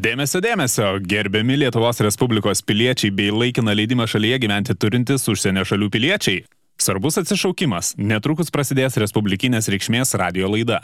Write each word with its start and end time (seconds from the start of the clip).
Dėmesio, 0.00 0.40
dėmesio, 0.40 0.94
gerbiami 1.04 1.58
Lietuvos 1.60 1.98
Respublikos 2.00 2.62
piliečiai 2.64 3.10
bei 3.12 3.28
laikiną 3.28 3.74
leidimą 3.76 4.06
šalyje 4.08 4.38
gyventi 4.40 4.72
turintis 4.72 5.26
užsienio 5.28 5.60
šalių 5.68 5.88
piliečiai. 5.92 6.38
Svarbus 6.80 7.18
atsišaukimas, 7.20 7.90
netrukus 8.00 8.48
prasidės 8.54 8.94
Respublikinės 9.02 9.66
reikšmės 9.68 10.14
radio 10.16 10.48
laida. 10.48 10.78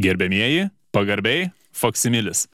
Gerbėmieji, 0.00 0.70
pagarbiai, 0.88 1.50
Foksimilis. 1.76 2.46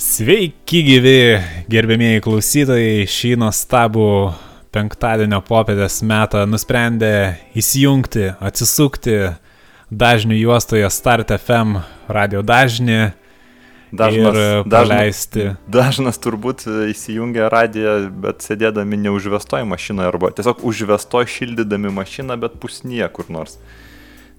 Sveiki 0.00 0.80
gyvi, 0.86 1.18
gerbėmieji 1.68 2.22
klausytojai, 2.24 3.02
šį 3.04 3.34
nuostabų 3.42 4.08
penktadienio 4.72 5.42
popietės 5.44 6.00
metą 6.00 6.46
nusprendė 6.48 7.12
įsijungti, 7.60 8.30
atsisukti 8.40 9.18
dažnių 9.90 10.36
juostoje 10.36 10.88
Start 10.92 11.32
FM 11.32 11.80
radio 12.08 12.42
dažnį. 12.42 13.14
Dažnas, 13.88 14.36
paleisti. 14.68 15.40
Dažnas, 15.40 15.68
dažnas 15.72 16.18
turbūt 16.20 16.66
įsijungia 16.92 17.46
radiją, 17.48 18.10
bet 18.12 18.44
sėdėdami 18.44 18.98
neužvestoj 19.00 19.64
mašinoje 19.64 20.10
arba 20.10 20.28
tiesiog 20.36 20.60
užvestoj 20.68 21.24
šildydami 21.32 21.88
mašiną, 21.96 22.36
bet 22.36 22.58
pusnyje 22.60 23.08
kur 23.16 23.32
nors. 23.32 23.56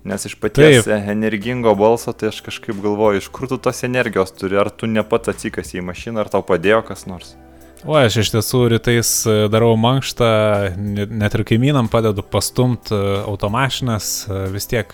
Nes 0.05 0.21
iš 0.29 0.37
paties 0.39 0.85
Taip. 0.85 1.09
energingo 1.09 1.73
balso, 1.75 2.13
tai 2.13 2.29
aš 2.29 2.43
kažkaip 2.45 2.77
galvoju, 2.77 3.23
iš 3.23 3.33
kur 3.33 3.49
tu 3.49 3.57
tos 3.57 3.81
energijos 3.83 4.31
turi, 4.37 4.55
ar 4.61 4.69
tu 4.69 4.87
ne 4.87 5.01
pats 5.01 5.33
atsikasi 5.33 5.81
į 5.81 5.87
mašiną, 5.89 6.21
ar 6.21 6.29
tau 6.29 6.45
padėjo 6.45 6.85
kas 6.85 7.07
nors. 7.09 7.33
O 7.89 7.97
aš 7.97 8.21
iš 8.21 8.35
tiesų 8.35 8.67
rytais 8.75 9.09
darau 9.49 9.73
mankštą, 9.81 10.29
net 10.77 11.35
ir 11.35 11.43
kaimynam 11.47 11.89
padedu 11.89 12.21
pastumti 12.21 12.93
automašinas, 13.25 14.27
vis 14.53 14.69
tiek 14.69 14.93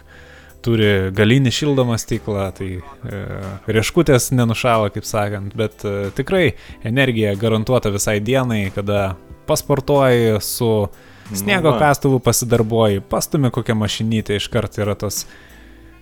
turi 0.66 0.92
galinį 1.16 1.54
šildomą 1.54 1.98
stiklą, 2.02 2.50
tai 2.58 2.70
e, 2.80 3.22
rieškutės 3.70 4.32
nenušalo, 4.36 4.90
kaip 4.96 5.08
sakant, 5.08 5.55
bet 5.58 5.85
e, 5.85 6.10
tikrai 6.18 6.46
energija 6.88 7.35
garantuota 7.40 7.94
visai 7.94 8.18
dienai, 8.24 8.68
kada 8.76 9.16
pasportuoji 9.46 10.40
su 10.41 10.70
sniego 11.34 11.71
nu, 11.71 11.80
kastuvu 11.80 12.20
pasidarbuoji, 12.20 13.04
pastumi 13.10 13.52
kokią 13.54 13.77
mašinytę, 13.77 14.40
iš 14.40 14.49
karto 14.54 14.82
yra 14.86 14.98
tos 14.98 15.24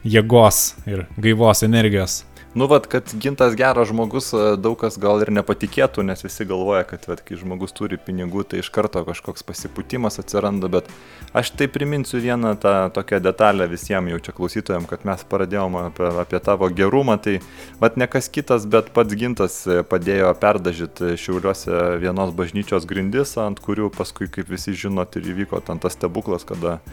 jėgos 0.04 0.74
ir 0.90 1.06
gaivos 1.18 1.64
energijos. 1.68 2.24
Nu, 2.56 2.68
vad, 2.68 2.88
kad 2.88 3.04
gintas 3.14 3.56
geras 3.56 3.88
žmogus, 3.88 4.28
e, 4.34 4.42
daug 4.62 4.76
kas 4.78 5.00
gal 5.02 5.24
ir 5.26 5.32
nepatikėtų, 5.34 6.04
nes 6.06 6.22
visi 6.22 6.46
galvoja, 6.46 6.84
kad, 6.86 7.08
vad, 7.10 7.24
kai 7.26 7.34
žmogus 7.40 7.74
turi 7.74 7.98
pinigų, 7.98 8.44
tai 8.46 8.60
iš 8.62 8.68
karto 8.70 9.02
kažkoks 9.08 9.42
pasiputimas 9.48 10.20
atsiranda, 10.22 10.70
bet 10.70 10.92
aš 11.34 11.50
tai 11.58 11.66
priminsiu 11.66 12.22
vieną 12.22 12.52
tą 12.62 12.74
tokią 12.94 13.18
detalę 13.26 13.66
visiems 13.72 14.14
jau 14.14 14.20
čia 14.28 14.36
klausytojams, 14.38 14.90
kad 14.92 15.02
mes 15.10 15.24
pradėjome 15.32 15.88
apie, 15.88 16.12
apie 16.22 16.42
tavo 16.46 16.70
gerumą, 16.70 17.16
tai, 17.26 17.40
vad, 17.82 17.98
ne 17.98 18.06
kas 18.06 18.30
kitas, 18.30 18.70
bet 18.70 18.94
pats 18.94 19.18
gintas 19.18 19.58
e, 19.66 19.80
padėjo 19.82 20.30
perdažyti 20.38 21.18
šiauliuose 21.18 21.82
vienos 22.06 22.36
bažnyčios 22.38 22.86
grindis, 22.86 23.34
ant 23.42 23.66
kurių 23.66 23.90
paskui, 23.98 24.30
kaip 24.30 24.54
visi 24.54 24.78
žinot, 24.78 25.18
ir 25.18 25.34
įvyko 25.34 25.64
ten 25.66 25.82
tas 25.82 25.98
stebuklas, 25.98 26.46
kada 26.46 26.84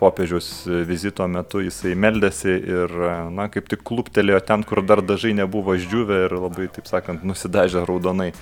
popiežiaus 0.00 0.48
vizito 0.88 1.26
metu 1.28 1.60
jisai 1.64 1.92
meldėsi 1.98 2.54
ir, 2.56 2.94
na, 3.36 3.50
kaip 3.52 3.68
tik 3.68 3.84
kluptelėjo 3.86 4.40
ten, 4.48 4.64
kur 4.64 4.80
dar 4.86 5.04
dažai 5.04 5.34
nebuvo 5.36 5.76
išdžiūvę 5.76 6.24
ir 6.26 6.36
labai, 6.40 6.70
taip 6.72 6.88
sakant, 6.88 7.26
nusidažė 7.28 7.84
raudonai 7.84 8.32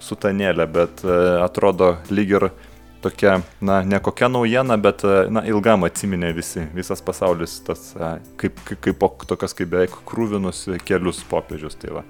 sutanėlę, 0.00 0.66
bet 0.70 1.04
e, 1.04 1.16
atrodo 1.44 1.94
lyg 2.12 2.34
ir 2.38 2.48
tokia, 3.04 3.38
na, 3.64 3.80
ne 3.86 4.00
kokia 4.02 4.30
naujiena, 4.32 4.76
bet, 4.80 5.04
e, 5.04 5.26
na, 5.32 5.44
ilgam 5.48 5.84
atsiminė 5.88 6.32
visi, 6.36 6.64
visas 6.76 7.02
pasaulis 7.04 7.58
tas, 7.66 7.90
e, 7.96 8.14
kaip, 8.40 8.60
kaip, 8.68 8.80
kaip 8.88 9.28
tokias 9.28 9.56
kaip 9.56 9.72
beveik 9.72 10.00
krūvinus 10.08 10.66
kelius 10.88 11.22
popiežius. 11.30 11.78
Tai 11.80 12.00
va. 12.00 12.06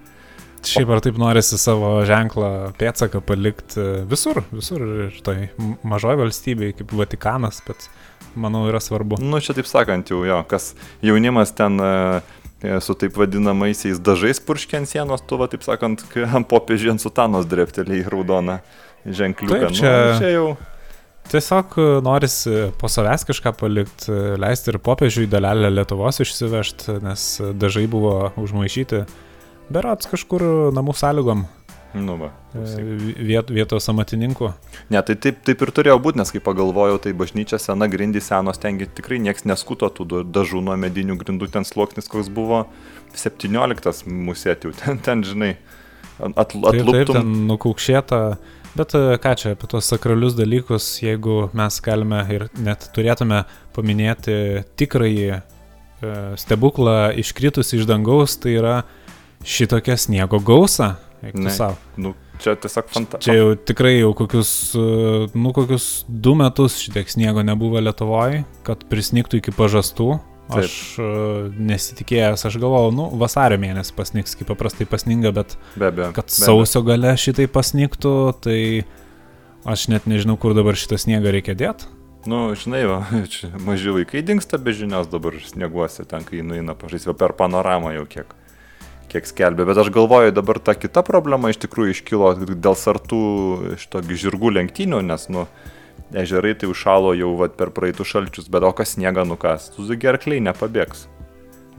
Šiaip 0.67 0.91
ar 0.92 1.01
taip 1.01 1.17
norisi 1.17 1.57
savo 1.57 1.95
ženklą, 2.05 2.51
pėtsaką 2.77 3.23
palikti 3.25 3.85
visur, 4.09 4.42
visur 4.53 4.83
ir 5.07 5.20
toj 5.24 5.47
mažoji 5.89 6.20
valstybė 6.20 6.74
kaip 6.77 6.92
Vatikanas, 6.98 7.63
bet 7.64 7.89
manau, 8.35 8.67
yra 8.70 8.80
svarbu. 8.83 9.20
Nu, 9.23 9.41
čia 9.42 9.55
taip 9.57 9.68
sakant, 9.70 10.11
jau 10.13 10.23
jo, 10.27 10.41
kas 10.51 10.73
jaunimas 11.05 11.55
ten 11.57 11.80
e, 11.80 12.80
su 12.85 12.96
taip 12.98 13.17
vadinamaisiais 13.20 14.01
dažais 14.05 14.42
purškė 14.45 14.80
ant 14.80 14.91
sienos, 14.91 15.24
tu, 15.27 15.39
va, 15.41 15.48
taip 15.51 15.64
sakant, 15.67 16.05
ant 16.27 16.48
popiežių 16.51 16.95
ant 16.95 17.05
sutanos 17.05 17.48
drepteliai 17.51 18.05
raudoną 18.08 18.61
ženkliuką. 19.07 19.70
Taip, 19.70 19.79
čia, 19.79 19.95
nu, 19.95 20.18
čia 20.20 20.35
jau. 20.35 20.51
Tiesiog 21.30 21.77
e, 21.79 21.89
norisi 22.02 22.55
po 22.80 22.91
savęs 22.91 23.27
kažką 23.29 23.55
palikti, 23.61 24.11
e, 24.11 24.36
leisti 24.41 24.73
ir 24.73 24.80
popiežiui 24.83 25.30
dalelę 25.30 25.70
Lietuvos 25.73 26.23
išsivežti, 26.24 27.01
nes 27.05 27.27
dažai 27.61 27.86
buvo 27.91 28.33
užmaišyti. 28.41 29.05
Berats 29.70 30.11
kažkur 30.11 30.42
namų 30.74 30.97
sąlygom 30.98 31.47
Nu, 31.95 32.14
va. 32.20 32.30
E, 32.55 32.83
viet, 33.18 33.51
vietos 33.51 33.89
amatininkų. 33.90 34.52
Ne, 34.95 35.01
tai 35.06 35.17
taip, 35.18 35.40
taip 35.46 35.64
ir 35.64 35.73
turėjo 35.74 35.96
būti, 36.02 36.20
nes 36.20 36.30
kai 36.30 36.42
pagalvojau, 36.45 37.01
tai 37.02 37.12
bažnyčia 37.18 37.58
sena, 37.58 37.89
grindys 37.90 38.28
senos, 38.30 38.61
tengi 38.62 38.86
tikrai 38.86 39.18
nieks 39.23 39.46
neskuto 39.48 39.90
tų 39.90 40.23
dažų 40.30 40.62
nuo 40.68 40.77
medinių 40.79 41.18
grindų, 41.18 41.50
ten 41.50 41.67
sluoksnis 41.67 42.11
koks 42.11 42.30
buvo 42.30 42.64
17 43.18 44.06
musėtių, 44.06 44.74
ten, 44.83 45.02
ten 45.02 45.27
žinai, 45.27 45.56
atluptum. 46.20 46.79
Taip, 46.79 46.95
taip, 46.95 47.14
ten 47.18 47.36
nukaukšėta. 47.50 48.23
Bet 48.79 48.95
e, 48.95 49.02
ką 49.18 49.34
čia 49.34 49.56
apie 49.56 49.67
tos 49.70 49.90
sakralius 49.90 50.39
dalykus, 50.39 50.92
jeigu 51.02 51.48
mes 51.58 51.80
galime 51.83 52.23
ir 52.30 52.46
net 52.62 52.86
turėtume 52.95 53.42
paminėti 53.74 54.62
tikrąjį 54.79 55.29
e, 55.34 55.40
stebuklą 56.39 56.98
iškritus 57.18 57.74
iš 57.74 57.89
dangaus, 57.90 58.39
tai 58.39 58.55
yra 58.61 58.77
šitokia 59.42 59.96
sniego 59.98 60.39
gausa, 60.39 61.00
savo. 61.55 61.77
Nu, 61.97 62.14
čia 62.41 62.55
tiesiog 62.57 62.89
fantastika. 62.89 63.25
Čia 63.25 63.36
jau 63.36 63.53
tikrai 63.55 63.95
jau 63.98 64.11
kokius, 64.17 64.51
e, 64.75 65.29
nu, 65.35 65.53
kokius 65.57 66.05
du 66.08 66.35
metus 66.39 66.79
šitiek 66.81 67.11
sniego 67.11 67.45
nebuvo 67.47 67.81
Lietuvoje, 67.83 68.45
kad 68.67 68.85
prisniktų 68.91 69.42
iki 69.42 69.55
pažastų. 69.57 70.19
Taip. 70.51 70.64
Aš 70.67 70.73
uh, 70.98 71.45
nesitikėjęs, 71.63 72.42
aš 72.48 72.57
galvojau, 72.59 72.91
nu, 72.91 73.05
vasario 73.20 73.55
mėnesį 73.63 73.95
pasniks, 73.95 74.33
kaip 74.35 74.48
paprastai 74.51 74.83
pasninga, 74.91 75.30
bet 75.36 75.55
be 75.79 75.86
abejo, 75.86 76.09
kad 76.17 76.27
be 76.27 76.35
sausio 76.35 76.83
gale 76.83 77.13
šitai 77.23 77.47
pasniktų, 77.47 78.14
tai 78.42 78.59
aš 79.63 79.86
net 79.92 80.09
nežinau, 80.11 80.35
kur 80.42 80.57
dabar 80.59 80.75
šitą 80.75 80.98
sniegą 80.98 81.30
reikia 81.36 81.55
dėti. 81.55 81.86
Nu, 82.27 82.48
žinai, 82.59 82.83
va, 82.91 82.98
maži 83.69 83.95
vaikai 83.95 84.25
dinksta 84.27 84.59
be 84.59 84.75
žinios 84.75 85.07
dabar 85.13 85.39
snieguose, 85.39 86.03
ten 86.11 86.27
kai 86.27 86.42
nueina 86.42 86.75
pažaisti, 86.75 87.14
per 87.14 87.36
panoramą 87.39 87.95
jau 87.95 88.09
kiek 88.11 88.35
kiek 89.11 89.29
skelbia. 89.29 89.67
Bet 89.69 89.81
aš 89.83 89.91
galvoju, 89.95 90.33
dabar 90.35 90.61
ta 90.63 90.77
kita 90.79 91.03
problema 91.07 91.51
iš 91.51 91.61
tikrųjų 91.65 91.97
iškilo 91.97 92.33
dėl 92.51 92.77
sartų 92.79 93.23
šito 93.81 94.03
žirgų 94.09 94.55
lenktynių, 94.59 95.03
nes, 95.07 95.29
nu, 95.33 95.47
ežerai 96.15 96.55
tai 96.59 96.71
užšalo 96.71 97.15
jau 97.19 97.35
vat, 97.41 97.57
per 97.59 97.75
praeitų 97.75 98.07
šalčius, 98.07 98.51
bet 98.53 98.67
o 98.67 98.73
kas 98.77 98.97
sniega 98.97 99.27
nukas, 99.27 99.71
tu 99.75 99.87
gerkliai 99.91 100.43
nepabėgs. 100.45 101.09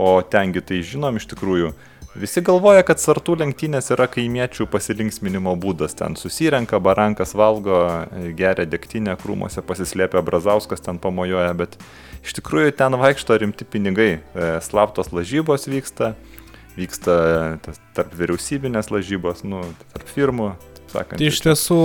O 0.02 0.20
tengi 0.24 0.64
tai 0.64 0.80
žinom 0.88 1.20
iš 1.20 1.28
tikrųjų. 1.34 1.74
Visi 2.12 2.42
galvoja, 2.44 2.82
kad 2.84 3.00
sartų 3.00 3.38
lenktynės 3.40 3.88
yra 3.96 4.04
kaimiečių 4.12 4.66
pasilinksminimo 4.68 5.54
būdas. 5.64 5.94
Ten 5.96 6.18
susirenka, 6.20 6.80
barankas 6.84 7.32
valgo, 7.40 7.78
geria 8.36 8.66
degtinę, 8.68 9.16
krūmose 9.22 9.64
pasislėpia 9.64 10.20
Brazauskas, 10.28 10.84
ten 10.84 11.00
pamojoja, 11.00 11.54
bet 11.56 11.78
iš 12.20 12.36
tikrųjų 12.42 12.74
ten 12.82 13.00
vaikšto 13.00 13.38
rimti 13.40 13.64
pinigai. 13.64 14.10
E, 14.20 14.50
slaptos 14.66 15.14
lažybos 15.16 15.70
vyksta, 15.72 16.12
vyksta 16.78 17.16
tas 17.66 17.80
tarp 17.96 18.14
vyriausybinės 18.18 18.92
lažybos, 18.94 19.46
nu, 19.48 19.64
tarp 19.94 20.12
firmų. 20.12 20.52
Sakant, 20.92 21.22
tai 21.22 21.30
iš 21.30 21.38
tiesų 21.46 21.80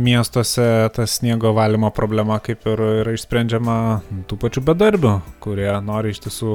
miestuose 0.00 0.64
ta 0.96 1.04
sniego 1.04 1.50
valymo 1.52 1.90
problema 1.92 2.38
kaip 2.40 2.64
ir 2.72 2.80
yra 3.02 3.12
išsprendžiama 3.12 3.74
tų 4.30 4.38
pačių 4.40 4.62
bedarbių, 4.64 5.12
kurie 5.44 5.68
nori 5.84 6.14
iš 6.14 6.22
tiesų 6.24 6.54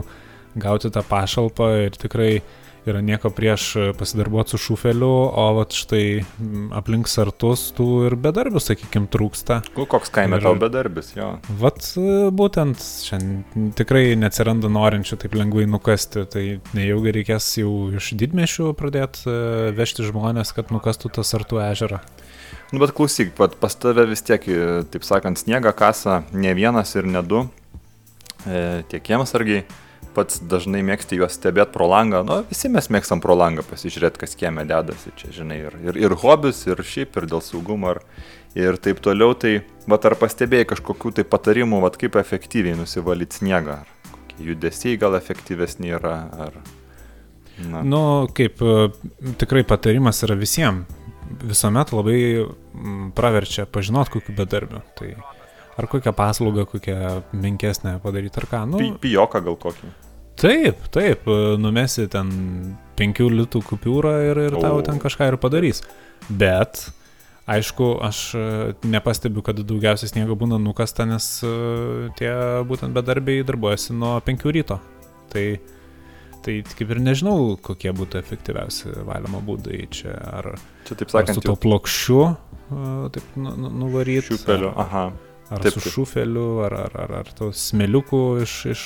gauti 0.57 0.89
tą 0.89 1.03
pašalpą 1.05 1.67
ir 1.83 1.99
tikrai 2.01 2.31
yra 2.89 3.01
nieko 3.01 3.29
prieš 3.33 3.67
pasidarbuoti 3.97 4.53
su 4.53 4.59
šufeliu, 4.61 5.09
o 5.31 5.45
vat 5.57 5.73
štai 5.75 6.21
aplink 6.77 7.09
sartus 7.09 7.67
tų 7.75 7.87
ir 8.09 8.15
bedarbių, 8.21 8.61
sakykime, 8.61 9.09
trūksta. 9.11 9.61
Koks 9.75 10.13
kaime 10.13 10.39
ir, 10.39 10.45
tau 10.45 10.55
bedarbis, 10.59 11.13
jo. 11.17 11.31
Vat 11.61 11.87
būtent 12.35 12.81
šiandien 12.81 13.71
tikrai 13.77 14.15
neatsiranda 14.19 14.69
norinčių 14.71 15.19
taip 15.21 15.37
lengvai 15.37 15.67
nukasti, 15.69 16.25
tai 16.31 16.45
nejaugi 16.77 17.15
reikės 17.19 17.49
jau 17.61 17.71
iš 17.97 18.11
didmešių 18.21 18.71
pradėti 18.77 19.25
e, 19.31 19.39
vežti 19.77 20.05
žmonės, 20.07 20.53
kad 20.57 20.73
nukastų 20.73 21.13
tą 21.17 21.25
sartų 21.25 21.61
ežerą. 21.67 22.01
Nu, 22.73 22.81
bet 22.81 22.95
klausyk, 22.97 23.33
pat 23.37 23.55
pas 23.61 23.73
tave 23.77 24.07
vis 24.09 24.23
tiek, 24.25 24.45
taip 24.91 25.05
sakant, 25.05 25.39
sniega 25.39 25.73
kasa 25.77 26.23
ne 26.33 26.53
vienas 26.57 26.95
ir 26.97 27.07
ne 27.09 27.21
du, 27.25 27.45
e, 28.45 28.83
tiek 28.91 29.03
kiemsargiai 29.05 29.65
pats 30.15 30.39
dažnai 30.51 30.81
mėgsti 30.85 31.19
juos 31.19 31.35
stebėti 31.37 31.73
pro 31.75 31.87
langą. 31.91 32.23
Nu, 32.27 32.39
visi 32.49 32.71
mes 32.71 32.87
mėgstam 32.93 33.21
pro 33.23 33.35
langą 33.37 33.65
pasižiūrėti, 33.67 34.21
kas 34.23 34.37
kieme 34.39 34.65
dedasi. 34.67 35.13
Čia, 35.19 35.31
žinai, 35.41 35.59
ir, 35.67 35.77
ir, 35.83 35.99
ir 36.07 36.15
hobis, 36.23 36.63
ir 36.69 36.81
šiaip, 36.81 37.17
ir 37.19 37.27
dėl 37.31 37.43
saugumo, 37.45 37.95
ir, 37.95 38.01
ir 38.57 38.79
taip 38.81 39.03
toliau. 39.05 39.35
Tai, 39.39 39.57
va, 39.91 39.99
ar 39.99 40.17
pastebėjai 40.21 40.71
kažkokių 40.73 41.15
tai 41.19 41.27
patarimų, 41.35 41.83
va, 41.83 41.91
kaip 41.93 42.17
efektyviai 42.21 42.77
nusivalyti 42.79 43.41
sniegą? 43.41 43.81
Ar 43.83 44.11
kokie 44.15 44.49
judesiai 44.49 44.99
gal 45.01 45.19
efektyvesni 45.19 45.95
yra, 45.99 46.17
ar... 46.47 46.59
Na. 47.55 47.85
Nu, 47.87 48.01
kaip 48.35 48.59
e, 48.59 48.89
tikrai 49.39 49.63
patarimas 49.67 50.19
yra 50.27 50.35
visiems. 50.35 50.91
Visuomet 51.25 51.89
labai 51.95 52.17
praverčia 53.17 53.63
pažinot 53.65 54.11
kokiu 54.13 54.35
bedarbiu. 54.37 54.83
Tai 54.99 55.13
ar 55.77 55.87
kokią 55.87 56.13
paslaugą, 56.13 56.65
kokią 56.65 57.21
menkesnę 57.33 57.99
padaryti, 58.03 58.39
ar 58.39 58.47
ką. 58.51 58.65
Nu, 58.69 58.81
Pijoką 59.01 59.41
gal 59.43 59.57
kokį. 59.59 59.91
Taip, 60.39 60.87
taip, 60.91 61.27
e, 61.27 61.55
numesi 61.61 62.07
ten 62.11 62.31
5 62.99 63.29
litų 63.31 63.61
kupiūrą 63.69 64.15
ir, 64.31 64.41
ir 64.49 64.57
tau 64.59 64.81
ten 64.85 64.99
kažką 65.01 65.31
ir 65.31 65.39
padarys. 65.41 65.83
Bet, 66.27 66.87
aišku, 67.51 67.91
aš 68.03 68.19
e, 68.35 68.47
nepastebiu, 68.87 69.43
kad 69.45 69.61
daugiausiai 69.61 70.11
sniego 70.11 70.37
būna 70.39 70.59
nukasta, 70.61 71.07
nes 71.07 71.29
tie 72.19 72.33
būtent 72.67 72.95
bedarbiai 72.95 73.45
darbuojasi 73.47 73.95
nuo 73.95 74.17
5 74.25 74.51
ryto. 74.57 74.81
Tai 75.31 75.47
Tai 76.45 76.59
kaip 76.77 76.91
ir 76.93 76.99
nežinau, 77.01 77.55
kokie 77.57 77.89
būtų 77.89 78.19
efektyviausi 78.19 78.91
valymo 79.07 79.39
būdai 79.41 79.79
čia. 79.89 80.11
Ar, 80.13 80.51
čia 80.85 80.93
taip 80.99 81.09
sakant, 81.09 81.31
ar 81.31 81.39
su 81.39 81.41
to 81.41 81.55
plokščiu 81.57 82.19
taip 83.13 83.35
nu, 83.35 83.53
nu, 83.55 83.69
nuvaryti. 83.69 84.35
Šupeliu, 84.35 84.71
aha. 84.75 85.09
Ar 85.53 85.61
taip, 85.61 85.77
su 85.77 85.91
šufeliu, 85.93 86.61
ar, 86.65 86.73
ar, 86.87 86.95
ar, 87.03 87.11
ar 87.21 87.31
to 87.37 87.51
smeliuku 87.53 88.21
iš, 88.41 88.53
iš 88.73 88.85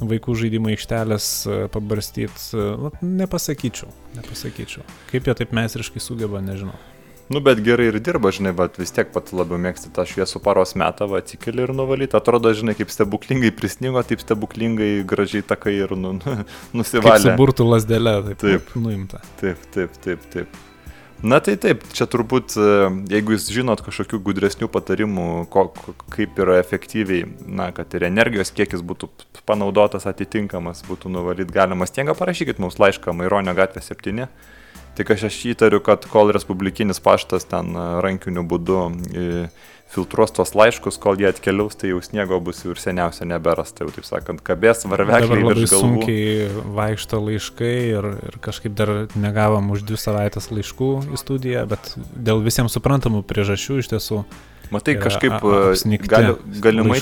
vaikų 0.00 0.36
žaidimo 0.38 0.72
aikštelės 0.72 1.28
pabarstyti. 1.74 2.62
Nepasakyčiau, 3.02 3.90
nepasakyčiau. 4.16 4.86
Kaip 5.12 5.28
jie 5.28 5.36
taip 5.42 5.54
meistriškai 5.56 6.02
sugeba, 6.02 6.42
nežinau. 6.44 6.78
Nu, 7.32 7.40
bet 7.40 7.62
gerai 7.64 7.86
ir 7.88 7.96
dirba, 8.04 8.32
žinai, 8.34 8.50
bet 8.56 8.76
vis 8.80 8.92
tiek 8.92 9.08
pat 9.14 9.30
labiau 9.32 9.60
mėgsti 9.62 9.92
tą 9.96 10.04
šviesų 10.08 10.42
paros 10.44 10.74
metą, 10.76 11.06
va, 11.08 11.22
atsikeli 11.22 11.64
ir 11.64 11.72
nuvalyti. 11.76 12.18
Atrodo, 12.18 12.52
žinai, 12.56 12.74
kaip 12.76 12.92
stebuklingai 12.92 13.52
prisnigo, 13.56 14.02
taip 14.04 14.20
stebuklingai 14.24 14.90
gražiai 15.08 15.46
takai 15.46 15.78
ir 15.78 15.94
nu, 15.96 16.16
nu, 16.18 16.34
nusivalė. 16.76 17.30
Kaip 17.30 17.40
burtų 17.40 17.68
lasdelė, 17.70 18.18
taip, 18.32 18.42
taip 18.42 18.76
nuimta. 18.76 19.22
Taip, 19.40 19.64
taip, 19.72 19.96
taip, 20.04 20.28
taip. 20.34 20.60
Na 21.22 21.38
tai 21.38 21.54
taip, 21.60 21.84
čia 21.94 22.08
turbūt, 22.10 22.56
e, 22.58 22.70
jeigu 23.12 23.36
jūs 23.36 23.44
žinot 23.54 23.84
kažkokių 23.86 24.18
gudresnių 24.26 24.66
patarimų, 24.74 25.26
ko, 25.54 25.68
kaip 26.10 26.40
yra 26.42 26.56
efektyviai, 26.58 27.28
na, 27.46 27.68
kad 27.76 27.94
ir 27.94 28.08
energijos 28.08 28.50
kiekis 28.50 28.82
būtų 28.82 29.06
panaudotas 29.46 30.08
atitinkamas, 30.10 30.82
būtų 30.88 31.12
nuvalyti 31.14 31.54
galimas, 31.54 31.94
tienga 31.94 32.16
parašykit 32.18 32.58
mums 32.62 32.80
laišką 32.82 33.14
Maironio 33.14 33.54
gatvė 33.54 33.84
7 33.86 34.26
Tik 34.92 35.08
aš 35.14 35.22
aš 35.30 35.36
įtariu, 35.54 35.78
kad 35.80 36.04
kol 36.12 36.28
Respublikinis 36.36 36.98
paštas 37.00 37.46
ten 37.48 37.70
e, 37.72 37.84
rankiniu 38.04 38.42
būdu 38.44 38.80
e, 39.16 39.46
filtruos 39.92 40.32
tos 40.32 40.54
laiškus, 40.56 40.96
kol 41.02 41.20
jie 41.20 41.28
atkeliaus, 41.28 41.76
tai 41.78 41.92
jau 41.92 42.00
sniego 42.04 42.38
bus 42.44 42.62
ir 42.64 42.80
seniausia 42.80 43.26
neberas, 43.28 43.74
tai 43.76 43.86
jau 43.86 43.94
taip 43.96 44.06
sakant, 44.08 44.40
kabės 44.44 44.86
varvekliai 44.88 45.42
virš 45.44 45.66
galvų. 45.74 45.80
Sunkiai 45.82 46.46
vaikšto 46.78 47.20
laiškai 47.26 47.74
ir, 47.90 48.08
ir 48.30 48.38
kažkaip 48.44 48.76
dar 48.78 48.94
negavom 49.18 49.72
už 49.74 49.84
dvi 49.88 50.00
savaitės 50.00 50.48
laiškų 50.52 50.92
į 51.12 51.20
studiją, 51.20 51.66
bet 51.72 51.92
dėl 52.16 52.40
visiems 52.44 52.72
suprantamų 52.78 53.24
priežasčių 53.28 53.82
iš 53.82 53.92
tiesų. 53.92 54.22
Matai, 54.72 54.94
kažkaip 54.96 55.34
e, 55.44 55.98
gali, 56.08 56.32
galimai, 56.64 56.96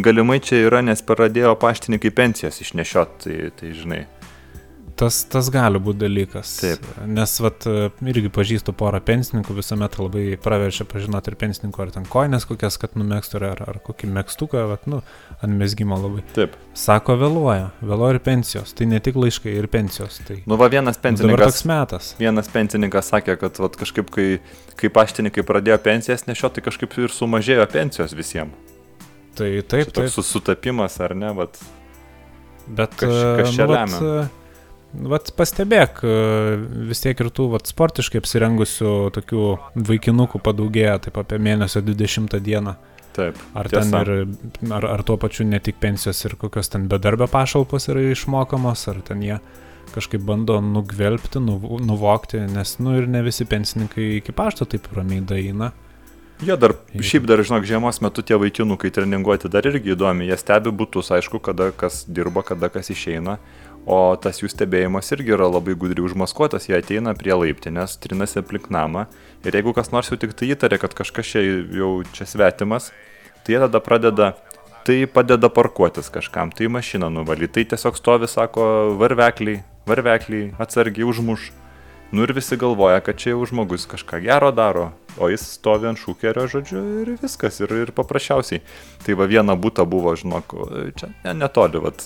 galimai 0.00 0.38
čia 0.40 0.62
yra, 0.64 0.80
nes 0.86 1.02
pradėjo 1.04 1.52
paštininkai 1.60 2.12
pensijas 2.16 2.62
išnešiot, 2.64 3.18
tai, 3.26 3.36
tai 3.58 3.74
žinai. 3.76 4.06
Tas, 5.00 5.22
tas 5.32 5.46
gali 5.48 5.80
būti 5.80 6.02
dalykas. 6.02 6.50
Taip. 6.60 6.82
Nes, 7.08 7.32
vat, 7.40 7.64
irgi 8.04 8.28
pažįstu 8.36 8.74
porą 8.76 8.98
pensininkų, 9.00 9.54
visuomet 9.56 9.94
labai 9.96 10.24
praverčia 10.44 10.84
pažinoti 10.88 11.32
ir 11.32 11.36
pensininkų, 11.40 11.80
ar 11.86 11.92
ten 11.94 12.08
koinės 12.10 12.44
kokias, 12.48 12.76
kad 12.80 12.98
numėgstų, 13.00 13.38
ar, 13.48 13.62
ar 13.64 13.78
kokį 13.86 14.10
mėgstuką, 14.12 14.66
vat, 14.68 14.84
nu, 14.90 14.98
ant 15.40 15.56
mėsgymo 15.56 15.96
labai. 16.02 16.24
Taip. 16.36 16.58
Sako, 16.76 17.16
vėluoja, 17.22 17.70
vėluoja 17.80 18.18
ir 18.18 18.20
pensijos. 18.26 18.74
Tai 18.76 18.90
ne 18.90 19.00
tik 19.00 19.16
laiškai, 19.16 19.54
ir 19.56 19.70
pensijos. 19.72 20.18
Tai... 20.28 20.36
Nu, 20.44 20.58
va, 20.60 20.68
vienas 20.72 21.00
pensininkas. 21.00 21.32
Dabar 21.32 21.48
toks 21.48 21.64
metas. 21.70 22.10
Vienas 22.20 22.50
pensininkas 22.52 23.08
sakė, 23.14 23.38
kad 23.40 23.60
vat, 23.62 23.78
kažkaip, 23.80 24.10
kai, 24.12 24.26
kai 24.80 24.90
paštininkai 24.92 25.46
pradėjo 25.48 25.78
pensijas 25.86 26.26
nešioti, 26.28 26.58
tai 26.58 26.66
kažkaip 26.68 26.98
ir 27.00 27.14
sumažėjo 27.14 27.64
pensijos 27.72 28.12
visiems. 28.18 28.76
Tai 29.38 29.48
taip, 29.64 29.94
taip. 29.96 30.12
Sutapimas, 30.12 30.98
ar 31.00 31.16
ne, 31.16 31.32
vat. 31.40 31.56
Bet 32.68 32.92
kas, 33.00 33.16
kas 33.40 33.56
čia 33.56 33.64
nu, 33.64 33.72
lemia? 33.72 34.02
Vat, 34.04 34.39
Vat 34.90 35.30
pastebėk, 35.38 36.00
e, 36.02 36.14
vis 36.90 37.02
tiek 37.04 37.20
ir 37.22 37.30
tų 37.30 37.46
vat, 37.52 37.68
sportiškai 37.70 38.18
apsirengusių 38.18 38.94
tokių 39.14 39.44
vaikinukų 39.86 40.40
padaugėja 40.42 40.96
taip 41.06 41.20
apie 41.22 41.38
mėnesio 41.38 41.82
20 41.86 42.40
dieną. 42.42 42.74
Taip. 43.14 43.38
Ar 43.54 43.68
tiesa. 43.70 43.86
ten 43.86 43.94
ir, 44.00 44.72
ar, 44.74 44.86
ar 44.96 45.02
tuo 45.06 45.16
pačiu 45.18 45.46
ne 45.46 45.58
tik 45.62 45.78
pensijos 45.82 46.24
ir 46.26 46.36
kokios 46.38 46.70
ten 46.70 46.88
bedarbio 46.90 47.26
pašalpos 47.30 47.88
yra 47.90 48.02
išmokamos, 48.10 48.86
ar 48.90 49.02
ten 49.06 49.22
jie 49.22 49.38
kažkaip 49.94 50.22
bando 50.22 50.60
nugvelbti, 50.62 51.42
nuvokti, 51.42 52.42
nes, 52.50 52.76
nu 52.78 52.94
ir 52.98 53.08
ne 53.10 53.22
visi 53.26 53.46
pensininkai 53.46 54.16
iki 54.20 54.34
pašto 54.34 54.66
taip 54.70 54.86
ramiai 54.94 55.22
daina. 55.26 55.72
Jie 56.40 56.56
dar, 56.56 56.72
šiaip 56.94 57.26
dar, 57.28 57.42
žinok, 57.44 57.66
žiemos 57.68 57.98
metu 58.00 58.22
tie 58.24 58.38
vaikinukai 58.40 58.88
treninguoti 58.96 59.50
dar 59.52 59.66
irgi 59.68 59.92
įdomi, 59.92 60.30
jie 60.30 60.38
stebi 60.40 60.72
būtus, 60.72 61.10
aišku, 61.12 61.42
kada 61.44 61.68
kas 61.76 62.06
dirba, 62.08 62.42
kada 62.46 62.70
kas 62.72 62.88
išeina. 62.94 63.36
O 63.88 64.14
tas 64.20 64.42
jų 64.42 64.50
stebėjimas 64.52 65.08
irgi 65.14 65.32
yra 65.32 65.48
labai 65.48 65.72
gudriai 65.78 66.04
užmaskuotas, 66.04 66.68
jie 66.68 66.76
ateina 66.76 67.14
prie 67.16 67.32
laiptinės, 67.32 67.96
trinasi 68.02 68.42
aplink 68.42 68.68
namą 68.70 69.06
ir 69.44 69.56
jeigu 69.56 69.72
kas 69.76 69.88
nors 69.94 70.10
jau 70.12 70.18
tik 70.20 70.34
tai 70.36 70.50
įtarė, 70.52 70.76
kad 70.82 70.94
kažkas 70.98 71.30
čia 71.32 71.44
jau 71.80 71.92
čia 72.12 72.28
svetimas, 72.28 72.90
tai 73.40 73.56
jie 73.56 73.62
tada 73.64 73.80
pradeda, 73.80 74.34
tai 74.84 75.06
padeda 75.08 75.48
parkuotis 75.48 76.12
kažkam, 76.12 76.52
tai 76.52 76.68
mašiną 76.68 77.08
nuvalyti, 77.12 77.54
tai 77.56 77.70
tiesiog 77.72 77.96
stovi, 77.96 78.28
sako, 78.28 78.68
varvekliai, 79.00 79.62
varvekliai, 79.88 80.52
atsargiai 80.60 81.08
užmuš. 81.08 81.50
Nu 82.10 82.24
ir 82.26 82.32
visi 82.34 82.56
galvoja, 82.58 82.98
kad 83.06 83.20
čia 83.22 83.36
jau 83.36 83.44
žmogus 83.46 83.84
kažką 83.86 84.18
gero 84.24 84.50
daro, 84.50 84.88
o 85.22 85.28
jis 85.30 85.44
stovi 85.54 85.86
ant 85.86 86.00
šūkerio, 86.00 86.48
žodžiu, 86.50 86.80
ir 87.04 87.12
viskas, 87.22 87.60
ir, 87.62 87.70
ir 87.84 87.92
paprasčiausiai. 87.94 88.64
Tai 89.06 89.14
va 89.20 89.28
viena 89.30 89.54
būta 89.54 89.86
buvo, 89.86 90.16
žinok, 90.18 90.56
čia 90.98 91.12
ne, 91.22 91.36
netoli, 91.44 91.78
vat, 91.84 92.02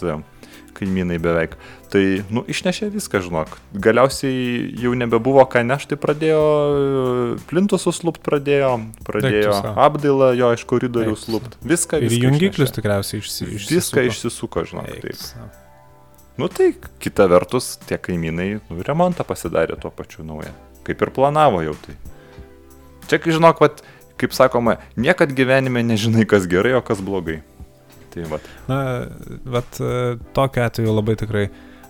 kaimynai 0.76 1.18
beveik. 1.22 1.56
Tai, 1.92 2.02
nu, 2.34 2.42
išnešė 2.50 2.90
viską, 2.94 3.20
žinok. 3.24 3.56
Galiausiai 3.84 4.68
jau 4.82 4.94
nebebuvo 4.98 5.44
ką 5.50 5.62
nešti, 5.66 5.98
pradėjo 6.00 6.44
plintusus 7.50 8.02
lupt, 8.06 8.22
pradėjo, 8.26 8.72
pradėjo 9.06 9.54
apdailą 9.86 10.32
jo 10.38 10.52
iš 10.58 10.64
koridorių 10.70 11.14
slupt. 11.18 11.58
Viską, 11.62 12.02
viską. 12.02 12.10
Ir 12.10 12.26
jungiklius 12.28 12.74
tikriausiai 12.74 13.22
išsi, 13.22 13.46
išsisuko. 13.46 13.76
Viską 13.78 14.08
išsisuko, 14.10 14.66
žinok. 14.72 14.90
Taip. 15.04 15.60
Nu 16.36 16.50
tai 16.50 16.72
kita 16.98 17.28
vertus, 17.30 17.76
tie 17.86 17.94
kaimynai 18.02 18.56
nu, 18.58 18.82
remontą 18.82 19.22
pasidarė 19.26 19.78
tuo 19.78 19.94
pačiu 19.94 20.26
naują. 20.26 20.50
Kaip 20.84 21.02
ir 21.06 21.14
planavo 21.14 21.62
jau 21.62 21.76
tai. 21.86 21.94
Čia, 23.06 23.20
žinok, 23.22 23.60
vat, 23.62 23.84
kaip 24.18 24.34
sakoma, 24.34 24.80
niekad 24.98 25.30
gyvenime 25.36 25.84
nežinai, 25.86 26.26
kas 26.26 26.48
gerai, 26.50 26.74
o 26.74 26.82
kas 26.82 26.98
blogai. 27.04 27.42
Tai 28.14 28.26
vat. 28.30 28.48
Na, 28.70 28.78
vat 29.56 29.80
e, 29.82 29.92
tokiu 30.36 30.64
atveju 30.64 30.94
labai 30.94 31.16
tikrai 31.18 31.44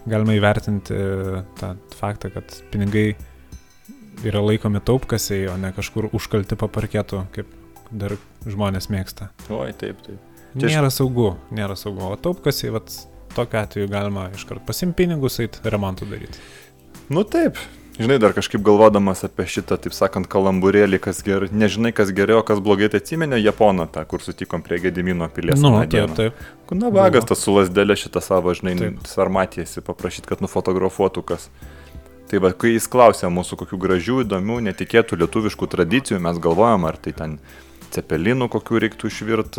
galima 0.09 0.37
įvertinti 0.37 0.97
e, 0.97 1.43
tą 1.61 1.75
faktą, 1.99 2.31
kad 2.35 2.57
pinigai 2.73 3.11
yra 4.25 4.41
laikomi 4.45 4.81
taupkasiai, 4.85 5.49
o 5.53 5.57
ne 5.61 5.73
kažkur 5.77 6.09
užkalti 6.17 6.57
paparkėtų, 6.61 7.25
kaip 7.35 7.51
dar 7.95 8.17
žmonės 8.49 8.89
mėgsta. 8.93 9.31
Oi, 9.53 9.73
taip, 9.79 10.01
taip. 10.07 10.33
Čia 10.55 10.77
nėra 10.77 10.91
saugu, 10.95 11.35
nėra 11.55 11.77
saugu. 11.79 12.05
O 12.07 12.19
taupkasiai, 12.21 12.73
vat 12.77 12.93
tokiu 13.35 13.61
atveju 13.61 13.91
galima 13.91 14.29
iškart 14.35 14.63
pasimti 14.67 15.03
pinigus, 15.03 15.41
eiti 15.43 15.65
remontų 15.67 16.09
daryti. 16.13 16.43
Nu 17.13 17.25
taip, 17.29 17.59
Žinai, 17.95 18.17
dar 18.19 18.33
kažkaip 18.35 18.63
galvodamas 18.67 19.21
apie 19.23 19.45
šitą, 19.47 19.77
taip 19.79 19.95
sakant, 19.95 20.27
kalambūrėlį, 20.31 20.99
kas 21.03 21.21
gerai, 21.23 21.47
nežinai, 21.55 21.93
kas 21.95 22.11
geriau, 22.17 22.41
kas 22.47 22.59
blogai, 22.59 22.89
tai 22.91 22.99
atsimenė 22.99 23.39
Japoną, 23.39 23.87
tą, 23.95 24.03
kur 24.11 24.25
sutikom 24.25 24.65
prie 24.67 24.81
Gedimino 24.83 25.29
pilies. 25.31 25.63
Nu, 25.63 25.77
taip, 25.87 26.11
taip. 26.19 26.41
Na, 26.75 26.91
vagas 26.91 27.29
tas 27.31 27.45
su 27.47 27.55
lasdelė 27.55 27.95
šitą 28.01 28.19
savo, 28.25 28.51
žinai, 28.59 28.97
sarmatėsi, 29.07 29.85
paprašyti, 29.87 30.27
kad 30.33 30.43
nufotografuotų 30.43 31.23
kas. 31.29 31.47
Tai 32.31 32.41
va, 32.43 32.51
kai 32.51 32.73
jis 32.73 32.91
klausė 32.91 33.31
mūsų 33.31 33.61
kokių 33.63 33.79
gražių, 33.87 34.19
įdomių, 34.25 34.59
netikėtų 34.73 35.21
lietuviškų 35.21 35.71
tradicijų, 35.71 36.19
mes 36.25 36.43
galvojam, 36.43 36.89
ar 36.91 36.99
tai 36.99 37.15
ten 37.15 37.39
cepelinų 37.95 38.49
kokių 38.53 38.83
reiktų 38.85 39.11
išvirt 39.11 39.59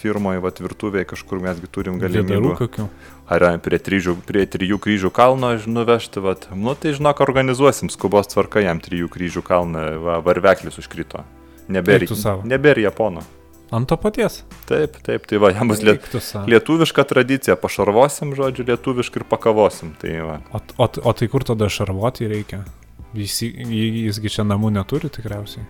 firmoje, 0.00 0.42
va, 0.44 0.52
virtuvėje 0.64 1.10
kažkur 1.12 1.42
mesgi 1.44 1.70
turim 1.70 2.00
galimybę. 2.02 2.88
Ar 3.28 3.44
prie, 3.60 3.78
tryžių, 3.84 4.16
prie 4.24 4.46
trijų 4.48 4.78
kryžių 4.80 5.12
kalno 5.14 5.52
nuvežti, 5.68 6.22
va, 6.24 6.36
nu 6.56 6.74
tai 6.78 6.94
žinok, 6.96 7.20
organizuosim 7.24 7.92
skubos 7.92 8.32
tvarka 8.32 8.64
jam 8.64 8.80
trijų 8.80 9.10
kryžių 9.12 9.44
kalną, 9.44 9.88
va, 10.04 10.20
varveklis 10.24 10.80
užkrito. 10.80 11.26
Nebėra 11.68 12.08
nebėr 12.48 12.80
Japono. 12.86 13.26
Ant 13.70 13.84
to 13.88 13.98
paties. 14.00 14.44
Taip, 14.64 14.96
taip, 15.04 15.26
tai 15.28 15.40
va, 15.42 15.50
jam 15.52 15.68
bus 15.68 15.82
liet, 15.84 16.06
lietuviška 16.48 17.04
tradicija, 17.04 17.56
pašarvosim, 17.60 18.32
žodžiu, 18.38 18.64
lietuviškai 18.70 19.20
ir 19.20 19.26
pakavosim. 19.28 19.92
Tai 20.00 20.14
va. 20.24 20.38
o, 20.56 20.62
o, 20.80 20.88
o 20.88 21.12
tai 21.12 21.28
kur 21.28 21.44
tada 21.44 21.68
šarvoti 21.68 22.30
reikia? 22.32 22.62
Jis, 23.16 23.42
jisgi 23.44 24.32
čia 24.32 24.44
namų 24.48 24.72
neturi 24.78 25.12
tikriausiai. 25.12 25.66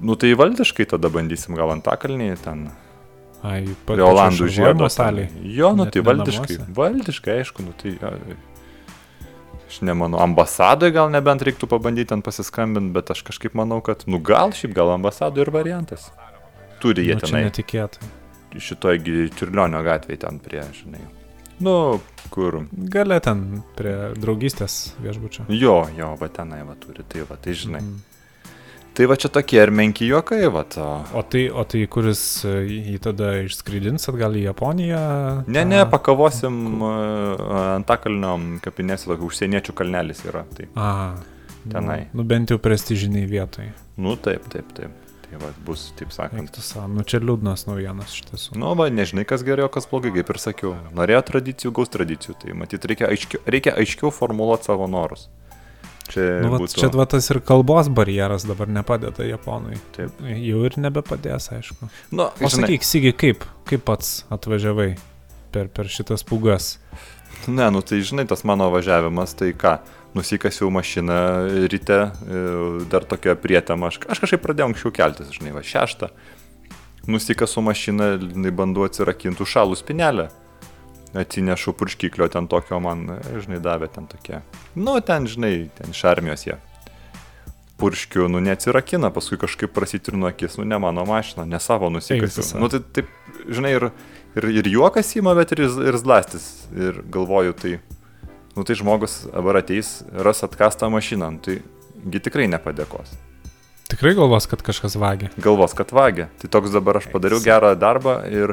Nu 0.00 0.14
tai 0.14 0.34
valdiškai 0.38 0.86
tada 0.86 1.10
bandysim 1.10 1.56
gal 1.58 1.72
antakalnį 1.74 2.28
ten. 2.44 2.68
Ai, 3.46 3.62
Prie 3.86 4.02
Olandų 4.02 4.48
žiedo. 4.50 4.86
Jo, 5.46 5.72
nu 5.74 5.86
Net 5.86 5.94
tai 5.94 6.02
valdiškai. 6.06 6.58
namuose. 6.58 6.74
Valdiškai, 6.78 7.40
aišku, 7.42 7.66
nu 7.66 7.74
tai... 7.78 7.94
Aš 9.68 9.82
nemanau, 9.84 10.16
ambasadoje 10.24 10.94
gal 10.96 11.10
nebent 11.12 11.42
reiktų 11.44 11.68
pabandyti 11.68 12.08
ten 12.14 12.22
pasiskambinti, 12.24 12.88
bet 12.94 13.10
aš 13.12 13.20
kažkaip 13.26 13.52
manau, 13.58 13.82
kad, 13.84 14.06
nu 14.08 14.16
gal 14.24 14.54
šiaip 14.56 14.72
gal 14.72 14.94
ambasadoje 14.94 15.44
ir 15.44 15.52
variantas. 15.52 16.08
Turi 16.80 17.04
jie 17.04 17.18
Nu, 17.18 17.20
tenai, 17.20 17.42
netikėtai. 17.50 18.08
šitoj 18.56 19.02
Čiurlionio 19.36 19.82
gatvėje 19.84 20.22
ten 20.24 20.40
prie, 20.40 20.62
žinai. 20.72 21.02
Nu, 21.60 22.00
kur. 22.32 22.62
Gale 22.72 23.18
ten 23.20 23.62
prie 23.76 24.14
draugystės 24.16 24.94
viešbučio. 25.04 25.44
Jo, 25.52 25.82
jo, 25.98 26.14
va 26.16 26.28
tenai 26.32 26.62
va 26.64 26.78
turi, 26.80 27.04
tai 27.04 27.26
va, 27.28 27.36
tai 27.36 27.52
žinai. 27.52 27.82
Mhm. 27.84 28.07
Tai 28.98 29.06
va 29.06 29.14
čia 29.14 29.28
tokie 29.30 29.60
ir 29.62 29.70
menki 29.70 30.08
juokai, 30.08 30.40
va. 30.50 30.64
O 31.14 31.22
tai, 31.22 31.44
o 31.54 31.62
tai 31.70 31.84
kuris 31.86 32.22
e, 32.42 32.54
jį 32.66 32.96
tada 33.04 33.28
išskraidins 33.44 34.10
atgal 34.10 34.34
į 34.34 34.48
Japoniją? 34.48 35.02
Ne, 35.46 35.62
ne, 35.62 35.84
pakavosim 35.86 36.82
ant 36.82 37.86
takalnio 37.86 38.34
kapinėse, 38.64 39.06
tokio 39.06 39.30
užsieniečių 39.30 39.76
kalnelis 39.78 40.24
yra. 40.26 40.42
Tai, 40.56 40.66
A, 40.74 40.90
Tenai. 41.70 42.08
Nu, 42.10 42.22
nu 42.22 42.26
bent 42.26 42.50
jau 42.50 42.58
prestižiniai 42.58 43.28
vietai. 43.30 43.70
nu 43.96 44.16
taip, 44.16 44.50
taip, 44.50 44.74
taip. 44.74 44.90
Tai 45.28 45.38
va 45.42 45.48
bus, 45.64 45.90
taip 45.98 46.10
sakant. 46.14 46.40
Eiktų 46.40 46.62
savo. 46.64 46.88
Nu 46.88 47.02
čia 47.04 47.20
liūdnas 47.20 47.66
naujienas 47.68 48.14
iš 48.16 48.30
tiesų. 48.30 48.54
Nu, 48.58 48.70
va, 48.78 48.86
nežinai, 48.88 49.26
kas 49.28 49.44
geriau, 49.44 49.68
kas 49.68 49.84
blogai, 49.90 50.10
kaip 50.14 50.30
ir 50.32 50.38
sakiau. 50.40 50.70
Norėjo 50.96 51.20
tradicijų, 51.28 51.72
gaus 51.76 51.92
tradicijų. 51.92 52.38
Tai 52.40 52.54
matyt, 52.56 52.86
reikia 52.88 53.10
aiškiau, 53.12 53.42
reikia 53.44 53.74
aiškiau 53.76 54.10
formuluoti 54.14 54.70
savo 54.70 54.88
norus. 54.88 55.26
Čia 56.08 56.24
Nu, 56.44 56.54
vat, 56.54 56.64
būtų... 56.64 56.80
čia 56.80 56.88
va 56.94 57.04
tas 57.10 57.28
ir 57.32 57.42
kalbos 57.44 57.90
barjeras 57.92 58.46
dabar 58.48 58.70
nepadeda 58.72 59.26
Japonui. 59.28 59.76
Taip. 59.96 60.16
Jau 60.24 60.64
ir 60.64 60.78
nebepadės, 60.80 61.50
aišku. 61.58 61.90
Nu, 62.14 62.30
O 62.32 62.50
sakyk, 62.52 62.86
Sigi, 62.86 63.12
kaip, 63.12 63.44
kaip 63.68 63.84
pats 63.84 64.22
atvažiavai 64.32 64.94
per, 65.52 65.68
per 65.72 65.92
šitas 65.92 66.24
pugas? 66.26 66.76
ne, 67.46 67.68
nu 67.70 67.80
tai 67.80 68.00
žinai, 68.02 68.26
tas 68.26 68.42
mano 68.42 68.68
važiavimas, 68.72 69.34
tai 69.38 69.52
ką, 69.56 69.78
nusikasiau 70.16 70.70
mašiną 70.74 71.20
ryte, 71.70 71.98
e, 72.08 72.42
dar 72.90 73.06
tokia 73.08 73.36
prietema, 73.38 73.92
aš, 73.92 74.00
aš 74.08 74.22
kažkaip 74.24 74.42
pradėjau 74.44 74.72
anksčiau 74.72 74.92
keltis, 74.94 75.30
žinai, 75.36 75.54
va, 75.56 75.62
šeštą. 75.64 76.10
Nusikasiau 77.08 77.64
mašiną, 77.64 78.10
bandau 78.56 78.84
atsirakinti 78.88 79.46
šalų 79.48 79.78
spinelę. 79.80 80.28
Atsinešu 81.16 81.72
purškiklio 81.72 82.28
ten 82.28 82.46
tokio 82.48 82.80
man, 82.84 83.06
žinai, 83.40 83.60
davė 83.64 83.88
ten 83.92 84.08
tokie. 84.10 84.42
Nu, 84.76 84.98
ten, 85.00 85.28
žinai, 85.30 85.70
ten 85.78 85.94
iš 85.94 86.02
armijos 86.10 86.44
jie. 86.44 86.58
Purškiu, 87.80 88.26
nu, 88.28 88.42
neatsirakina, 88.44 89.08
paskui 89.14 89.38
kažkaip 89.40 89.72
prasitrinu 89.72 90.28
akis, 90.28 90.58
nu, 90.58 90.66
ne 90.68 90.80
mano 90.82 91.06
mašina, 91.08 91.46
ne 91.48 91.60
savo 91.62 91.88
nusikasiu. 91.94 92.58
Nu, 92.60 92.68
tai 92.68 92.82
taip, 92.82 93.08
žinai, 93.48 93.76
ir, 93.78 93.88
ir, 94.36 94.48
ir 94.60 94.68
juokas 94.74 95.14
įma, 95.16 95.32
bet 95.38 95.54
ir, 95.56 95.64
ir 95.64 96.00
zlastis. 96.02 96.50
Ir 96.76 97.00
galvoju, 97.08 97.56
tai, 97.56 97.78
nu, 98.56 98.66
tai 98.66 98.76
žmogus 98.76 99.22
dabar 99.30 99.62
ateis, 99.62 100.00
ras 100.12 100.44
atkastą 100.44 100.90
mašiną, 100.92 101.32
nu, 101.38 101.42
tai 101.44 101.60
gi 102.04 102.22
tikrai 102.28 102.50
nepadėkos. 102.50 103.16
Tikrai 103.88 104.12
galvos, 104.18 104.44
kad 104.44 104.60
kažkas 104.60 104.98
vagia. 105.00 105.30
Galvos, 105.40 105.72
kad 105.72 105.94
vagia. 105.96 106.28
Tai 106.42 106.50
toks 106.52 106.74
dabar 106.74 106.98
aš 107.00 107.06
padariau 107.08 107.40
gerą 107.40 107.72
darbą 107.80 108.18
ir 108.28 108.52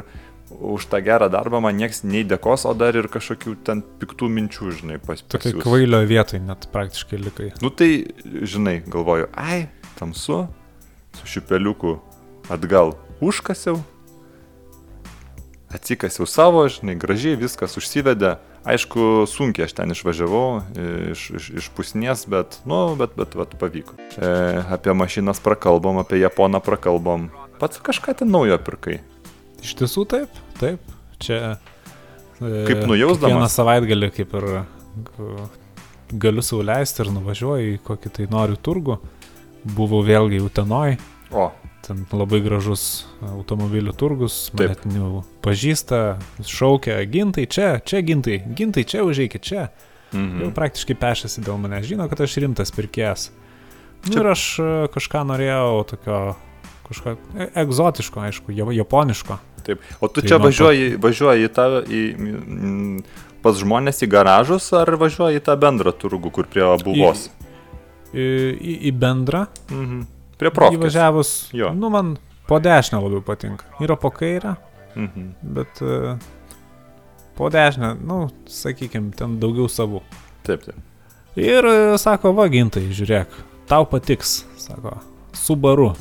už 0.50 0.86
tą 0.86 1.00
gerą 1.02 1.28
darbą 1.32 1.60
man 1.60 1.76
nieks 1.76 2.04
nei 2.06 2.24
dėkos, 2.26 2.66
o 2.70 2.74
dar 2.78 2.96
ir 2.96 3.08
kažkokių 3.10 3.56
ten 3.66 3.82
piktų 4.00 4.28
minčių, 4.30 4.70
žinai, 4.80 4.98
pas, 5.02 5.22
Tokia 5.22 5.50
pasiūs. 5.50 5.64
kvailio 5.64 6.02
vietoj 6.06 6.40
net 6.44 6.68
praktiškai 6.72 7.18
likai. 7.18 7.50
Nu 7.64 7.70
tai, 7.74 8.06
žinai, 8.22 8.78
galvoju, 8.86 9.28
ai, 9.34 9.66
tamsu, 9.98 10.46
su 11.18 11.30
šipeliuku 11.34 11.98
atgal 12.52 12.94
užkasiau, 13.20 13.80
atsikasiau 15.74 16.28
savo, 16.30 16.66
žinai, 16.70 16.94
gražiai 17.00 17.38
viskas 17.40 17.76
užsivedė. 17.80 18.36
Aišku, 18.66 19.28
sunkiai 19.30 19.68
aš 19.68 19.76
ten 19.78 19.94
išvažiavau 19.94 20.46
iš, 21.12 21.20
iš, 21.38 21.44
iš 21.60 21.66
pusnies, 21.76 22.24
bet, 22.26 22.58
nu, 22.66 22.96
bet, 22.98 23.12
bet, 23.14 23.36
bet 23.38 23.52
pavyko. 23.60 23.94
E, 24.18 24.30
apie 24.74 24.90
mašinas 24.90 25.38
prakalbom, 25.38 26.00
apie 26.02 26.18
Japoną 26.18 26.58
prakalbom. 26.58 27.28
Pats 27.60 27.78
kažką 27.78 28.16
ten 28.18 28.34
naujo 28.34 28.58
pirkai. 28.58 28.98
Iš 29.66 29.74
tiesų 29.80 30.06
taip, 30.14 30.40
taip. 30.60 30.94
Čia. 31.18 31.56
e, 32.38 32.64
Kaip 32.68 32.84
nujausdamas? 32.86 33.32
Vieną 33.34 33.48
savaitgalį 33.50 34.10
kaip 34.14 34.34
ir 34.38 34.46
galiu 36.22 36.42
sauliaisti 36.44 37.02
ir 37.02 37.10
nuvažiuoju 37.14 37.72
į 37.74 37.78
kokį 37.86 38.12
tai 38.20 38.26
noriu 38.30 38.56
turgų. 38.62 38.98
Buvau 39.66 40.02
vėlgi 40.06 40.38
Utenoj, 40.46 40.92
O, 41.34 41.48
ten 41.82 42.04
labai 42.14 42.38
gražus 42.44 43.06
automobilių 43.26 43.90
turgus, 43.98 44.36
ten 44.54 44.94
jau 44.94 45.24
pažįsta, 45.42 45.98
šaukia, 46.46 47.00
gintai 47.10 47.48
čia, 47.50 47.72
čia 47.82 47.98
gintai, 48.06 48.36
gintai 48.54 48.84
čia 48.86 49.02
užeikit 49.02 49.42
čia. 49.42 49.64
mhm. 50.14 50.44
Jau 50.44 50.52
praktiškai 50.54 50.94
pešasi 50.94 51.42
dėl 51.42 51.58
manęs, 51.58 51.88
žino, 51.90 52.06
kad 52.08 52.20
aš 52.22 52.36
rimtas 52.44 52.70
pirkėjas. 52.70 53.30
Nu, 54.06 54.12
Čia- 54.12 54.20
ir 54.22 54.30
aš 54.30 54.44
e, 54.62 54.68
kažką 54.94 55.24
norėjau 55.26 55.82
tokio, 55.90 56.20
kažko 56.88 57.16
e- 57.38 57.50
egzotiško, 57.62 58.20
aišku, 58.20 58.52
ja- 58.56 58.72
japoniško. 58.72 59.38
Taip. 59.66 59.80
O 60.00 60.08
tu 60.08 60.20
Tai 60.20 60.28
čia 60.28 60.38
važiuoji, 60.38 60.96
važiuoji 61.02 61.46
į 61.48 61.52
tą, 61.56 61.64
į, 61.86 62.02
mm, 62.16 63.04
pas 63.42 63.56
žmonės 63.58 64.02
į 64.06 64.08
garažus 64.10 64.72
ar 64.72 64.86
važiuoji 64.96 65.40
į 65.40 65.44
tą 65.48 65.56
bendrą 65.58 65.92
turgų, 65.92 66.30
kur 66.32 66.46
prie 66.46 66.62
buvos? 66.84 67.28
Į, 68.14 68.26
į, 68.62 68.74
į 68.90 68.92
bendrą. 68.98 69.46
Mhm. 69.70 70.06
Prie 70.38 70.50
profkės. 70.50 70.78
Įvažiavus. 70.78 71.30
Jo. 71.56 71.72
Nu, 71.74 71.90
man 71.90 72.16
po 72.46 72.58
dešinę 72.60 73.00
labiau 73.02 73.22
patinka. 73.24 73.64
Yra 73.80 73.96
po 73.96 74.10
kairę, 74.10 74.56
Mhm. 74.96 75.34
bet 75.42 75.82
e, 75.82 76.18
po 77.36 77.50
dešinę, 77.50 77.96
nu, 78.06 78.28
sakykime, 78.46 79.10
ten 79.16 79.38
daugiau 79.40 79.66
savų. 79.68 80.00
Taip, 80.44 80.62
taip. 80.62 80.76
Ir 81.36 81.64
e, 81.66 81.98
sako, 81.98 82.32
va, 82.32 82.46
gintai, 82.48 82.86
žiūrėk, 82.92 83.26
tau 83.68 83.84
patiks, 83.84 84.44
sako, 84.56 85.00
Subaru. 85.36 85.94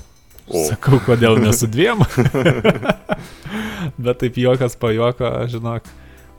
O. 0.46 0.62
Sakau, 0.68 1.00
kodėl 1.02 1.40
ne 1.42 1.50
su 1.58 1.66
dviem. 1.72 2.04
Bet 3.98 4.20
taip 4.22 4.36
juokas 4.38 4.76
pajoko, 4.78 5.30
žinok. 5.50 5.88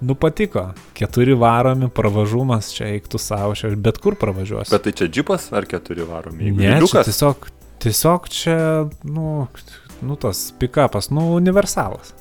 Nu 0.01 0.15
patiko. 0.15 0.69
Keturi 0.95 1.33
varomi, 1.41 1.89
pravažumas, 1.91 2.69
čia 2.77 2.91
eiktų 2.93 3.19
savo, 3.23 3.55
aš 3.57 3.77
bet 3.81 3.99
kur 4.05 4.15
pravažiuosiu. 4.21 4.75
Bet 4.77 4.85
tai 4.85 4.93
čia 4.93 5.09
džipas 5.09 5.49
ar 5.57 5.65
keturi 5.69 6.05
varomi? 6.07 6.45
Jeigu 6.51 6.61
ne, 6.61 6.75
liukas, 6.83 7.09
tiesiog, 7.09 7.47
tiesiog 7.83 8.29
čia, 8.29 8.57
nu, 9.09 9.47
nu 10.05 10.17
tas 10.21 10.51
pikapas, 10.61 11.09
nu, 11.11 11.31
universalas. 11.39 12.13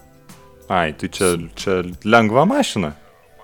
ai, 0.72 0.94
tai 0.98 1.10
čia, 1.12 1.34
čia 1.60 1.82
lengva 2.08 2.46
mašina. 2.50 2.94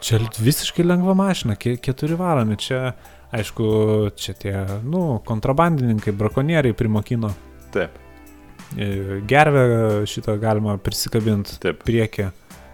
Čia 0.02 0.18
visiškai 0.42 0.88
lengva 0.88 1.14
mašina, 1.14 1.54
ke- 1.60 1.76
keturi 1.78 2.16
varomi, 2.18 2.56
čia, 2.58 2.94
aišku, 3.36 3.68
čia 4.18 4.34
tie, 4.34 4.56
nu, 4.88 5.20
kontrabandininkai, 5.28 6.16
brakonieriai 6.18 6.74
primokino. 6.74 7.30
Taip, 7.76 7.92
Gervę 9.28 10.06
šitą 10.08 10.38
galima 10.42 10.78
prisikabinti 10.82 11.74
priekį. 11.86 12.30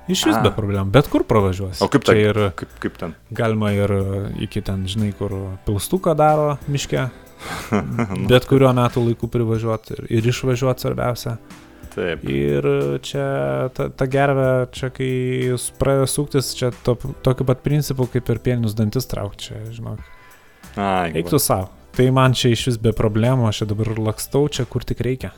Iš 0.08 0.22
vis 0.30 0.38
A. 0.38 0.42
be 0.46 0.52
problemų, 0.56 0.92
bet 0.96 1.10
kur 1.12 1.26
pravažiuosi. 1.28 1.82
O 1.84 1.90
kaip 1.92 2.06
čia 2.08 2.14
ir 2.16 2.38
Kaip, 2.56 2.76
kaip 2.80 2.94
ten? 3.02 3.16
galima 3.36 3.74
ir 3.76 3.92
iki 4.40 4.62
ten, 4.64 4.86
žinai, 4.88 5.10
kur 5.18 5.34
pilstuką 5.66 6.14
daro 6.16 6.54
miške, 6.72 7.10
bet 8.32 8.46
kuriuo 8.48 8.72
metu 8.78 9.04
laiku 9.04 9.28
privažiuoti 9.28 9.98
ir, 9.98 10.06
ir 10.20 10.30
išvažiuoti 10.32 10.86
svarbiausia. 10.86 11.34
Taip. 11.98 12.24
Ir 12.30 12.68
čia 13.04 13.26
ta, 13.76 13.90
ta 13.90 14.06
gervė, 14.08 14.48
čia 14.72 14.92
kai 14.96 15.10
jūs 15.50 15.66
pradeda 15.82 16.08
suktis, 16.08 16.54
čia 16.56 16.70
to, 16.86 16.94
tokiu 17.26 17.48
pat 17.50 17.60
principu 17.66 18.06
kaip 18.14 18.30
ir 18.32 18.40
pienius 18.46 18.78
dantis 18.78 19.10
traukti, 19.12 19.50
čia, 19.50 19.60
žinok. 19.76 20.00
Ai, 20.78 21.10
Eiktų 21.20 21.40
savo. 21.42 21.68
Tai 21.98 22.06
man 22.14 22.36
čia 22.38 22.54
iš 22.54 22.68
vis 22.70 22.78
be 22.80 22.94
problemų, 22.96 23.48
aš 23.50 23.64
čia 23.64 23.70
dabar 23.74 23.90
lakstau 23.98 24.46
čia, 24.54 24.64
kur 24.70 24.86
tik 24.86 25.02
reikia. 25.04 25.34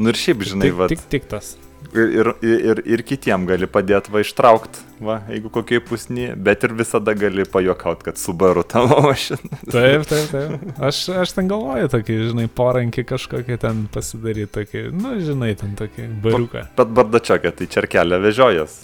Nu 0.00 0.12
ir 0.12 0.18
šiaip, 0.20 0.44
žinai, 0.44 0.68
tik, 0.68 0.76
va. 0.76 0.90
tik, 0.92 1.06
tik 1.12 1.30
tas. 1.30 1.54
Ir, 1.94 2.10
ir, 2.10 2.28
ir, 2.42 2.80
ir 2.96 3.02
kitiem 3.06 3.44
gali 3.48 3.68
padėti 3.70 4.10
va 4.12 4.20
ištraukti, 4.20 4.82
va, 5.06 5.20
jeigu 5.30 5.48
kokie 5.54 5.78
pusni, 5.84 6.26
bet 6.34 6.64
ir 6.66 6.74
visada 6.76 7.14
gali 7.16 7.46
pajokauti, 7.48 8.08
kad 8.08 8.20
subaru 8.20 8.64
tavo 8.66 8.98
mašina. 9.06 9.60
Taip, 9.74 10.04
taip, 10.10 10.26
taip. 10.32 10.66
Aš, 10.82 11.04
aš 11.22 11.36
ten 11.38 11.48
galvoju 11.52 11.88
tokį, 11.94 12.18
žinai, 12.32 12.48
porankį 12.52 13.06
kažkokį 13.12 13.60
ten 13.62 13.86
pasidaryti, 13.94 14.50
tokį, 14.58 14.84
nu, 14.98 15.14
žinai, 15.22 15.54
ten 15.60 15.76
tokį 15.78 16.10
bariuką. 16.26 16.66
Bet 16.76 16.92
bardačiaką, 16.98 17.54
tai 17.56 17.70
čerkelę 17.76 18.20
vežiojas. 18.24 18.80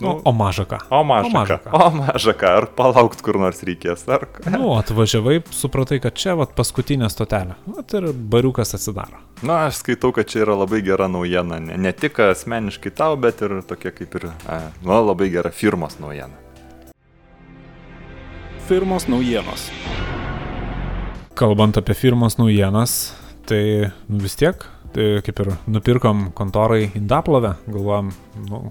Nu, 0.00 0.18
o 0.24 0.32
o 0.90 1.02
maža 1.04 1.28
o 1.28 1.34
maža 1.34 1.58
ką. 1.58 1.70
ką. 1.70 1.70
O 1.86 1.90
maža 1.94 2.34
ką, 2.36 2.52
ar 2.60 2.66
palaukt 2.76 3.22
kur 3.24 3.38
nors 3.40 3.62
reikės, 3.66 4.06
ar. 4.12 4.26
Nu, 4.50 4.74
atvažiavai, 4.76 5.40
supratai, 5.50 6.00
kad 6.04 6.16
čia 6.18 6.36
vat 6.38 6.54
paskutinė 6.58 7.10
stotelė. 7.12 7.56
Vat 7.66 7.96
ir 7.98 8.10
bariukas 8.12 8.76
atsidaro. 8.78 9.20
Na, 9.42 9.66
aš 9.66 9.82
skaitau, 9.82 10.12
kad 10.16 10.28
čia 10.30 10.44
yra 10.46 10.56
labai 10.56 10.80
gera 10.84 11.08
naujiena. 11.12 11.60
Ne, 11.60 11.76
ne 11.80 11.92
tik 11.92 12.20
asmeniškai 12.24 12.92
tau, 12.96 13.16
bet 13.20 13.42
ir 13.44 13.60
tokia 13.68 13.92
kaip 13.96 14.16
ir, 14.20 14.30
a, 14.48 14.60
nu, 14.82 14.96
labai 15.10 15.30
gera 15.32 15.52
firmos 15.52 15.98
naujiena. 16.02 16.44
Firmos 18.66 19.06
naujienos. 19.06 19.68
Kalbant 21.36 21.76
apie 21.78 21.94
firmos 21.94 22.38
naujienas, 22.40 23.14
tai 23.46 23.92
nu, 24.08 24.22
vis 24.24 24.34
tiek 24.40 24.64
e, 24.96 25.20
kaip 25.22 25.44
ir 25.44 25.52
nupirkom 25.70 26.30
kontorai 26.34 26.88
Indaplovę, 26.98 27.54
galvojom, 27.68 28.10
nu, 28.48 28.62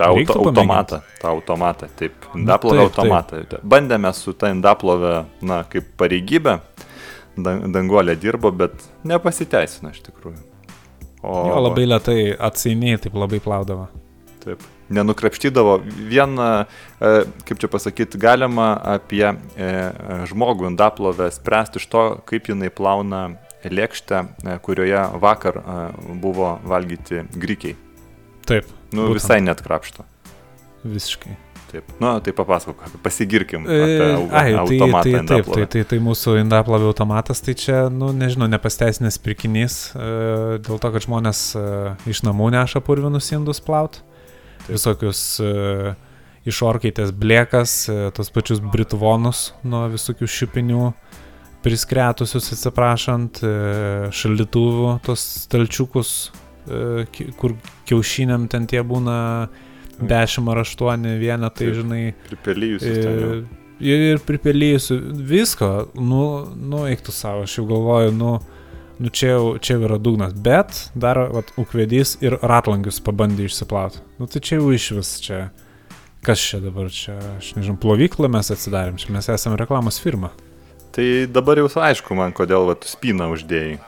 tą 0.00 0.10
auto, 0.10 0.38
automatą, 0.40 1.00
tą 1.20 1.30
automatą, 1.34 1.88
taip, 2.00 2.26
indaplovę 2.34 2.88
taip, 2.88 2.98
automatą. 2.98 3.62
Bandėme 3.76 4.12
su 4.16 4.34
tą 4.34 4.50
indaplovę, 4.54 5.14
na, 5.44 5.62
kaip 5.70 5.92
pareigybę, 6.00 6.58
Dan- 7.38 7.70
danguolė 7.72 8.16
dirbo, 8.18 8.50
bet 8.52 8.74
nepasiteisino 9.06 9.92
iš 9.94 10.02
tikrųjų. 10.08 10.40
O 11.22 11.34
jo 11.50 11.60
labai 11.62 11.86
lietai 11.86 12.20
atsainiai 12.48 12.98
taip 13.00 13.16
labai 13.18 13.40
plaudavo. 13.44 13.88
Taip. 14.40 14.62
Nenukrapštydavo 14.90 15.76
vieną, 16.10 16.48
e, 16.64 17.10
kaip 17.46 17.60
čia 17.60 17.68
pasakyti, 17.70 18.18
galima 18.18 18.72
apie 18.96 19.26
e, 19.28 19.36
žmogų 20.32 20.66
indaplovę 20.72 21.28
spręsti 21.30 21.78
iš 21.78 21.86
to, 21.92 22.04
kaip 22.26 22.48
jinai 22.50 22.72
plauna 22.72 23.22
lėkštę, 23.62 24.24
e, 24.24 24.56
kurioje 24.64 25.04
vakar 25.22 25.60
buvo 26.24 26.56
valgyti 26.64 27.22
grikiai. 27.36 27.76
Taip. 28.50 28.74
Nu, 28.90 29.06
būtent. 29.06 29.20
visai 29.20 29.38
net 29.44 29.62
krapšto. 29.62 30.04
Visiškai. 30.82 31.36
Taip. 31.70 31.86
Nu, 32.02 32.18
tai 32.18 32.32
papasakok, 32.34 32.82
pasigirkim. 33.02 33.66
E, 33.68 33.82
ai, 34.30 34.52
tai, 34.52 34.54
automatą 34.58 35.10
tai, 35.10 35.22
taip, 35.26 35.50
tai, 35.54 35.66
tai, 35.70 35.82
tai 35.86 35.98
mūsų 36.02 36.34
indaplovė 36.40 36.88
automatas, 36.90 37.42
tai 37.46 37.54
čia, 37.54 37.84
nu, 37.94 38.08
nežinau, 38.16 38.48
nepasteisinęs 38.50 39.20
pirkinys, 39.22 39.76
e, 39.94 40.08
dėl 40.66 40.82
to, 40.82 40.90
kad 40.90 41.06
žmonės 41.06 41.44
e, 41.54 41.62
iš 42.10 42.24
namų 42.26 42.50
neša 42.56 42.82
purvinus 42.82 43.30
indus 43.36 43.62
plaut, 43.62 44.00
visokius 44.66 45.22
e, 45.38 45.94
iš 46.50 46.62
orkaitės 46.66 47.14
blėkas, 47.14 47.76
tos 48.16 48.34
pačius 48.34 48.64
britvonus 48.64 49.52
nuo 49.62 49.84
visokių 49.92 50.26
šipinių 50.26 50.90
priskretusius, 51.62 52.50
atsiprašant, 52.56 53.44
šaldytuvų, 54.16 54.94
tos 55.06 55.22
stalčiukus, 55.44 56.14
kur 57.40 57.56
kiaušiniam 57.88 58.48
ten 58.50 58.68
tie 58.70 58.82
būna 58.86 59.16
10 60.00 60.50
ar 60.50 60.62
8 60.64 61.08
vienetai, 61.20 61.72
žinai, 61.76 62.04
Pripelyjusius 62.28 63.02
jau. 63.04 63.32
Ir, 63.80 64.02
ir 64.12 64.18
pripelysiu 64.20 64.98
visko, 65.24 65.88
nu, 65.96 66.24
nu, 66.52 66.84
eiktų 66.90 67.14
savo, 67.16 67.46
aš 67.48 67.56
jau 67.56 67.64
galvoju, 67.70 68.12
nu, 68.12 68.34
nu 69.00 69.08
čia, 69.08 69.30
jau, 69.32 69.54
čia 69.56 69.78
jau 69.78 69.86
yra 69.88 69.96
dugnas, 69.96 70.34
bet 70.36 70.82
dar, 70.92 71.22
vat, 71.32 71.48
ukvedys 71.60 72.18
ir 72.20 72.36
ratlangius 72.44 73.00
pabandė 73.04 73.48
išsiplauti. 73.48 74.02
Nu, 74.20 74.28
tai 74.28 74.44
čia 74.44 74.58
jau 74.58 74.68
iš 74.76 74.90
vis 74.98 75.14
čia, 75.24 75.40
kas 76.26 76.44
čia 76.44 76.60
dabar 76.60 76.92
čia, 76.92 77.16
aš 77.38 77.54
nežinau, 77.56 77.80
plovyklą 77.80 78.28
mes 78.36 78.52
atsidarėm, 78.52 79.00
čia 79.00 79.16
mes 79.16 79.32
esame 79.32 79.56
reklamos 79.60 80.00
firma. 80.04 80.34
Tai 80.92 81.06
dabar 81.32 81.62
jau 81.62 81.70
aišku 81.70 82.18
man, 82.18 82.36
kodėl 82.36 82.68
vat, 82.68 82.84
spyną 82.84 83.30
uždėjai. 83.32 83.78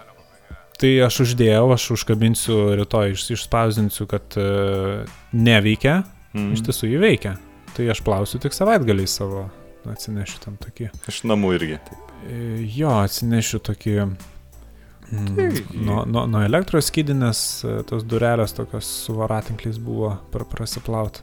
Tai 0.82 0.90
aš 1.06 1.20
uždėjau, 1.22 1.66
aš 1.76 1.84
užkabinsiu 1.94 2.56
rytoj, 2.80 3.12
iš, 3.14 3.28
išspausinsiu, 3.36 4.08
kad 4.10 4.34
uh, 4.40 5.06
neveikia, 5.32 6.02
Mm. 6.32 6.54
iš 6.56 6.62
tiesų 6.64 6.88
įveikia. 6.96 7.34
Tai 7.76 7.84
aš 7.92 7.98
plausiu 8.06 8.38
tik 8.40 8.54
savaitgaliai 8.56 9.04
savo, 9.08 9.42
atsinešiu 9.84 10.38
tam 10.40 10.54
tokį. 10.56 10.86
Iš 11.12 11.18
namų 11.28 11.50
irgi. 11.58 11.76
Taip. 11.84 12.06
E, 12.24 12.38
Jo, 12.72 12.88
atsinešiu 13.04 13.60
tokį 13.60 13.92
mm, 14.06 15.36
Tai- 15.36 15.76
nuo, 15.76 16.06
nuo, 16.08 16.22
nuo 16.26 16.40
elektros 16.46 16.88
skydinės, 16.88 17.42
e, 17.68 17.74
tos 17.84 18.06
durelės 18.08 18.56
tokios 18.56 18.88
su 19.04 19.12
varatinkliais 19.18 19.76
buvo 19.76 20.14
pra, 20.32 20.46
prasiplaut. 20.48 21.20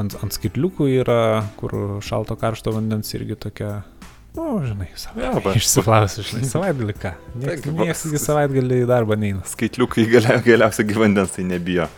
Ant, 0.00 0.16
ant 0.24 0.32
skaitliukų 0.32 0.88
yra, 1.02 1.44
kur 1.60 2.00
šalto 2.00 2.38
karšto 2.40 2.72
vandens 2.72 3.12
irgi 3.12 3.36
tokia, 3.36 3.82
nu, 4.36 4.46
žinai, 4.66 4.88
savaitgalį. 4.98 5.42
va. 5.46 5.54
Išsiplausiu, 5.58 6.24
žinai, 6.30 6.46
savaitgalį 6.54 6.94
ką. 7.02 7.12
Niekas 7.42 8.06
iki 8.10 8.20
savaitgalį 8.22 8.80
į 8.84 8.88
darbą 8.90 9.18
neina. 9.20 9.42
Skaitliukai 9.48 10.06
galia, 10.10 10.38
galiausiai 10.44 10.88
gyvendens 10.90 11.36
tai 11.36 11.44
nebijo. 11.48 11.88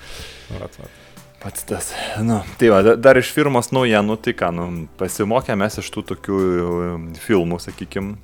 Vat, 0.59 0.77
vat. 0.81 0.99
Pats 1.43 1.65
tas. 1.67 1.89
Nu, 2.23 2.37
tai 2.61 2.69
va, 2.71 2.83
da- 2.87 2.95
dar 3.03 3.19
iš 3.19 3.33
firmos 3.35 3.73
naujienų, 3.75 4.15
tai 4.23 4.35
ką, 4.39 4.53
nu, 4.55 4.67
pasimokė 5.01 5.57
mes 5.59 5.81
iš 5.83 5.89
tų 5.91 6.05
tokių 6.13 6.37
um, 6.39 7.09
filmų, 7.19 7.59
sakykime, 7.65 8.15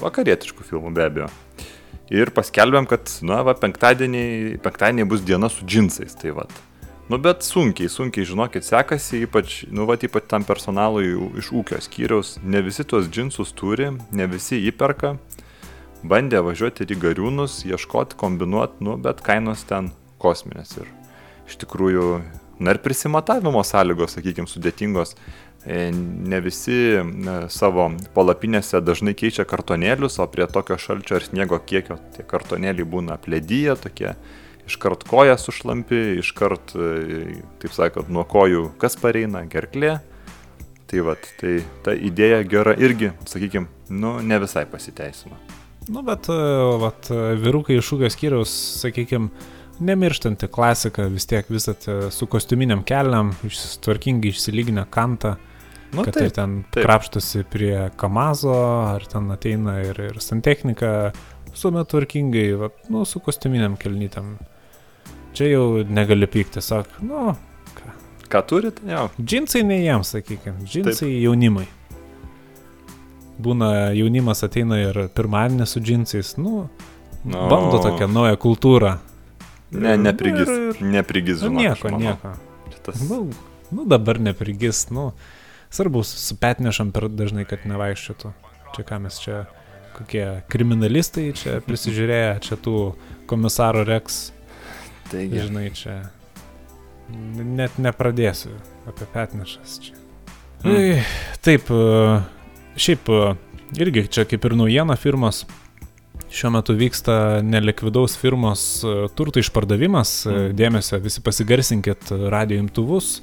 vakarietiškų 0.00 0.64
filmų 0.70 0.94
be 0.96 1.04
abejo. 1.04 1.28
Ir 2.10 2.32
paskelbėm, 2.34 2.88
kad, 2.90 3.12
na, 3.28 3.42
va, 3.46 3.52
penktadienį, 3.60 4.24
penktadienį 4.64 5.04
bus 5.12 5.20
diena 5.22 5.52
su 5.52 5.68
džinsais, 5.68 6.16
tai 6.18 6.32
va. 6.34 6.46
Nu, 7.10 7.18
bet 7.18 7.42
sunkiai, 7.42 7.88
sunkiai, 7.90 8.22
žinokit, 8.22 8.62
sekasi, 8.62 9.24
ypač, 9.26 9.64
nu, 9.74 9.82
va, 9.88 9.96
ypač 9.98 10.28
tam 10.30 10.44
personalui 10.46 11.08
iš 11.40 11.48
ūkio 11.58 11.80
skyriaus. 11.82 12.36
Ne 12.46 12.60
visi 12.62 12.84
tuos 12.86 13.08
džinsus 13.10 13.50
turi, 13.58 13.88
ne 14.14 14.26
visi 14.30 14.60
įperka. 14.70 15.16
Bandė 16.06 16.38
važiuoti 16.46 16.84
ir 16.86 16.92
į 16.94 17.00
gariūnus, 17.02 17.64
ieškoti, 17.66 18.14
kombinuoti, 18.20 18.84
nu, 18.86 18.94
bet 19.02 19.24
kainos 19.26 19.66
ten 19.66 19.90
kosminės. 20.22 20.76
Ir 20.78 20.86
iš 21.50 21.58
tikrųjų, 21.64 22.04
na 22.62 22.76
ir 22.76 22.80
prisimatavimo 22.84 23.64
sąlygos, 23.66 24.14
sakykime, 24.14 24.46
sudėtingos. 24.46 25.16
E, 25.66 25.90
Ne 25.90 26.38
visi 26.40 26.78
e, 26.94 27.02
savo 27.52 27.88
palapinėse 28.14 28.78
dažnai 28.80 29.16
keičia 29.18 29.44
kartonėlius, 29.50 30.20
o 30.22 30.28
prie 30.30 30.46
tokio 30.46 30.78
šalčio 30.78 31.18
ar 31.18 31.26
sniego 31.26 31.58
kiekio 31.58 31.98
tie 32.14 32.22
kartonėliai 32.22 32.86
būna 32.94 33.18
plėdyje, 33.20 33.74
tokie 33.82 34.14
iškart 34.70 35.04
koja 35.10 35.36
sušlampi, 35.40 36.00
iškart, 36.22 36.74
e, 36.78 37.42
taip 37.62 37.74
sakant, 37.76 38.08
nuo 38.12 38.24
kojų 38.28 38.70
kas 38.80 38.96
pareina, 39.00 39.44
gerklė. 39.50 39.98
Tai 40.90 41.04
vad, 41.06 41.26
tai 41.38 41.60
ta 41.86 41.94
idėja 41.94 42.42
gera 42.50 42.74
irgi, 42.74 43.12
sakykime, 43.30 43.68
nu, 43.94 44.16
ne 44.26 44.40
visai 44.42 44.64
pasiteisino. 44.70 45.36
Nu, 45.90 46.02
bet, 46.06 46.26
e, 46.30 46.38
vat, 46.82 47.10
e, 47.10 47.20
vyrukai 47.40 47.78
iš 47.78 47.92
ūkio 47.96 48.10
skyriaus, 48.10 48.54
sakykime, 48.80 49.30
nemirštanti 49.80 50.48
klasika, 50.52 51.06
vis 51.10 51.26
tiek 51.30 51.48
visat 51.50 51.86
e, 51.88 52.00
su 52.12 52.26
kostiuminiam 52.30 52.82
kelniam, 52.86 53.32
tvarkingai 53.84 54.34
išsilyginę 54.34 54.86
kantą, 54.92 55.36
Nu, 55.90 56.04
kad 56.06 56.14
ir 56.14 56.28
taip, 56.28 56.34
ten 56.36 56.52
taip. 56.70 56.84
krapštosi 56.86 57.42
prie 57.50 57.88
Kamazo, 57.98 58.54
ar 58.94 59.02
ten 59.10 59.26
ateina 59.34 59.80
ir, 59.82 59.98
ir 60.10 60.20
santechnika, 60.22 61.10
visuomet 61.50 61.90
tvarkingai, 61.90 62.46
vat, 62.60 62.76
nu, 62.92 63.02
su 63.08 63.18
kostiuminiam 63.24 63.74
kelnytam. 63.80 64.36
Čia 65.34 65.46
jau 65.52 65.66
negali 65.86 66.26
pykti, 66.26 66.58
tiesiog, 66.58 66.86
nu, 67.06 67.34
ką 68.30 68.40
turit, 68.46 68.80
jo. 68.86 69.08
džinsai 69.22 69.62
ne 69.66 69.76
jiems, 69.84 70.10
sakykime, 70.16 70.64
džinsai 70.66 71.10
jaunimai. 71.22 71.66
Būna 73.40 73.68
jaunimas 73.96 74.42
ateina 74.44 74.76
ir 74.82 74.98
pirmadienį 75.16 75.66
su 75.68 75.80
džinsais, 75.80 76.34
nu, 76.40 76.66
Nu. 77.24 77.40
bando 77.52 77.76
tokią 77.84 78.06
naują 78.08 78.36
kultūrą. 78.40 78.94
Ne, 79.76 79.96
neprigis. 80.00 80.48
Ir- 80.48 80.70
ir- 80.70 80.86
Neprigis, 80.94 81.42
žinok. 81.42 81.60
nieko, 81.60 81.90
nieko. 82.00 82.30
Tas... 82.82 83.02
Nu, 83.10 83.28
nu, 83.70 83.84
dabar 83.84 84.18
neprigis, 84.18 84.86
nu, 84.90 85.12
svarbu, 85.70 86.00
su 86.04 86.36
petnešam 86.40 86.90
per 86.92 87.08
dažnai, 87.12 87.44
kad 87.44 87.66
nevaikščiotų. 87.68 88.32
Čia 88.74 88.84
ką 88.88 89.00
mes 89.04 89.18
čia, 89.20 89.42
kokie 89.98 90.24
kriminalistai 90.48 91.26
čia 91.36 91.60
prisižiūrėję, 91.66 92.40
čia 92.40 92.56
tų 92.56 92.94
komisaro 93.28 93.84
Rex, 93.84 94.32
Taigi, 95.10 95.42
žinai, 95.46 95.70
čia 95.74 95.96
net 97.10 97.78
nepradėsiu 97.82 98.52
apie 98.90 99.08
petnešas 99.10 99.80
čia. 99.82 99.96
Mm. 100.62 100.76
Mm. 100.76 101.08
Taip, 101.44 101.70
e, 101.72 102.20
šiaip 102.80 103.10
e, 103.10 103.20
irgi 103.80 104.06
čia 104.12 104.26
kaip 104.28 104.44
ir 104.44 104.56
naujiena 104.60 104.96
firmos. 105.00 105.44
Šiuo 106.30 106.52
metu 106.54 106.76
vyksta 106.78 107.40
nelikvidaus 107.42 108.14
firmos 108.20 108.64
e, 108.84 108.94
turto 109.16 109.42
išpardavimas. 109.42 110.14
Mm. 110.26 110.36
Mm. 110.36 110.56
Dėmesio, 110.60 111.00
visi 111.02 111.24
pasigarsinkit 111.24 112.12
radio 112.32 112.60
imtuvus. 112.62 113.20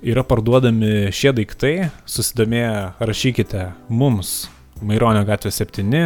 Yra 0.00 0.24
parduodami 0.24 1.10
šie 1.12 1.34
daiktai. 1.36 1.74
Susidomėję 2.08 3.00
rašykite 3.04 3.70
mums 3.92 4.48
Maironio 4.80 5.26
gatvė 5.28 5.52
7, 5.52 6.04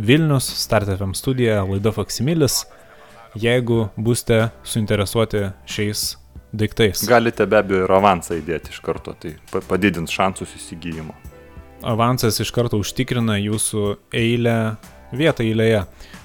Vilnius, 0.00 0.46
Start 0.58 0.88
FM 0.88 1.12
studija, 1.14 1.60
laida 1.68 1.92
Faksimilis, 1.92 2.62
jeigu 3.34 3.88
būsite 3.96 4.50
suinteresuoti 4.66 5.48
šiais 5.66 6.16
daiktais. 6.54 7.04
galite 7.08 7.46
be 7.46 7.58
abejo 7.58 7.84
ir 7.84 7.94
avansą 7.94 8.38
įdėti 8.38 8.70
iš 8.74 8.80
karto, 8.84 9.14
tai 9.18 9.36
pa- 9.52 9.62
padidins 9.68 10.10
šansus 10.14 10.54
įsigijimo. 10.58 11.14
avansas 11.82 12.40
iš 12.40 12.50
karto 12.54 12.78
užtikrina 12.80 13.36
jūsų 13.42 13.96
eilę 14.12 14.76
vietą 15.12 15.44
eilėje. 15.44 15.84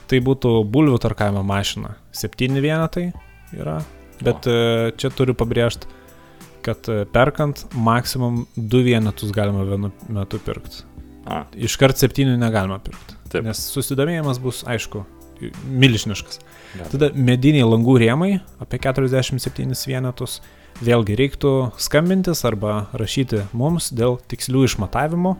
Tai 0.10 0.20
būtų 0.26 0.64
bulvių 0.66 0.98
tarkavimo 1.04 1.44
mašina. 1.46 1.92
Septyni 2.12 2.62
vienetai 2.64 3.12
yra, 3.54 3.76
bet 4.26 4.48
o. 4.50 4.54
čia 4.98 5.12
turiu 5.14 5.36
pabrėžti, 5.38 5.86
kad 6.66 6.88
e, 6.90 7.04
perkant 7.06 7.62
maksimum 7.76 8.48
du 8.56 8.82
vienetus 8.82 9.30
galima 9.36 9.68
vienu 9.68 9.92
metu 10.10 10.40
pirkti. 10.42 10.82
Iškart 11.62 12.02
septynių 12.02 12.40
negalima 12.42 12.80
pirkti. 12.82 13.20
Taip. 13.30 13.46
Nes 13.46 13.62
susidomėjimas 13.70 14.40
bus, 14.42 14.64
aišku, 14.66 15.04
milžiniškas. 15.66 16.40
abejo. 16.78 16.88
Tada 16.94 17.12
mediniai 17.16 17.68
langų 17.68 17.98
rėmai 18.04 18.32
apie 18.62 18.80
47 18.84 19.74
vienetus. 19.90 20.40
Vėlgi 20.86 21.16
reiktų 21.20 21.54
skambintis 21.82 22.46
arba 22.48 22.86
rašyti 22.96 23.44
mums 23.58 23.90
dėl 23.92 24.20
tikslių 24.32 24.68
išmatavimų. 24.70 25.36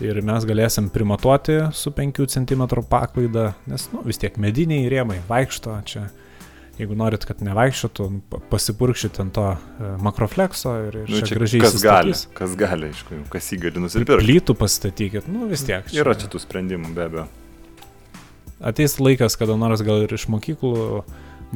ir 0.00 0.20
mes 0.24 0.46
galėsim 0.48 0.88
primatuoti 0.92 1.58
su 1.76 1.90
5 1.92 2.22
cm 2.32 2.62
paklaida, 2.88 3.54
nes 3.68 3.88
nu, 3.92 4.00
vis 4.06 4.20
tiek 4.20 4.36
mediniai 4.40 4.88
rėmai 4.88 5.20
vaikšto 5.28 5.76
čia. 5.84 6.06
Jeigu 6.80 6.96
norit, 6.96 7.26
kad 7.28 7.42
nevaikščiotų, 7.44 8.06
pasipurkšit 8.48 9.18
ant 9.20 9.34
to 9.36 9.42
e, 9.52 9.90
makroflekso 10.00 10.70
ir, 10.86 10.94
ir 11.02 11.10
Nu, 11.12 11.18
čia 11.18 11.26
čia 11.28 11.36
gražiai 11.36 11.60
kas 11.60 11.74
gali, 11.82 12.14
įsistatys. 12.14 12.38
kas 12.38 12.54
gali, 12.56 12.88
aišku, 12.88 13.18
kas 13.34 13.50
jį 13.52 13.58
gali 13.66 13.76
Ir 13.76 13.84
nusipirkti. 13.84 14.16
Plytų 14.22 14.56
pastatykit, 14.56 15.28
nu 15.28 15.50
vis 15.50 15.66
tiek. 15.68 15.84
Yra 15.92 16.14
čia 16.16 16.30
tų 16.32 16.40
sprendimų, 16.40 16.94
be 16.96 17.04
abejo. 17.04 17.26
Ateis 18.60 18.98
laikas, 19.00 19.38
kada 19.40 19.56
nors 19.56 19.80
gal 19.86 20.04
ir 20.04 20.12
iš 20.12 20.26
mokyklų 20.28 21.04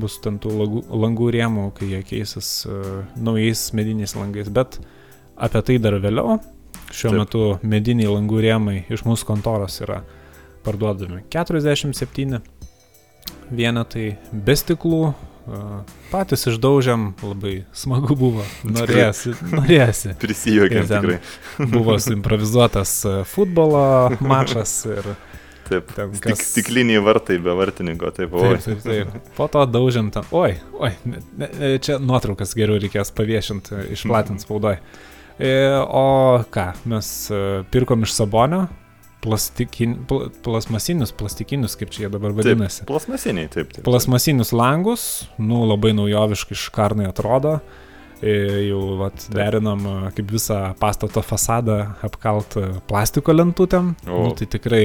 bus 0.00 0.16
ten 0.24 0.38
tų 0.42 0.52
langų, 0.58 0.82
langų 1.04 1.30
rėmų, 1.36 1.64
kai 1.76 1.90
jie 1.92 2.00
keisis 2.06 2.48
uh, 2.66 3.04
naujais 3.20 3.68
mediniais 3.76 4.16
langais, 4.16 4.48
bet 4.48 4.80
apie 5.36 5.62
tai 5.68 5.78
dar 5.82 5.98
vėliau. 6.02 6.38
Šiuo 6.94 7.10
Taip. 7.12 7.18
Metu 7.20 7.44
mediniai 7.66 8.10
langų 8.10 8.40
rėmai 8.44 8.76
iš 8.92 9.04
mūsų 9.06 9.26
kontoros 9.28 9.80
yra 9.84 10.00
parduodami 10.64 11.22
47 11.32 12.40
vienetai 13.52 14.14
be 14.32 14.56
stiklų. 14.58 15.04
Uh, 15.44 15.82
patys 16.08 16.46
išdaužiam, 16.48 17.10
labai 17.20 17.66
smagu 17.76 18.16
buvo, 18.16 18.46
norėsi, 18.64 19.34
norėsi. 19.52 20.14
Ten- 20.88 21.04
tikrai. 21.04 21.68
Buvo 21.74 21.98
suimprovizuotas 22.00 22.94
uh, 23.04 23.18
futbolo 23.28 23.82
mačas 24.24 24.72
ir 24.88 25.10
Taip. 25.68 25.90
ten 25.96 26.12
Tik, 26.14 26.22
kas... 26.26 26.44
stikliniai 26.52 27.02
vartai 27.04 27.38
be 27.42 27.56
vartininko, 27.56 28.12
taip, 28.16 28.36
oi. 28.38 28.54
Taip, 28.58 28.84
taip, 28.84 29.10
taip. 29.10 29.32
Po 29.38 29.48
to 29.52 29.64
daužiam 29.70 30.12
ten. 30.14 30.26
Oi, 30.34 30.54
oi, 30.78 30.92
ne, 31.08 31.22
ne, 31.40 31.74
čia 31.84 31.98
nuotraukas 32.02 32.54
geriau 32.58 32.80
reikės 32.82 33.12
paviešinti, 33.16 33.88
išplatinti 33.96 34.46
spaudoj. 34.46 34.80
E, 35.34 35.52
o 35.82 36.06
ką, 36.54 36.70
mes 36.92 37.10
e, 37.34 37.44
pirkom 37.74 38.06
iš 38.06 38.14
Sabonio 38.14 38.66
plastikin, 39.24 39.96
pl, 40.08 40.28
plasmasinius, 40.44 41.14
plastikinius, 41.16 41.78
kaip 41.80 41.92
čia 41.94 42.04
jie 42.04 42.10
dabar 42.12 42.34
vadinasi. 42.36 42.84
Plasmasiniai, 42.88 43.48
taip, 43.52 43.72
taip. 43.72 43.84
Plasmasinius 43.86 44.52
langus, 44.52 45.06
nu 45.40 45.64
labai 45.70 45.94
naujoviškai 45.96 46.58
škarnai 46.66 47.08
atrodo. 47.08 47.58
E, 48.24 48.34
jau 48.68 48.80
vat, 49.00 49.16
Taip. 49.18 49.34
derinam 49.36 49.82
e, 49.88 49.94
kaip 50.16 50.30
visą 50.32 50.58
pastato 50.80 51.20
fasadą 51.24 51.80
apkalt 52.06 52.56
e, 52.60 52.68
plastiko 52.88 53.34
lentutėm. 53.34 53.90
O. 54.06 54.28
Nu, 54.28 54.36
tai 54.38 54.48
tikrai 54.48 54.84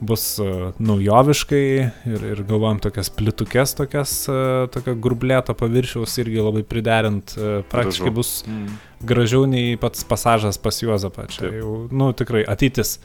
bus 0.00 0.38
e, 0.38 0.46
naujoviškai 0.78 1.62
ir, 2.06 2.24
ir 2.32 2.42
galvojam 2.46 2.78
tokias 2.82 3.10
plitukes, 3.10 3.74
tokias, 3.78 4.12
e, 4.30 4.66
tokio 4.74 4.94
grublėto 4.94 5.54
paviršiaus 5.58 6.18
irgi 6.22 6.42
labai 6.44 6.62
priderint. 6.66 7.34
e, 7.36 7.62
Praktiškai 7.70 8.10
Gražu. 8.10 8.14
bus 8.14 8.44
Mm. 8.46 8.76
gražiau 9.04 9.46
nei 9.46 9.76
pats 9.76 10.04
pasažas 10.04 10.58
pas 10.58 10.82
Juozapą. 10.82 11.26
Čia 11.28 11.40
Taip. 11.48 11.58
jau, 11.60 11.88
nu, 11.90 12.12
tikrai 12.12 12.44
ateitis. 12.46 12.98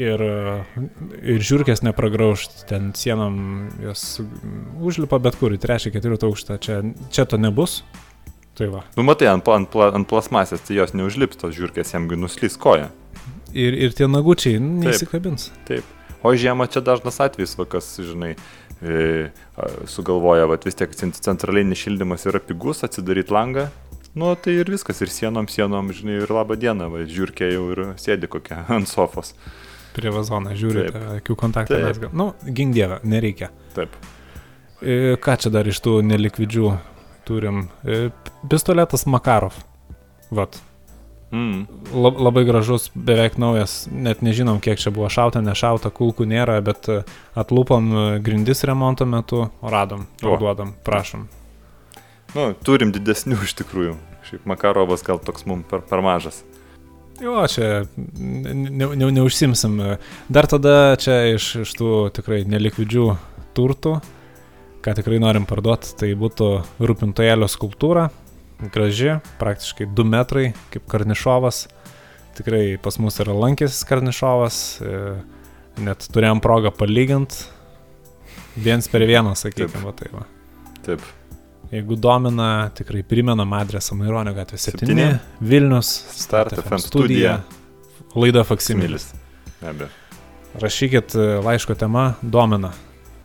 Ir, 0.00 0.22
ir 1.20 1.42
žiūrkės 1.44 1.82
nepragraužt, 1.82 2.62
ten 2.70 2.92
sienom 2.94 3.68
jos 3.82 4.20
užlipa 4.80 5.18
bet 5.20 5.34
kur, 5.36 5.52
į 5.52 5.58
trečią, 5.60 5.90
ketvirtą 5.92 6.30
aukštą, 6.30 6.56
čia, 6.62 6.78
čia 7.10 7.26
to 7.28 7.36
nebus. 7.36 7.82
Tai 8.54 8.68
va. 8.70 8.84
Nu, 8.96 9.02
matai, 9.02 9.26
ant, 9.28 9.44
ant, 9.48 9.74
ant 9.74 10.08
plasmasės 10.08 10.62
tai 10.64 10.78
jos 10.78 10.94
neužlips 10.94 11.36
tos 11.36 11.56
žiūrkės, 11.58 11.92
jam 11.92 12.06
nuslys 12.06 12.56
koja. 12.56 12.90
Ir, 13.52 13.74
ir 13.74 13.92
tie 13.92 14.06
nagučiai 14.06 14.60
neįsikabins. 14.62 15.50
Taip. 15.68 15.84
O 16.22 16.32
žiemą 16.36 16.66
čia 16.68 16.82
dažnas 16.84 17.20
atvejis, 17.24 17.54
va, 17.56 17.64
kas, 17.64 17.86
žinai, 18.04 18.34
e, 18.82 19.30
sugalvoja, 19.88 20.44
va, 20.50 20.58
vis 20.60 20.76
tiek 20.76 20.92
cent- 20.96 21.20
centralinis 21.24 21.80
šildymas 21.80 22.26
yra 22.28 22.42
pigus, 22.44 22.84
atsidaryti 22.84 23.32
langą. 23.32 23.68
Nu, 24.14 24.32
tai 24.34 24.56
ir 24.58 24.68
viskas, 24.68 25.00
ir 25.04 25.08
sienom, 25.12 25.46
sienom, 25.48 25.92
žinai, 25.94 26.18
ir 26.24 26.32
laba 26.34 26.56
diena, 26.58 26.88
va, 26.90 27.04
žiūrkė 27.06 27.52
jau 27.54 27.66
ir 27.72 27.82
sėdi 28.00 28.28
kokia 28.28 28.64
ant 28.76 28.90
sofos. 28.90 29.34
Prie 29.96 30.10
vazoną 30.14 30.52
žiūri, 30.54 30.86
akių 31.18 31.34
kontaktą 31.38 31.78
gal. 32.04 32.10
Nu, 32.14 32.30
gink 32.46 32.74
dievę, 32.76 33.00
nereikia. 33.02 33.48
Taip. 33.74 33.94
E, 34.80 35.16
ką 35.20 35.34
čia 35.40 35.50
dar 35.52 35.66
iš 35.68 35.80
tų 35.84 35.98
nelikvidžių 36.06 36.68
turim? 37.28 37.64
E, 37.82 38.10
pistoletas 38.48 39.06
Makarov. 39.10 39.56
Vat. 40.30 40.60
Mm. 41.30 41.66
Lab, 41.94 42.18
labai 42.18 42.42
gražus, 42.44 42.88
beveik 42.94 43.36
naujas, 43.38 43.84
net 43.92 44.22
nežinom, 44.26 44.58
kiek 44.62 44.80
čia 44.82 44.90
buvo 44.94 45.06
šauta, 45.12 45.42
nešauta, 45.44 45.92
kulkų 45.94 46.26
nėra, 46.26 46.56
bet 46.66 46.88
e, 46.90 47.00
atlūpom 47.38 47.90
e, 47.90 48.06
grindis 48.26 48.64
remonto 48.66 49.06
metu, 49.06 49.44
radom, 49.62 50.08
O. 50.18 50.24
parduodam, 50.24 50.74
prašom. 50.86 51.28
Nu, 52.34 52.50
turim 52.66 52.90
didesnių 52.94 53.38
iš 53.46 53.54
tikrųjų. 53.62 53.94
Šiaip 54.26 54.46
Makarovas 54.50 55.06
gal 55.06 55.22
toks 55.22 55.46
mums 55.46 55.66
per, 55.70 55.84
per 55.86 56.02
mažas. 56.02 56.42
Jo, 57.20 57.44
čia 57.50 57.84
ne, 57.96 58.54
ne, 58.54 58.86
ne, 58.96 59.10
neužsimsim. 59.20 59.76
Dar 60.32 60.48
tada 60.50 60.96
čia 61.00 61.18
iš, 61.34 61.50
iš 61.66 61.74
tų 61.76 62.08
tikrai 62.16 62.42
nelikvidžių 62.48 63.06
turtų, 63.56 63.98
ką 64.80 64.94
tikrai 64.96 65.20
norim 65.22 65.46
parduoti, 65.46 65.92
tai 66.00 66.14
būtų 66.18 66.50
rūpintojėlio 66.80 67.50
skulptūra. 67.50 68.08
Graži, 68.68 69.14
praktiškai 69.40 69.86
2 69.86 70.04
metrai, 70.04 70.50
kaip 70.70 70.84
Karnišovas. 70.90 71.66
Tikrai 72.36 72.76
pas 72.82 72.98
mus 73.00 73.16
yra 73.22 73.32
lankęsis 73.36 73.84
Karnišovas. 73.88 74.58
e, 74.84 75.14
Net 75.80 76.04
turėjom 76.12 76.40
progą 76.44 76.70
palyginti. 76.76 77.46
Viens 78.60 78.88
per 78.90 79.00
vieną, 79.06 79.32
sakykime, 79.38 79.80
va 79.84 79.92
tai 79.96 80.08
va. 80.12 80.24
Taip. 80.84 81.00
Jeigu 81.70 81.96
domina, 81.96 82.68
tikrai 82.74 83.04
primenam 83.06 83.52
adresą 83.54 83.94
Maironio 83.96 84.34
gatvė 84.34 84.58
7, 84.58 84.80
Septyni. 84.82 85.06
Vilnius, 85.40 85.88
Start 86.18 86.52
FM 86.58 86.82
studija. 86.82 87.36
laida 88.14 88.42
Faksimilis. 88.44 89.12
Be 89.60 89.68
abejo. 89.70 89.88
Rašykit 90.60 91.14
e, 91.14 91.28
laiško 91.46 91.74
tema, 91.78 92.14
domina. 92.22 92.72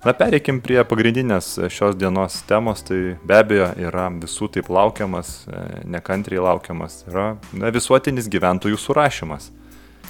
Na, 0.06 0.12
pereikim 0.14 0.60
prie 0.62 0.78
pagrindinės 0.86 1.48
šios 1.74 1.96
dienos 1.98 2.36
temos, 2.46 2.84
tai 2.86 3.16
be 3.26 3.38
abejo 3.40 3.72
yra 3.88 4.04
visų 4.14 4.52
taip 4.54 4.68
laukiamas, 4.70 5.32
e, 5.50 5.62
nekantriai 5.96 6.44
laukiamas, 6.46 7.00
yra 7.10 7.24
na, 7.58 7.72
visuotinis 7.74 8.28
gyventojų 8.30 8.78
surašymas. 8.78 9.48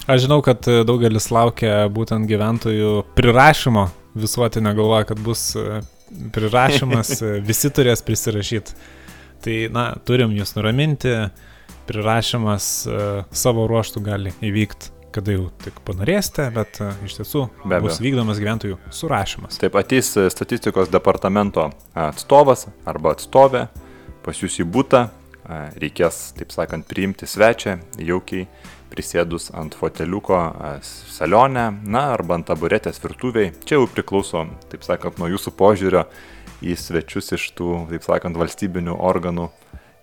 Aš 0.04 0.26
žinau, 0.26 0.42
kad 0.44 0.68
daugelis 0.84 1.30
laukia 1.32 1.86
būtent 1.88 2.28
gyventojų 2.28 2.90
prirašymo. 3.16 3.86
Visuotinio, 4.20 4.74
galvoja, 4.76 5.06
kad 5.08 5.22
bus 5.24 5.46
e, 5.56 5.80
prirašymas, 6.36 7.14
e, 7.22 7.32
visi 7.50 7.72
turės 7.72 8.04
prisirašyti. 8.04 8.76
Tai, 9.46 9.56
na, 9.72 9.86
turim 10.04 10.36
jūs 10.36 10.52
nuraminti, 10.58 11.14
prirašymas 11.88 12.68
savo 13.32 13.64
ruoštų 13.70 14.04
gali 14.04 14.36
įvykti, 14.44 14.92
kada 15.16 15.38
jau 15.38 15.48
tik 15.64 15.80
panorėsite, 15.88 16.50
bet 16.54 16.82
e, 16.84 16.92
iš 17.08 17.18
tiesų 17.22 17.46
Be 17.64 17.80
bus 17.84 17.98
vykdomas 18.04 18.42
gyventojų 18.42 18.78
surašymas. 18.94 19.58
Taip 19.62 19.80
ateis 19.80 20.12
e, 20.20 20.28
statistikos 20.32 20.92
departamento 20.92 21.70
atstovas 21.96 22.68
arba 22.86 23.16
atstovė 23.16 23.66
pas 24.26 24.42
jūs 24.42 24.58
į 24.62 24.66
būtą, 24.74 25.06
e, 25.06 25.58
reikės, 25.82 26.32
taip 26.38 26.54
sakant, 26.54 26.86
priimti 26.90 27.28
svečią, 27.30 27.78
jaukiai 28.02 28.48
prisėdus 28.90 29.52
ant 29.54 29.76
foteliuko 29.78 30.38
e, 30.38 30.72
salone, 30.82 31.68
na, 31.86 32.08
arba 32.16 32.38
ant 32.38 32.48
taburetės 32.50 32.98
virtuviai. 33.02 33.52
Čia 33.64 33.78
jau 33.78 33.86
priklauso, 33.90 34.46
taip 34.72 34.86
sakant, 34.86 35.20
nuo 35.22 35.30
jūsų 35.30 35.54
požiūrio 35.58 36.06
į 36.66 36.74
svečius 36.80 37.34
iš 37.36 37.52
tų, 37.58 37.84
taip 37.92 38.06
sakant, 38.06 38.38
valstybinių 38.40 38.98
organų 39.10 39.48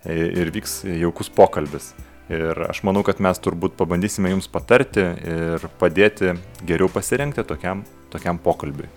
e, 0.08 0.16
ir 0.44 0.56
vyks 0.56 0.84
jaukus 1.04 1.32
pokalbis. 1.34 1.92
Ir 2.32 2.60
aš 2.70 2.80
manau, 2.88 3.04
kad 3.04 3.20
mes 3.24 3.40
turbūt 3.44 3.76
pabandysime 3.76 4.32
jums 4.32 4.48
patarti 4.52 5.04
ir 5.04 5.66
padėti 5.80 6.38
geriau 6.64 6.88
pasirengti 6.92 7.44
tokiam, 7.48 7.84
tokiam 8.14 8.40
pokalbiui. 8.40 8.88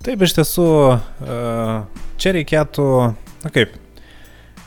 Taip, 0.00 0.24
iš 0.24 0.34
tiesų, 0.38 0.66
e, 1.22 1.36
čia 2.18 2.32
reikėtų, 2.34 2.86
na 3.44 3.52
kaip, 3.54 3.76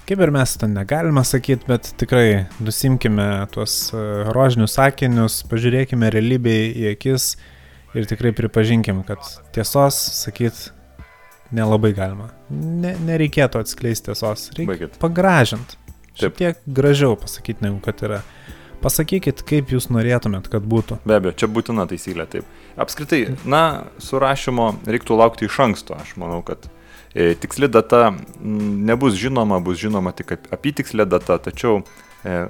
kaip 0.08 0.24
ir 0.24 0.32
mes 0.36 0.54
to 0.62 0.70
negalime 0.70 1.24
sakyti, 1.26 1.68
bet 1.68 1.90
tikrai 2.00 2.46
nusimkime 2.62 3.28
tuos 3.52 3.90
e, 3.92 4.06
rožinius 4.30 4.78
sakinius, 4.78 5.42
pažiūrėkime 5.50 6.14
realybėje 6.14 6.70
į 6.78 6.88
akis 6.94 7.28
ir 7.98 8.08
tikrai 8.10 8.32
pripažinkim, 8.38 9.02
kad 9.10 9.26
tiesos 9.58 9.98
sakyti 10.22 10.72
nelabai 11.54 11.92
galima. 11.98 12.32
Ne, 12.54 12.94
nereikėtų 13.04 13.66
atskleisti 13.66 14.12
tiesos, 14.12 14.52
reikia 14.58 14.94
pagražinti. 15.02 15.83
Šiek 16.20 16.36
tiek 16.38 16.60
gražiau 16.68 17.16
pasakyti, 17.20 17.64
negu 17.66 17.80
kad 17.84 18.02
yra. 18.06 18.22
Pasakykit, 18.84 19.46
kaip 19.48 19.72
jūs 19.72 19.88
norėtumėt, 19.96 20.50
kad 20.52 20.66
būtų. 20.68 21.00
Be 21.08 21.16
abejo, 21.16 21.32
čia 21.40 21.48
būtina 21.48 21.86
taisyklė, 21.88 22.26
taip. 22.28 22.48
Apskritai, 22.76 23.38
na, 23.48 23.88
surašymo 24.04 24.74
reiktų 24.84 25.16
laukti 25.22 25.48
iš 25.48 25.60
anksto, 25.64 25.96
aš 25.96 26.18
manau, 26.20 26.42
kad 26.44 26.68
e, 27.16 27.32
tiksli 27.40 27.70
data 27.72 28.12
nebus 28.44 29.16
žinoma, 29.22 29.62
bus 29.64 29.80
žinoma 29.80 30.12
tik 30.18 30.36
ap- 30.36 30.52
apytikslė 30.58 31.08
data, 31.08 31.40
tačiau 31.40 31.80
e, 32.28 32.44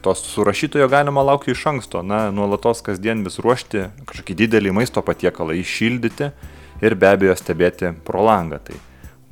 tos 0.00 0.22
surašytojo 0.30 0.86
galima 0.88 1.26
laukti 1.26 1.50
iš 1.56 1.66
anksto, 1.72 2.04
na, 2.06 2.28
nuolatos 2.30 2.84
kasdien 2.86 3.24
vis 3.26 3.40
ruošti 3.42 3.88
kažkokį 4.06 4.38
didelį 4.44 4.76
maisto 4.78 5.02
patiekalą, 5.02 5.58
iššildyti 5.58 6.30
ir 6.86 6.96
be 6.96 7.10
abejo 7.10 7.34
stebėti 7.36 7.92
pro 8.06 8.22
langą. 8.24 8.62
Tai 8.64 8.78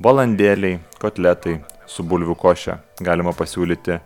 balandėliai, 0.03 0.81
kotletai 1.01 1.61
su 1.89 2.05
bulvių 2.05 2.35
koše 2.37 2.77
galima 3.01 3.33
pasiūlyti, 3.35 3.99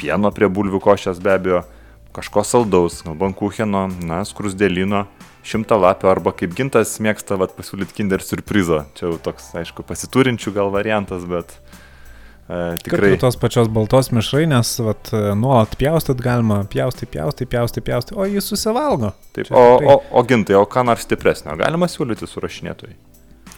pieno 0.00 0.30
prie 0.34 0.48
bulvių 0.52 0.80
košės 0.84 1.20
be 1.22 1.34
abejo, 1.34 1.62
kažko 2.16 2.44
saldaus, 2.46 3.02
gal 3.04 3.16
bankucheno, 3.18 3.86
na, 4.08 4.22
skrusdėlino, 4.28 5.04
šimtą 5.46 5.78
lapio 5.80 6.10
arba 6.10 6.32
kaip 6.36 6.54
gintas 6.56 6.96
mėgsta 7.02 7.38
vat, 7.40 7.54
pasiūlyti 7.58 7.96
kinder 7.98 8.24
surprizo. 8.24 8.84
Čia 8.96 9.10
jau 9.10 9.18
toks, 9.28 9.52
aišku, 9.60 9.84
pasiturinčių 9.86 10.54
gal 10.56 10.72
variantas, 10.74 11.26
bet 11.28 11.52
e, 12.48 12.78
tikrai. 12.82 13.12
Kaip 13.14 13.24
tos 13.26 13.38
pačios 13.40 13.70
baltos 13.72 14.10
mišrainės, 14.16 14.72
vat, 14.86 15.12
nuolat 15.38 15.76
pjaustyt 15.78 16.22
galima, 16.24 16.62
pjausti, 16.72 17.08
pjausti, 17.10 17.48
pjausti, 17.52 17.84
pjausti, 17.84 18.16
o 18.16 18.28
jis 18.30 18.48
susivalgo. 18.54 19.12
Taip, 19.36 19.52
o, 19.52 19.66
o, 19.76 19.98
o 20.10 20.24
gintai, 20.26 20.58
o 20.58 20.64
ką 20.70 20.86
nors 20.88 21.06
stipresnio 21.06 21.58
galima 21.60 21.90
siūlyti 21.90 22.28
surašinėtojai? 22.30 22.96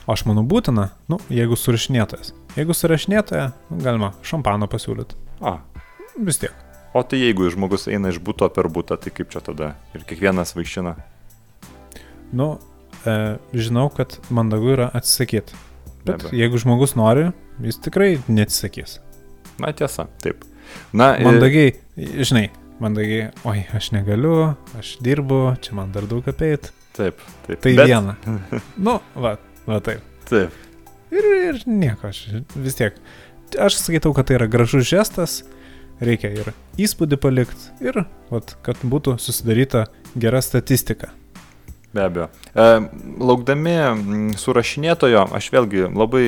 O 0.08 0.14
aš 0.14 0.22
manau 0.24 0.40
būtina, 0.48 0.86
nu, 1.12 1.18
jeigu 1.28 1.56
surašinėtojas. 1.60 2.30
Jeigu 2.56 2.72
surašinėtoja, 2.76 3.50
nu, 3.68 3.80
galima 3.84 4.14
šampano 4.24 4.64
pasiūlyti. 4.72 5.18
A. 5.44 5.58
Vis 6.16 6.40
tiek. 6.40 6.54
O 6.96 7.02
tai 7.04 7.20
jeigu 7.20 7.50
žmogus 7.52 7.84
eina 7.92 8.08
iš 8.08 8.16
būto 8.24 8.48
per 8.56 8.70
būtą, 8.72 8.96
tai 8.96 9.12
kaip 9.12 9.28
čia 9.34 9.42
tada? 9.44 9.74
Ir 9.92 10.06
kiekvienas 10.08 10.54
vaišina. 10.56 10.94
Nu, 12.32 12.54
e, 13.04 13.36
žinau, 13.52 13.90
kad 13.92 14.16
mandagu 14.32 14.72
yra 14.72 14.88
atsisakyti. 14.96 15.52
Bet 16.06 16.06
Be 16.08 16.14
abejo. 16.16 16.32
jeigu 16.40 16.62
žmogus 16.64 16.96
nori, 16.96 17.26
jis 17.60 17.76
tikrai 17.84 18.14
neatsisakys. 18.32 18.98
Na 19.60 19.74
tiesa, 19.76 20.06
taip. 20.24 20.46
Na, 20.96 21.12
e, 21.18 21.24
Mandagiai, 21.28 21.74
žinai, 22.24 22.46
mandagiai, 22.80 23.28
oi, 23.48 23.66
aš 23.76 23.90
negaliu, 23.92 24.54
aš 24.78 24.96
dirbu, 25.04 25.42
čia 25.60 25.76
man 25.76 25.92
dar 25.92 26.08
daug 26.08 26.24
apeit. 26.32 26.72
Taip, 26.96 27.20
taip. 27.46 27.60
Tai 27.60 27.74
Bet... 27.76 27.84
viena. 27.92 28.16
Nu, 28.88 28.96
va, 29.14 29.36
va 29.68 29.78
taip. 29.84 30.04
Taip. 30.28 30.54
Ir, 31.12 31.28
ir 31.50 31.62
nieko, 31.68 32.10
aš 32.10 32.24
vis 32.56 32.76
tiek. 32.78 32.98
Aš 33.60 33.78
skaitau, 33.80 34.12
kad 34.16 34.28
tai 34.28 34.36
yra 34.36 34.48
gražus 34.50 34.88
žestas, 34.90 35.38
reikia 36.04 36.30
ir 36.36 36.50
įspūdį 36.80 37.16
palikti, 37.20 37.70
ir 37.84 38.02
vat, 38.28 38.56
kad 38.66 38.80
būtų 38.84 39.16
susidaryta 39.22 39.86
gera 40.16 40.42
statistika. 40.44 41.12
Be 41.96 42.04
abejo. 42.04 42.28
E, 42.52 42.66
laukdami 43.24 43.74
mm, 43.80 44.30
surašinėtojo, 44.40 45.24
aš 45.38 45.48
vėlgi 45.54 45.86
labai 45.88 46.24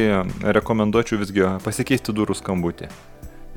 rekomenduočiau 0.57 1.21
visgi 1.21 1.45
pasikeisti 1.65 2.17
durų 2.17 2.39
skambutį. 2.39 2.89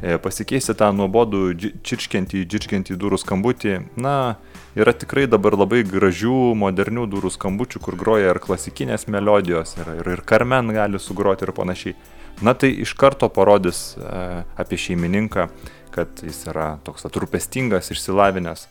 E, 0.03 0.17
pasikeisti 0.19 0.73
tą 0.75 0.89
nuobodų 0.91 1.39
čirškiantį, 1.87 2.41
džirškiantį 2.51 2.97
durų 2.99 3.21
skambutį. 3.21 3.77
Na, 4.03 4.35
yra 4.75 4.91
tikrai 4.91 5.29
dabar 5.31 5.55
labai 5.55 5.85
gražių, 5.87 6.51
modernių 6.59 7.05
durų 7.13 7.31
skambučių, 7.31 7.79
kur 7.85 7.95
groja 8.01 8.33
ir 8.33 8.41
klasikinės 8.43 9.07
melodijos, 9.07 9.77
ir, 9.79 9.93
ir, 10.01 10.09
ir 10.17 10.23
karmen 10.27 10.73
gali 10.75 10.99
sugroti 10.99 11.47
ir 11.47 11.53
panašiai. 11.55 11.95
Na, 12.43 12.51
tai 12.51 12.73
iš 12.83 12.91
karto 12.99 13.29
parodys 13.31 13.93
e, 13.95 14.43
apie 14.59 14.81
šeimininką, 14.83 15.47
kad 15.95 16.19
jis 16.27 16.41
yra 16.51 16.73
toks 16.83 17.07
atrūpestingas, 17.07 17.93
išsilavinęs. 17.95 18.67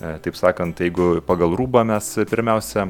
E, 0.00 0.16
Taip 0.24 0.40
sakant, 0.40 0.80
jeigu 0.80 1.18
pagal 1.28 1.60
rūbą 1.60 1.84
mes 1.92 2.08
pirmiausia 2.30 2.88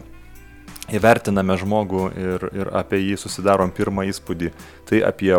įvertiname 0.94 1.56
žmogų 1.60 2.04
ir, 2.18 2.46
ir 2.56 2.70
apie 2.76 3.00
jį 3.00 3.18
susidarom 3.20 3.72
pirmą 3.74 4.06
įspūdį, 4.10 4.50
tai 4.88 5.02
apie 5.06 5.32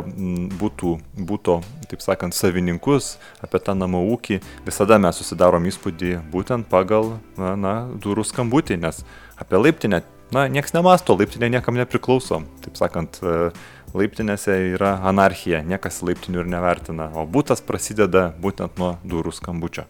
būtų, 0.61 0.93
būto, 1.17 1.59
taip 1.91 2.03
sakant, 2.03 2.35
savininkus, 2.37 3.15
apie 3.43 3.61
tą 3.63 3.75
namų 3.77 4.03
ūkį, 4.15 4.39
visada 4.67 4.99
mes 5.01 5.19
susidarom 5.19 5.67
įspūdį 5.71 6.17
būtent 6.31 6.69
pagal, 6.71 7.17
na, 7.39 7.55
na 7.59 7.75
durų 8.01 8.25
skambutį, 8.27 8.79
nes 8.81 9.03
apie 9.41 9.59
laiptinę, 9.59 10.01
na, 10.35 10.47
nieks 10.51 10.75
nemasto, 10.77 11.17
laiptinė 11.19 11.51
niekam 11.57 11.79
nepriklauso. 11.79 12.43
Taip 12.63 12.79
sakant, 12.79 13.19
e, 13.23 13.51
laiptinėse 13.97 14.55
yra 14.75 14.95
anarchija, 15.09 15.63
niekas 15.67 16.01
laiptinių 16.05 16.45
ir 16.45 16.51
nevertina, 16.51 17.11
o 17.15 17.25
būtas 17.27 17.63
prasideda 17.65 18.29
būtent 18.41 18.79
nuo 18.79 18.95
durų 19.03 19.35
skambučio. 19.35 19.87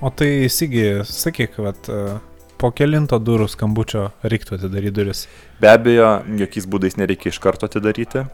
O 0.00 0.08
tai 0.08 0.48
Sigi, 0.48 1.02
sakyk, 1.04 1.58
vat, 1.60 1.88
e, 1.92 2.18
po 2.60 2.68
kelinto 2.76 3.16
durų 3.22 3.46
skambučio 3.48 4.10
reiktų 4.20 4.58
atidaryti 4.58 4.92
duris. 4.98 5.24
Be 5.62 5.70
abejo, 5.72 6.10
jokiais 6.42 6.66
būdais 6.68 6.98
nereikia 7.00 7.32
iš 7.32 7.38
karto 7.40 7.68
atidaryti, 7.70 8.26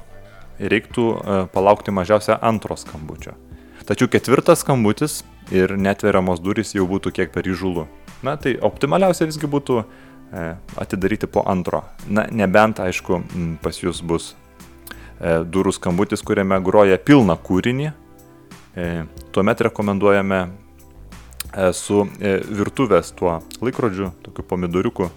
reiktų 0.59 1.05
e, 1.15 1.37
palaukti 1.55 1.95
mažiausia 1.95 2.39
antro 2.43 2.77
skambučio. 2.79 3.37
Tačiau 3.87 4.11
ketvirtas 4.11 4.65
skambutis 4.65 5.21
ir 5.55 5.77
netveriamos 5.79 6.43
durys 6.43 6.75
jau 6.75 6.89
būtų 6.91 7.15
kiek 7.15 7.31
per 7.35 7.47
įžulų. 7.47 7.87
Na 8.27 8.35
tai 8.41 8.57
optimaliausia 8.59 9.29
visgi 9.31 9.47
būtų 9.51 9.79
e, 9.83 10.49
atidaryti 10.83 11.31
po 11.31 11.47
antro. 11.47 11.85
Na 12.11 12.27
nebent, 12.27 12.83
aišku, 12.83 13.23
pas 13.63 13.79
jūs 13.79 14.03
bus 14.03 14.33
e, 14.35 15.39
durų 15.47 15.77
skambutis, 15.79 16.27
kuriame 16.27 16.59
groja 16.67 16.99
pilną 16.99 17.39
kūrinį. 17.39 17.93
Tuomet 19.33 19.61
rekomenduojame 19.65 20.41
su 21.77 22.03
e, 22.21 22.37
virtuvės 22.45 23.13
tuo 23.17 23.39
laikrodžiu, 23.65 24.11
tokiu 24.25 24.45
pomidoriuku, 24.47 25.09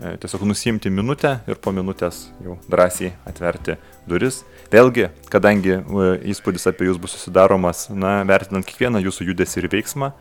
e, 0.00 0.14
tiesiog 0.22 0.44
nusimti 0.48 0.90
minutę 0.90 1.38
ir 1.48 1.60
po 1.62 1.72
minutės 1.72 2.26
jau 2.44 2.58
drąsiai 2.70 3.12
atverti 3.28 3.76
duris. 4.08 4.42
Vėlgi, 4.72 5.10
kadangi 5.32 5.76
e, 5.78 6.08
įspūdis 6.32 6.68
apie 6.70 6.88
jūs 6.90 7.00
bus 7.02 7.16
susidaromas, 7.16 7.86
na, 7.90 8.18
vertinant 8.28 8.66
kiekvieną 8.66 9.02
jūsų 9.06 9.30
judesį 9.30 9.62
ir 9.62 9.70
veiksmą, 9.76 10.12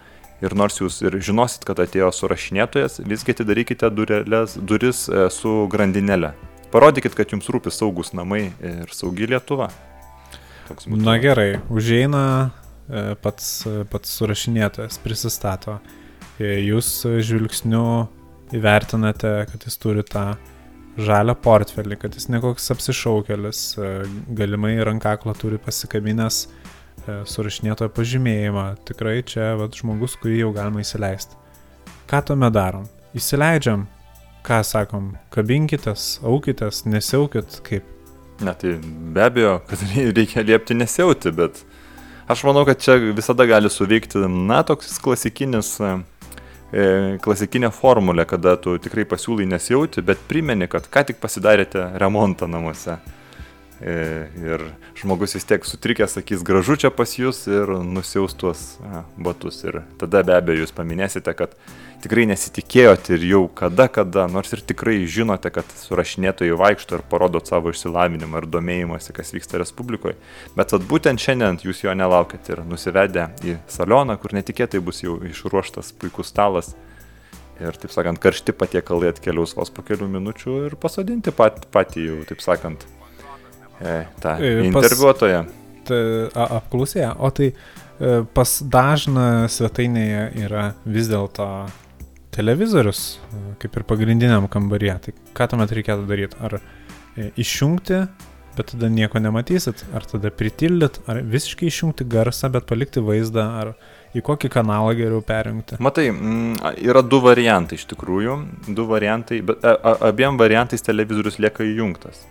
ir 0.44 0.56
nors 0.58 0.80
jūs 0.82 1.00
ir 1.06 1.18
žinosit, 1.24 1.66
kad 1.68 1.80
atėjo 1.82 2.12
surašinėtojas, 2.14 3.02
visgi 3.08 3.36
atidarykite 3.36 3.90
durelės, 3.94 4.58
duris 4.60 5.08
e, 5.10 5.28
su 5.34 5.64
grandinėle. 5.72 6.34
Parodykit, 6.74 7.16
kad 7.16 7.32
jums 7.32 7.48
rūpi 7.52 7.72
saugus 7.72 8.12
namai 8.18 8.50
ir 8.60 8.92
saugi 8.92 9.30
Lietuva. 9.32 9.70
Na 10.90 11.16
gerai, 11.22 11.60
užeina 11.70 12.22
e, 12.50 12.64
pats, 13.21 13.63
e, 13.69 13.84
pats 13.89 14.17
surašinėtojas, 14.19 15.00
prisistato. 15.04 15.80
E, 16.39 16.60
Jūs 16.65 16.89
e, 17.08 17.17
žvilgsniu 17.26 17.86
įvertinate, 18.56 19.32
kad 19.50 19.65
jis 19.65 19.80
turi 19.82 20.04
tą 20.06 20.34
žalią 20.95 21.36
portfelį, 21.43 21.98
kad 22.00 22.15
jis 22.15 22.30
ne 22.32 22.39
koks 22.43 22.71
apsišaukėlis, 22.76 23.63
e, 23.78 23.89
galimai 24.38 24.76
rankaklą 24.88 25.36
turi 25.39 25.60
pasikabinęs 25.62 26.45
e, 26.45 27.17
surašinėtojo 27.32 27.91
pažymėjimą. 27.95 28.67
Tikrai 28.88 29.19
čia 29.28 29.54
vat, 29.60 29.76
žmogus, 29.76 30.15
kurį 30.21 30.43
jau 30.43 30.54
galima 30.56 30.84
įsileisti. 30.86 31.39
Ką 32.10 32.21
tuomet 32.30 32.54
darom? 32.56 32.86
Įsileidžiam, 33.17 33.88
ką 34.45 34.62
sakom, 34.67 35.13
kabinkitės, 35.34 36.19
aukitės, 36.24 36.84
nesiaukit, 36.88 37.60
kaip. 37.65 37.88
Ne, 38.43 38.52
tai 38.60 38.76
be 38.84 39.24
abejo, 39.24 39.58
kad 39.69 39.84
reikia 40.19 40.43
liepti 40.45 40.78
nesiauti, 40.78 41.32
bet 41.36 41.63
aš 42.28 42.44
manau, 42.44 42.66
kad 42.66 42.82
čia 42.82 42.96
visada 42.96 43.46
gali 43.46 43.70
suveikti, 43.70 44.24
na, 44.28 44.62
toks 44.68 44.98
klasikinis, 45.04 45.76
e, 45.82 45.94
klasikinė 47.24 47.72
formulė, 47.76 48.26
kada 48.30 48.56
tu 48.62 48.78
tikrai 48.82 49.06
pasiūlai 49.10 49.48
nesiauti, 49.50 50.04
bet 50.06 50.24
primeni, 50.30 50.70
kad 50.72 50.90
ką 50.92 51.06
tik 51.12 51.22
pasidarėte 51.24 51.92
remontą 52.02 52.50
namuose. 52.50 52.98
E, 53.82 54.28
ir 54.40 54.62
žmogus 54.96 55.36
vis 55.36 55.44
tiek 55.44 55.66
sutrikęs 55.68 56.14
sakys 56.16 56.44
gražu 56.48 56.78
čia 56.80 56.94
pas 56.96 57.12
jūs 57.20 57.42
ir 57.52 57.74
nusiaus 57.84 58.36
tuos 58.40 58.62
batus. 59.20 59.60
Ir 59.68 59.82
tada 60.00 60.22
be 60.24 60.38
abejo 60.38 60.64
jūs 60.64 60.72
paminėsite, 60.78 61.34
kad 61.36 61.58
tikrai 62.06 62.24
nesitikėjote 62.30 63.18
ir 63.18 63.26
jau 63.28 63.42
kada 63.52 63.90
kada, 63.92 64.30
nors 64.32 64.56
ir 64.56 64.64
tikrai 64.64 65.02
žinote, 65.12 65.52
kad 65.52 65.68
surašinėtojai 65.82 66.56
vaikšto 66.62 67.02
ir 67.02 67.06
parodot 67.12 67.52
savo 67.52 67.76
išsilavinimą 67.76 68.46
ir 68.46 68.50
domėjimąsi, 68.56 69.12
kas 69.18 69.36
vyksta 69.36 69.60
Respublikoje. 69.60 70.16
Bet 70.56 70.72
vat 70.72 70.88
būtent 70.88 71.20
šiandien 71.20 71.60
jūs 71.68 71.84
jo 71.84 71.92
nelaukit 72.00 72.48
ir 72.56 72.64
nusivedę 72.64 73.28
į 73.44 73.60
salioną, 73.68 74.16
kur 74.22 74.38
netikėtai 74.40 74.80
bus 74.80 75.04
jau 75.04 75.20
išruoštas 75.20 75.92
puikus 76.00 76.32
stalas. 76.32 76.76
Ir, 77.56 77.76
taip 77.80 77.92
sakant, 77.92 78.20
karšti 78.20 78.52
patiekalai 78.56 79.14
atkeliaus 79.14 79.54
vos 79.56 79.70
po 79.72 79.84
kelių 79.88 80.10
minučių 80.12 80.58
ir 80.66 80.80
pasodinti 80.80 81.32
pat, 81.32 81.64
patį 81.72 82.02
jau, 82.04 82.18
taip 82.28 82.44
sakant, 82.44 82.84
tą 84.22 84.36
E, 84.40 84.66
interviuotoją. 84.68 85.46
Ta, 85.86 85.96
a, 86.34 86.46
apklausėja, 86.60 87.14
o 87.22 87.30
tai 87.34 87.52
e, 87.52 87.56
pas 88.36 88.58
dažną 88.62 89.48
svetainėje 89.52 90.28
yra 90.46 90.70
vis 90.86 91.10
dėlto 91.12 91.48
televizorius, 92.36 93.20
e, 93.32 93.42
kaip 93.62 93.78
ir 93.78 93.88
pagrindiniam 93.88 94.48
kambaryje. 94.52 94.96
Tai 95.08 95.16
ką 95.38 95.52
tuomet 95.54 95.76
reikėtų 95.78 96.08
daryti? 96.10 96.40
Ar 96.42 96.58
e, 96.60 97.30
išjungti, 97.42 98.02
bet 98.56 98.72
tada 98.72 98.90
nieko 98.92 99.20
nematysit, 99.22 99.86
ar 99.96 100.08
tada 100.08 100.32
pritildyt, 100.32 101.02
ar 101.12 101.22
visiškai 101.22 101.70
išjungti 101.70 102.08
garsą, 102.10 102.50
bet 102.54 102.68
palikti 102.70 103.04
vaizdą, 103.04 103.46
ar 103.62 103.74
į 104.16 104.24
kokį 104.26 104.50
kanalą 104.52 104.94
geriau 104.96 105.20
perjungti. 105.26 105.78
Matai, 105.84 106.08
yra 106.80 107.04
du 107.04 107.20
variantai 107.24 107.76
iš 107.76 107.84
tikrųjų, 107.92 108.38
du 108.78 108.86
variantai, 108.88 109.42
bet 109.44 109.66
abiem 109.84 110.40
variantais 110.40 110.86
televizorius 110.86 111.38
lieka 111.44 111.68
įjungtas. 111.68 112.24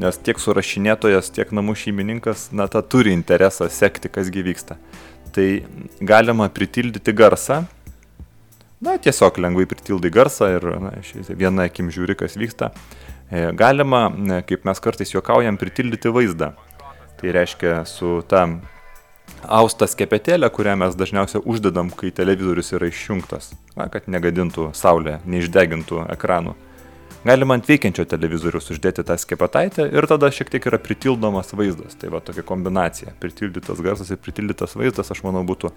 Nes 0.00 0.16
tiek 0.24 0.40
surašinėtojas, 0.40 1.28
tiek 1.36 1.52
namų 1.52 1.76
šeimininkas, 1.76 2.48
na, 2.56 2.66
ta 2.70 2.80
turi 2.80 3.12
interesą 3.12 3.68
sekti, 3.70 4.08
kasgi 4.12 4.44
vyksta. 4.46 4.78
Tai 5.36 5.46
galima 6.00 6.48
pritildyti 6.52 7.12
garsą, 7.16 7.62
na, 8.82 8.96
tiesiog 8.98 9.38
lengvai 9.44 9.68
pritildai 9.68 10.10
garsą 10.12 10.48
ir 10.56 10.66
na, 10.82 10.92
viena 11.36 11.68
akim 11.68 11.92
žiūri, 11.92 12.16
kas 12.18 12.36
vyksta. 12.40 12.72
E, 13.32 13.46
Galima, 13.56 14.08
ne, 14.12 14.42
kaip 14.48 14.66
mes 14.68 14.80
kartais 14.82 15.14
juokaujam, 15.14 15.56
pritildyti 15.60 16.12
vaizdą. 16.12 16.52
Tai 17.20 17.34
reiškia 17.36 17.84
su 17.86 18.20
tam 18.28 18.58
austą 19.42 19.86
skepetėlę, 19.90 20.50
kurią 20.52 20.74
mes 20.82 20.98
dažniausiai 20.98 21.42
uždedam, 21.48 21.90
kai 21.94 22.10
televizorius 22.14 22.72
yra 22.76 22.90
išjungtas, 22.90 23.52
na, 23.78 23.88
kad 23.92 24.10
negadintų 24.10 24.70
saulė, 24.76 25.20
neišdegintų 25.24 26.06
ekranų. 26.16 26.56
Galima 27.22 27.54
ant 27.54 27.68
veikiančio 27.70 28.02
televizoriaus 28.10 28.72
uždėti 28.74 29.04
tą 29.06 29.14
skepetaitę 29.20 29.84
ir 29.94 30.06
tada 30.10 30.30
šiek 30.34 30.48
tiek 30.50 30.64
yra 30.66 30.80
pritildomas 30.82 31.52
vaizdas. 31.54 31.94
Tai 32.00 32.10
va 32.16 32.20
tokia 32.24 32.42
kombinacija. 32.46 33.14
Pritildytas 33.22 33.82
garsas 33.84 34.10
ir 34.10 34.18
pritildytas 34.18 34.74
vaizdas, 34.74 35.12
aš 35.14 35.22
manau, 35.22 35.44
būtų 35.46 35.70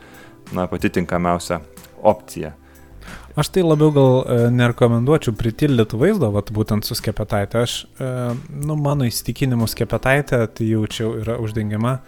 na, 0.57 0.65
pati 0.71 0.89
tinkamiausia 0.97 1.59
opcija. 2.01 2.55
Aš 3.37 3.51
tai 3.53 3.61
labiau 3.61 3.91
gal 3.93 4.11
e, 4.17 4.37
nerekomenduočiau 4.55 5.35
pritildyti 5.37 5.99
vaizdo, 6.01 6.31
vat, 6.33 6.49
būtent 6.55 6.87
su 6.87 6.97
skepetaitė. 6.97 7.61
Aš, 7.67 7.77
e, 7.99 8.11
nu, 8.65 8.77
mano 8.81 9.05
įsitikinimu 9.05 9.67
skepetaitė, 9.69 10.39
tai 10.49 10.69
jaučiau, 10.71 11.13
yra 11.21 11.37
uždengiama 11.43 11.99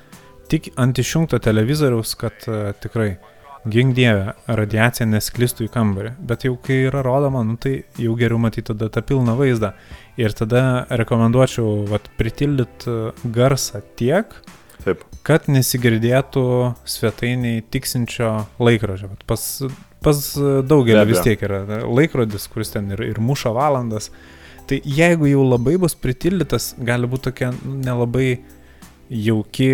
tik 0.50 0.72
ant 0.80 0.98
išjungto 0.98 1.38
televizoriaus, 1.44 2.16
kad 2.18 2.48
e, 2.48 2.72
tikrai 2.82 3.12
gink 3.72 3.96
dievę, 3.98 4.34
radiacija 4.48 5.08
nesklistų 5.10 5.68
į 5.68 5.72
kambarį. 5.74 6.12
Bet 6.30 6.46
jau 6.48 6.56
kai 6.64 6.84
yra 6.88 7.04
rodoma, 7.06 7.44
nu, 7.48 7.58
tai 7.62 7.82
jau 8.02 8.16
geriau 8.20 8.40
matyti 8.42 8.70
tada 8.72 8.90
tą 8.94 9.04
pilną 9.06 9.38
vaizdą. 9.40 9.74
Ir 10.18 10.34
tada 10.38 10.62
rekomenduočiau 10.90 11.86
vat, 11.92 12.10
pritildyti 12.18 12.96
garsą 13.36 13.84
tiek, 14.00 14.34
Taip. 14.86 15.04
kad 15.28 15.50
nesigirdėtų 15.52 16.48
svetainiai 16.88 17.62
tiksinčio 17.74 18.32
laikrodžio. 18.62 19.12
Vat 19.14 19.28
Pas, 19.30 19.46
pas 20.06 20.24
daugelį 20.70 21.06
vis 21.12 21.24
tiek 21.26 21.44
yra 21.46 21.64
laikrodis, 21.86 22.50
kuris 22.52 22.74
ten 22.74 22.92
ir, 22.96 23.04
ir 23.12 23.22
muša 23.22 23.54
valandas. 23.56 24.12
Tai 24.68 24.82
jeigu 24.84 25.30
jau 25.30 25.46
labai 25.48 25.78
bus 25.80 25.96
pritildytas, 25.96 26.74
gali 26.84 27.08
būti 27.08 27.30
tokia 27.30 27.54
nu, 27.56 27.78
nelabai 27.86 28.40
jauki 29.08 29.70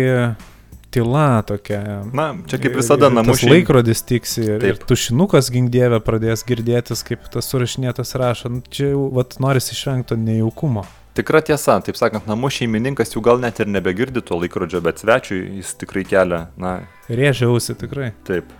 tyla 0.94 1.42
tokia. 1.46 1.80
Na, 2.14 2.30
čia 2.50 2.60
kaip 2.62 2.78
visada 2.78 3.10
namų 3.12 3.36
šeimai. 3.40 3.58
Laikrodis 3.58 4.04
tiksi 4.06 4.44
ir, 4.46 4.58
Taip. 4.62 4.66
ir 4.70 4.90
tušinukas 4.90 5.50
gingdėvė 5.54 6.00
pradės 6.06 6.46
girdėtis, 6.46 7.04
kaip 7.06 7.26
tas 7.34 7.50
surašinėtas 7.50 8.14
rašo. 8.20 8.52
Nu, 8.56 8.62
čia 8.70 8.92
jau, 8.92 9.08
vat, 9.14 9.38
norisi 9.42 9.74
išvengti 9.76 10.18
nejaukumo. 10.20 10.86
Tikra 11.14 11.44
tiesa, 11.46 11.76
taip 11.86 11.94
sakant, 11.94 12.26
namų 12.26 12.48
šeimininkas 12.50 13.14
jau 13.14 13.20
gal 13.22 13.38
net 13.38 13.60
ir 13.62 13.68
nebegirdi 13.70 14.18
to 14.26 14.34
laikrodžio, 14.40 14.80
bet 14.82 14.98
svečiui 14.98 15.60
jis 15.60 15.70
tikrai 15.78 16.02
kelia, 16.10 16.40
na. 16.58 16.80
Rėžiausi 17.06 17.76
tikrai. 17.78 18.10
Taip. 18.26 18.50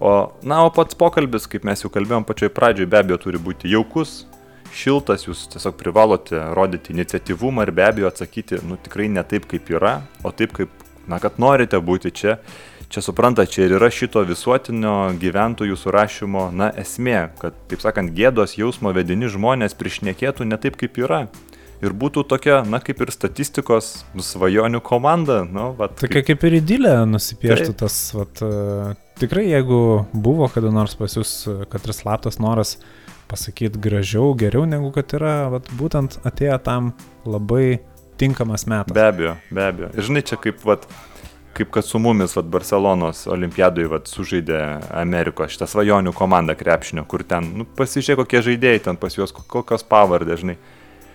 O, 0.00 0.32
na, 0.42 0.62
o 0.64 0.70
pats 0.72 0.96
pokalbis, 0.98 1.44
kaip 1.52 1.66
mes 1.68 1.84
jau 1.84 1.92
kalbėjom 1.92 2.24
pačioj 2.26 2.48
pradžioj, 2.56 2.88
be 2.90 2.98
abejo 3.02 3.20
turi 3.26 3.38
būti 3.38 3.68
jaukus, 3.70 4.22
šiltas, 4.72 5.26
jūs 5.28 5.44
tiesiog 5.52 5.76
privalote 5.78 6.40
rodyti 6.56 6.94
iniciatyvumą 6.96 7.66
ir 7.66 7.74
be 7.76 7.84
abejo 7.86 8.08
atsakyti, 8.08 8.62
nu 8.66 8.78
tikrai 8.80 9.10
ne 9.12 9.22
taip, 9.28 9.46
kaip 9.50 9.68
yra, 9.76 9.98
o 10.24 10.32
taip, 10.34 10.56
kaip, 10.56 10.72
na, 11.08 11.18
kad 11.22 11.40
norite 11.42 11.80
būti 11.80 12.14
čia. 12.14 12.38
Čia 12.92 13.00
supranta, 13.00 13.46
čia 13.48 13.64
ir 13.64 13.78
yra 13.78 13.88
šito 13.88 14.20
visuotinio 14.28 15.14
gyventojų 15.16 15.78
surašymo, 15.80 16.50
na, 16.52 16.68
esmė, 16.76 17.30
kad, 17.40 17.56
taip 17.70 17.80
sakant, 17.80 18.12
gėdos 18.12 18.58
jausmo 18.58 18.92
vedini 18.92 19.30
žmonės 19.32 19.72
priešnekėtų 19.80 20.44
ne 20.44 20.58
taip, 20.60 20.76
kaip 20.76 21.00
yra 21.00 21.22
ir 21.82 21.94
būtų 21.98 22.24
tokia, 22.30 22.60
na, 22.68 22.78
kaip 22.84 23.02
ir 23.02 23.12
statistikos 23.14 23.92
svajonių 24.14 24.82
komanda. 24.84 25.42
Nu, 25.48 25.70
vat, 25.78 25.96
tokia 26.00 26.20
kaip, 26.20 26.28
kaip 26.30 26.48
ir 26.48 26.58
idylė 26.60 26.94
nusipieštų 27.10 27.76
tas, 27.82 27.96
vat, 28.16 28.42
uh, 28.46 28.92
tikrai 29.20 29.48
jeigu 29.48 29.80
buvo 30.12 30.48
kada 30.52 30.72
nors 30.74 30.94
pas 30.98 31.16
jūs, 31.18 31.32
kad 31.72 31.88
ir 31.88 31.96
slaptas 31.96 32.38
noras 32.42 32.76
pasakyti 33.30 33.80
gražiau, 33.82 34.34
geriau 34.38 34.66
negu 34.68 34.92
kad 34.94 35.16
yra, 35.16 35.36
vat, 35.52 35.70
būtent 35.78 36.20
atėjo 36.28 36.60
tam 36.66 36.92
labai 37.24 37.80
tinkamas 38.20 38.66
metas. 38.66 38.94
Be 38.94 39.06
abejo, 39.06 39.36
be 39.50 39.64
abejo. 39.66 39.90
Ir 39.96 40.08
žinai, 40.08 40.22
čia 40.26 40.38
kaip, 40.40 40.60
vat, 40.66 40.86
kaip 41.56 41.72
kad 41.74 41.86
su 41.86 42.00
mumis 42.02 42.36
vat, 42.36 42.50
Barcelonos 42.52 43.24
olimpiadui 43.30 43.88
vat, 43.92 44.10
sužaidė 44.10 44.60
Amerikos 45.02 45.54
šitą 45.54 45.68
svajonių 45.70 46.14
komandą 46.16 46.56
krepšinio, 46.58 47.06
kur 47.08 47.24
ten, 47.28 47.50
nu, 47.60 47.68
pasižiūrėk, 47.78 48.22
kokie 48.24 48.44
žaidėjai 48.50 48.86
ten 48.88 49.00
pas 49.00 49.18
juos, 49.18 49.34
kokios 49.34 49.86
pavardės, 49.88 50.44
žinai. 50.44 50.58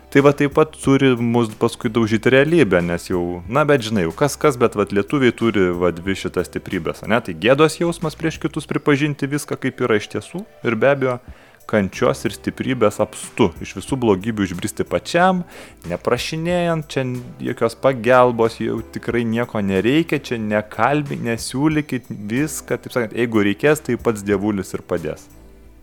Tai 0.07 0.21
va 0.23 0.31
taip 0.31 0.53
pat 0.55 0.71
turi 0.79 1.09
mus 1.19 1.49
paskui 1.59 1.89
daužyti 1.91 2.31
realybę, 2.31 2.79
nes 2.79 3.09
jau, 3.09 3.41
na 3.51 3.65
bet 3.67 3.83
žinai, 3.83 4.05
jau 4.05 4.13
kas 4.15 4.37
kas, 4.39 4.55
bet 4.55 4.77
va 4.79 4.85
lietuviai 4.87 5.35
turi 5.35 5.65
va 5.75 5.91
dvi 5.91 6.15
šitas 6.15 6.47
stiprybės, 6.47 7.03
ne? 7.11 7.19
Tai 7.19 7.35
gėdos 7.35 7.75
jausmas 7.81 8.15
prieš 8.15 8.37
kitus 8.39 8.69
pripažinti 8.69 9.27
viską 9.27 9.59
kaip 9.59 9.83
yra 9.83 9.99
iš 9.99 10.07
tiesų 10.15 10.45
ir 10.63 10.79
be 10.79 10.93
abejo 10.93 11.17
kančios 11.67 12.23
ir 12.27 12.35
stiprybės 12.35 12.99
apstu, 13.03 13.49
iš 13.63 13.75
visų 13.77 13.99
blogybių 13.99 14.47
išbristi 14.47 14.85
pačiam, 14.87 15.43
neprašinėjant, 15.89 16.87
čia 16.91 17.03
jokios 17.43 17.77
pagalbos, 17.83 18.59
jau 18.63 18.79
tikrai 18.95 19.25
nieko 19.27 19.61
nereikia, 19.63 20.21
čia 20.23 20.39
nekalbi, 20.41 21.19
nesiūlykit 21.27 22.09
viską, 22.31 22.79
taip 22.83 22.95
sakant, 22.95 23.15
jeigu 23.17 23.43
reikės, 23.49 23.83
tai 23.83 23.99
pats 24.01 24.25
dievulis 24.25 24.73
ir 24.77 24.85
padės. 24.87 25.27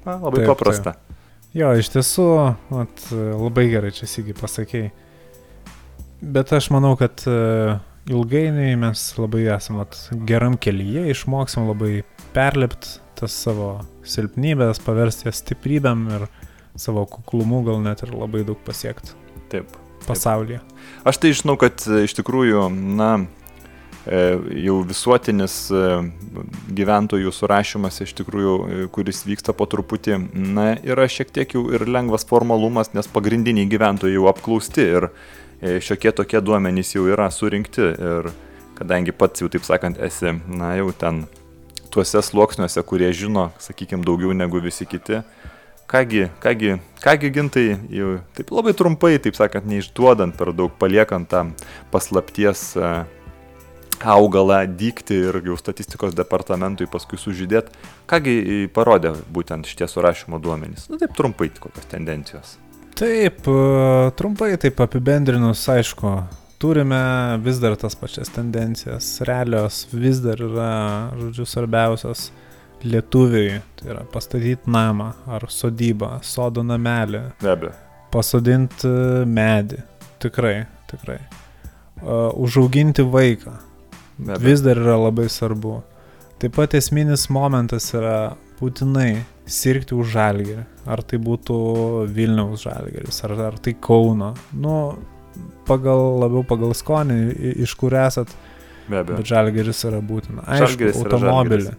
Na, 0.04 0.16
labai 0.16 0.42
taip, 0.42 0.50
paprasta. 0.54 0.96
Taip. 0.96 1.22
Jo, 1.54 1.70
iš 1.78 1.92
tiesų, 1.94 2.28
at, 2.80 3.06
labai 3.14 3.68
gerai 3.70 3.92
čia 3.94 4.08
sėgi 4.10 4.34
pasakėjai. 4.40 4.90
Bet 6.34 6.50
aš 6.56 6.70
manau, 6.72 6.94
kad 6.98 7.20
uh, 7.28 7.76
ilgainiui 8.10 8.74
mes 8.80 9.06
labai 9.20 9.44
esam 9.54 9.82
at, 9.84 9.96
geram 10.28 10.56
kelyje, 10.60 11.06
išmoksim 11.12 11.68
labai 11.68 11.98
perlipti 12.34 13.03
tas 13.20 13.36
savo 13.46 13.68
silpnybės, 14.08 14.82
paversti 14.84 15.28
jas 15.28 15.40
stiprybėm 15.44 16.04
ir 16.16 16.26
savo 16.78 17.06
kuklumu 17.10 17.62
gal 17.66 17.80
net 17.84 18.02
ir 18.06 18.14
labai 18.14 18.44
daug 18.46 18.60
pasiekti. 18.66 19.14
Taip. 19.52 19.80
Pasaulyje. 20.04 20.60
Taip. 20.60 21.06
Aš 21.08 21.22
tai 21.22 21.32
žinau, 21.32 21.54
kad 21.60 21.80
iš 22.04 22.12
tikrųjų, 22.18 22.66
na, 22.98 23.12
E, 24.04 24.16
jau 24.66 24.82
visuotinis 24.84 25.54
e, 25.72 25.84
gyventojų 26.76 27.30
surašymas 27.32 28.02
iš 28.04 28.12
tikrųjų, 28.18 28.56
e, 28.68 28.88
kuris 28.92 29.22
vyksta 29.24 29.54
po 29.56 29.64
truputį, 29.70 30.18
na, 30.36 30.74
yra 30.84 31.06
šiek 31.08 31.32
tiek 31.32 31.54
jau 31.56 31.62
ir 31.72 31.86
lengvas 31.88 32.28
formalumas, 32.28 32.92
nes 32.92 33.08
pagrindiniai 33.08 33.70
gyventojai 33.70 34.18
jau 34.18 34.28
apklausti 34.28 34.84
ir 34.98 35.08
šiokie 35.64 36.12
tokie 36.12 36.42
duomenys 36.44 36.90
jau 36.92 37.06
yra 37.08 37.30
surinkti 37.32 37.80
ir 37.80 38.28
kadangi 38.76 39.14
pats 39.16 39.40
jau 39.40 39.48
taip 39.48 39.64
sakant 39.64 39.96
esi, 40.02 40.34
na, 40.52 40.74
jau 40.76 40.90
ten 40.92 41.22
tuose 41.94 42.22
sluoksniuose, 42.26 42.82
kurie 42.86 43.12
žino, 43.14 43.48
sakykime, 43.62 44.04
daugiau 44.06 44.34
negu 44.36 44.62
visi 44.62 44.86
kiti, 44.90 45.22
Kągi, 45.86 46.28
kągi, 46.40 46.76
kągi 47.04 47.30
gintai, 47.30 47.76
jau 47.92 48.14
taip 48.34 48.48
labai 48.56 48.72
trumpai, 48.74 49.18
taip 49.20 49.36
sakant, 49.36 49.66
neišduodant 49.68 50.32
per 50.32 50.54
daug, 50.56 50.72
paliekant 50.80 51.28
tą 51.28 51.42
paslapties 51.92 52.70
augalą 54.00 54.62
dykti 54.80 55.18
ir 55.28 55.38
jau 55.44 55.56
statistikos 55.60 56.16
departamentui 56.16 56.88
paskui 56.90 57.20
sužydėt. 57.20 57.68
Kągi 58.10 58.64
parodė 58.74 59.12
būtent 59.32 59.68
šitie 59.68 59.88
surašymo 59.90 60.40
duomenys? 60.40 60.88
Na 60.88 60.96
nu, 60.96 61.02
taip 61.04 61.12
trumpai, 61.16 61.50
kokios 61.52 61.86
tendencijos. 61.92 62.56
Taip, 62.96 63.44
e, 63.44 64.10
trumpai 64.16 64.54
taip 64.60 64.80
apibendrinus, 64.80 65.66
aišku, 65.68 66.16
turime 66.58 67.38
vis 67.44 67.60
dar 67.62 67.76
tas 67.80 67.96
pačias 67.98 68.30
tendencijas, 68.34 69.20
realios 69.26 69.84
vis 69.92 70.20
dar 70.24 70.40
yra, 70.42 70.72
žodžiu, 71.18 71.46
svarbiausios 71.48 72.28
lietuviai, 72.84 73.60
tai 73.78 73.92
yra 73.94 74.04
pastatyti 74.12 74.70
namą 74.70 75.12
ar 75.30 75.46
sodybą, 75.48 76.18
sodo 76.22 76.64
namelį. 76.66 77.22
Be 77.42 77.52
abejo. 77.54 77.72
Pasodinti 78.14 78.90
medį, 79.26 79.80
tikrai, 80.22 80.58
tikrai. 80.90 81.18
Uh, 82.04 82.30
užauginti 82.44 83.02
vaiką, 83.06 83.56
vis 84.42 84.62
dar 84.62 84.78
yra 84.78 84.98
labai 85.06 85.26
svarbu. 85.32 85.80
Taip 86.42 86.54
pat 86.58 86.76
esminis 86.76 87.28
momentas 87.32 87.88
yra 87.96 88.34
būtinai 88.60 89.24
sirgti 89.46 89.96
už 89.96 90.12
žalgerį. 90.14 90.64
Ar 90.84 91.00
tai 91.00 91.16
būtų 91.22 91.56
Vilniaus 92.12 92.66
žalgeris, 92.66 93.22
ar, 93.24 93.32
ar 93.46 93.58
tai 93.62 93.72
Kauno. 93.80 94.34
Nu, 94.52 94.74
pagal, 95.68 96.02
labiau 96.22 96.44
pagal 96.46 96.74
skonį, 96.76 97.18
iš 97.64 97.74
kur 97.80 97.96
esat. 97.98 98.30
Be 98.88 99.00
abejo. 99.00 99.18
Bet 99.18 99.30
žalgeris 99.30 99.80
yra 99.88 100.00
būtina. 100.04 100.44
Aišku, 100.58 100.90
automobilį. 101.04 101.72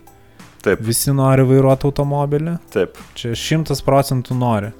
Taip. 0.65 0.81
Visi 0.81 1.13
nori 1.13 1.45
vairuoti 1.45 1.85
automobilį. 1.85 2.55
Taip. 2.73 2.97
Čia 3.17 3.35
šimtas 3.37 3.83
procentų 3.85 4.37
nori. 4.39 4.71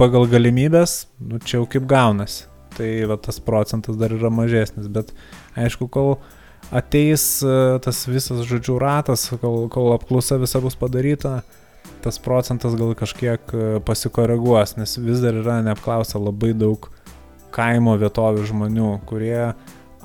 Pagal 0.00 0.28
galimybės, 0.30 1.02
nu 1.20 1.40
čia 1.42 1.58
jau 1.58 1.66
kaip 1.68 1.84
gaunasi. 1.90 2.46
Tai 2.78 2.88
va, 3.10 3.18
tas 3.20 3.40
procentas 3.42 3.98
dar 4.00 4.14
yra 4.14 4.30
mažesnis. 4.32 4.88
Bet 4.92 5.10
aišku, 5.58 5.90
kol 5.92 6.16
ateis 6.72 7.42
e, 7.42 7.54
tas 7.84 8.04
visas 8.08 8.44
žodžių 8.48 8.78
ratas, 8.80 9.26
kol, 9.42 9.66
kol 9.72 9.92
apklausa 9.96 10.38
visa 10.40 10.62
bus 10.62 10.78
padaryta, 10.78 11.40
tas 12.04 12.20
procentas 12.22 12.76
gal 12.78 12.94
kažkiek 12.96 13.52
e, 13.52 13.66
pasikoreguos, 13.84 14.76
nes 14.78 14.96
vis 15.02 15.24
dar 15.24 15.36
yra 15.42 15.58
neapklausa 15.66 16.20
labai 16.22 16.54
daug 16.56 16.88
kaimo 17.54 17.96
vietovių 18.00 18.46
žmonių, 18.48 18.92
kurie 19.08 19.52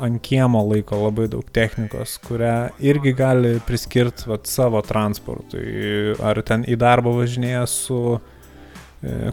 ant 0.03 0.19
kiemo 0.25 0.63
laiko 0.65 0.97
labai 1.03 1.27
daug 1.31 1.45
technikos, 1.53 2.17
kurią 2.25 2.73
irgi 2.83 3.13
gali 3.17 3.55
priskirti 3.67 4.27
vat, 4.31 4.49
savo 4.49 4.81
transportui. 4.85 6.15
Ar 6.23 6.41
ten 6.45 6.65
į 6.65 6.79
darbą 6.81 7.13
važinėja 7.19 7.65
su 7.69 7.99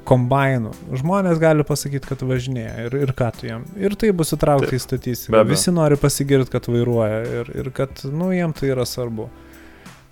kombainų. 0.07 0.73
Žmonės 0.99 1.39
gali 1.39 1.65
pasakyti, 1.67 2.09
kad 2.11 2.23
važinėja 2.27 2.87
ir, 2.89 2.97
ir 3.05 3.13
ką 3.17 3.29
tu 3.37 3.47
jam. 3.47 3.67
Ir 3.79 3.95
tai 3.99 4.11
bus 4.17 4.35
įtraukta 4.35 4.75
į 4.75 4.81
statistiką. 4.83 5.45
Visi 5.47 5.71
nori 5.75 5.99
pasigirti, 6.01 6.51
kad 6.51 6.67
vairuoja 6.71 7.21
ir, 7.41 7.53
ir 7.63 7.71
kad, 7.75 8.03
nu, 8.11 8.33
jiem 8.35 8.55
tai 8.57 8.73
yra 8.75 8.87
svarbu. 8.89 9.29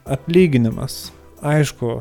Atlyginimas. 0.08 1.08
Aišku, 1.42 1.98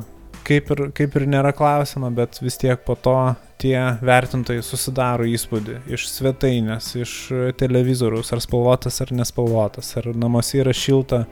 kaip 0.47 0.71
ir, 0.73 0.83
kaip 0.95 1.17
ir 1.19 1.27
nėra 1.29 1.51
klausima, 1.55 2.09
bet 2.13 2.39
vis 2.43 2.57
tiek 2.61 2.79
po 2.87 2.95
to 2.95 3.17
tie 3.61 3.75
vertintojai 4.05 4.63
susidaro 4.63 5.27
įspūdį 5.27 5.81
iš 5.97 6.07
svetainės, 6.11 6.93
iš 7.01 7.13
televizoriaus, 7.59 8.31
ar 8.33 8.43
spalvotas 8.43 9.01
ar 9.03 9.13
nespalvotas, 9.17 9.91
ar 9.99 10.11
namuose 10.15 10.61
yra 10.61 10.75
šilta, 10.75 11.25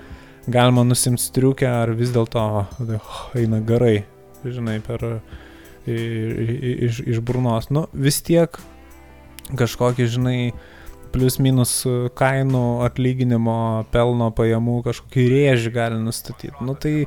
galima 0.51 0.84
nusimti 0.86 1.24
striukę, 1.24 1.68
ar 1.70 1.93
vis 1.97 2.13
dėlto 2.16 2.43
oh, 2.43 3.20
eina 3.38 3.61
gerai, 3.66 3.97
žinai, 4.45 4.80
per 4.86 5.05
iš, 5.86 7.01
iš 7.05 7.22
burnos. 7.26 7.70
Nu, 7.74 7.86
vis 7.93 8.22
tiek 8.26 8.57
kažkokį, 9.57 10.09
žinai, 10.09 10.39
plius 11.16 11.38
minus 11.39 11.78
kainų 12.18 12.66
atlyginimo, 12.89 13.86
pelno 13.93 14.32
pajamų 14.36 14.82
kažkokį 14.89 15.28
rėžį 15.32 15.72
gali 15.76 16.01
nustatyti. 16.01 16.55
Nu, 16.66 16.76
tai 16.76 17.05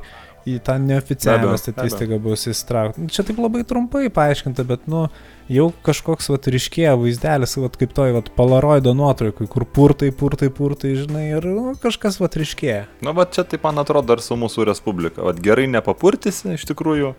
į 0.55 0.59
tą 0.65 0.75
neoficialią 0.81 1.55
statistiką 1.59 2.19
bus 2.23 2.47
įstraukta. 2.51 3.07
Čia 3.13 3.25
taip 3.27 3.41
labai 3.41 3.65
trumpai 3.67 4.07
paaiškinta, 4.13 4.65
bet, 4.67 4.85
nu, 4.91 5.07
jau 5.51 5.69
kažkoks, 5.85 6.29
va, 6.31 6.39
ryškėja 6.55 6.93
vaizdelis, 6.99 7.57
va, 7.59 7.71
kaip 7.81 7.95
toj, 7.97 8.13
va, 8.17 8.23
polaroido 8.37 8.93
nuotraukui, 8.97 9.49
kur 9.51 9.65
purtai, 9.65 10.11
purtai, 10.15 10.51
purtai, 10.53 10.93
žinai, 10.99 11.25
ir 11.37 11.49
nu, 11.49 11.73
kažkas, 11.81 12.21
va, 12.21 12.29
ryškėja. 12.41 12.85
Na, 13.05 13.15
va, 13.17 13.27
čia 13.29 13.45
taip, 13.47 13.65
man 13.67 13.81
atrodo, 13.83 14.13
dar 14.13 14.23
su 14.25 14.37
mūsų 14.39 14.69
Respublika. 14.69 15.25
Va, 15.25 15.35
gerai 15.37 15.67
nepapurtysi, 15.71 16.55
iš 16.57 16.67
tikrųjų 16.71 17.13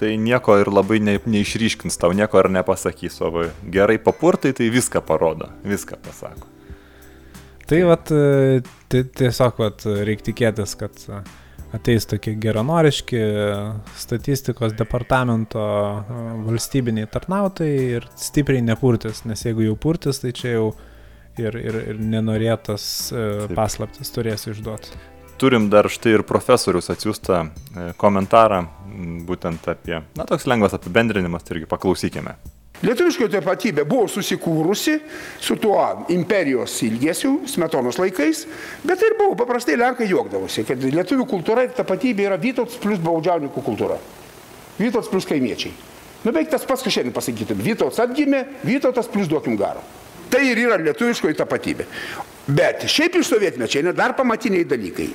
tai 0.00 0.14
nieko 0.16 0.56
ir 0.62 0.70
labai 0.72 0.96
ne, 1.04 1.18
neišryškins 1.28 2.00
tau, 2.00 2.14
nieko 2.16 2.40
ir 2.40 2.48
nepasakys, 2.54 3.18
o 3.20 3.28
va, 3.34 3.50
gerai 3.68 3.98
papurtai, 4.00 4.54
tai 4.56 4.70
viską 4.72 5.02
parodo, 5.04 5.50
viską 5.68 6.00
pasako. 6.06 6.48
Tai 7.70 7.82
vat, 7.86 8.10
tiesiog 8.90 9.60
vat, 9.62 9.84
reikia 10.08 10.30
tikėtis, 10.30 10.72
kad 10.80 11.04
ateis 11.76 12.08
tokie 12.10 12.34
geranoriški 12.40 13.20
statistikos 13.98 14.74
departamento 14.78 15.62
valstybiniai 16.46 17.10
tarnautojai 17.10 17.84
ir 17.98 18.08
stipriai 18.18 18.64
nepurtis, 18.66 19.24
nes 19.28 19.46
jeigu 19.46 19.68
jau 19.68 19.76
purtis, 19.78 20.22
tai 20.22 20.34
čia 20.36 20.56
jau 20.56 20.66
ir, 21.38 21.56
ir, 21.56 21.80
ir 21.94 22.02
nenorėtas 22.02 22.84
Taip. 23.12 23.56
paslaptis 23.58 24.12
turės 24.14 24.48
išduoti 24.50 24.98
turim 25.40 25.70
dar 25.72 25.88
štai 25.88 26.18
ir 26.18 26.22
profesorius 26.28 26.90
atsiųstą 26.92 27.36
e, 27.40 27.84
komentarą, 28.00 28.60
būtent 29.24 29.70
apie, 29.72 30.02
na, 30.18 30.26
toks 30.28 30.44
lengvas 30.50 30.76
apibendrinimas, 30.76 31.46
tai 31.46 31.56
irgi 31.56 31.68
paklausykime. 31.70 32.34
Lietuviškoji 32.80 33.34
tapatybė 33.34 33.84
buvo 33.84 34.06
susikūrusi 34.08 34.94
su 35.42 35.56
tuo 35.60 35.82
imperijos 36.14 36.78
ilgesiu, 36.86 37.42
smetonos 37.50 37.98
laikais, 38.00 38.46
bet 38.88 39.02
ir 39.04 39.18
buvo 39.18 39.36
paprastai 39.42 39.76
Lenkai 39.76 40.08
juokdavosi, 40.08 40.64
kad 40.68 40.80
lietuvių 40.80 41.26
kultūra 41.28 41.66
ir 41.66 41.74
tapatybė 41.76 42.30
yra 42.30 42.40
Vytauts 42.40 42.80
plus 42.80 43.02
baudžiauninkų 43.04 43.64
kultūra. 43.66 44.00
Vytauts 44.80 45.12
plus 45.12 45.28
kaimiečiai. 45.28 45.74
Nu, 46.22 46.32
beveik 46.32 46.48
tas 46.52 46.64
pats, 46.68 46.84
ką 46.84 46.92
šiandien 46.92 47.16
pasakytum. 47.16 47.60
Vytauts 47.64 48.00
atgimė, 48.00 48.46
Vytautas 48.64 49.08
plus 49.12 49.28
duokim 49.28 49.60
garo. 49.60 49.84
Tai 50.32 50.40
ir 50.46 50.64
yra 50.64 50.80
lietuviškoji 50.80 51.36
tapatybė. 51.36 51.84
Bet 52.48 52.86
šiaip 52.88 53.20
iš 53.20 53.28
sovietmečio 53.34 53.82
eina 53.82 53.92
dar 53.96 54.16
pamatiniai 54.16 54.64
dalykai. 54.68 55.10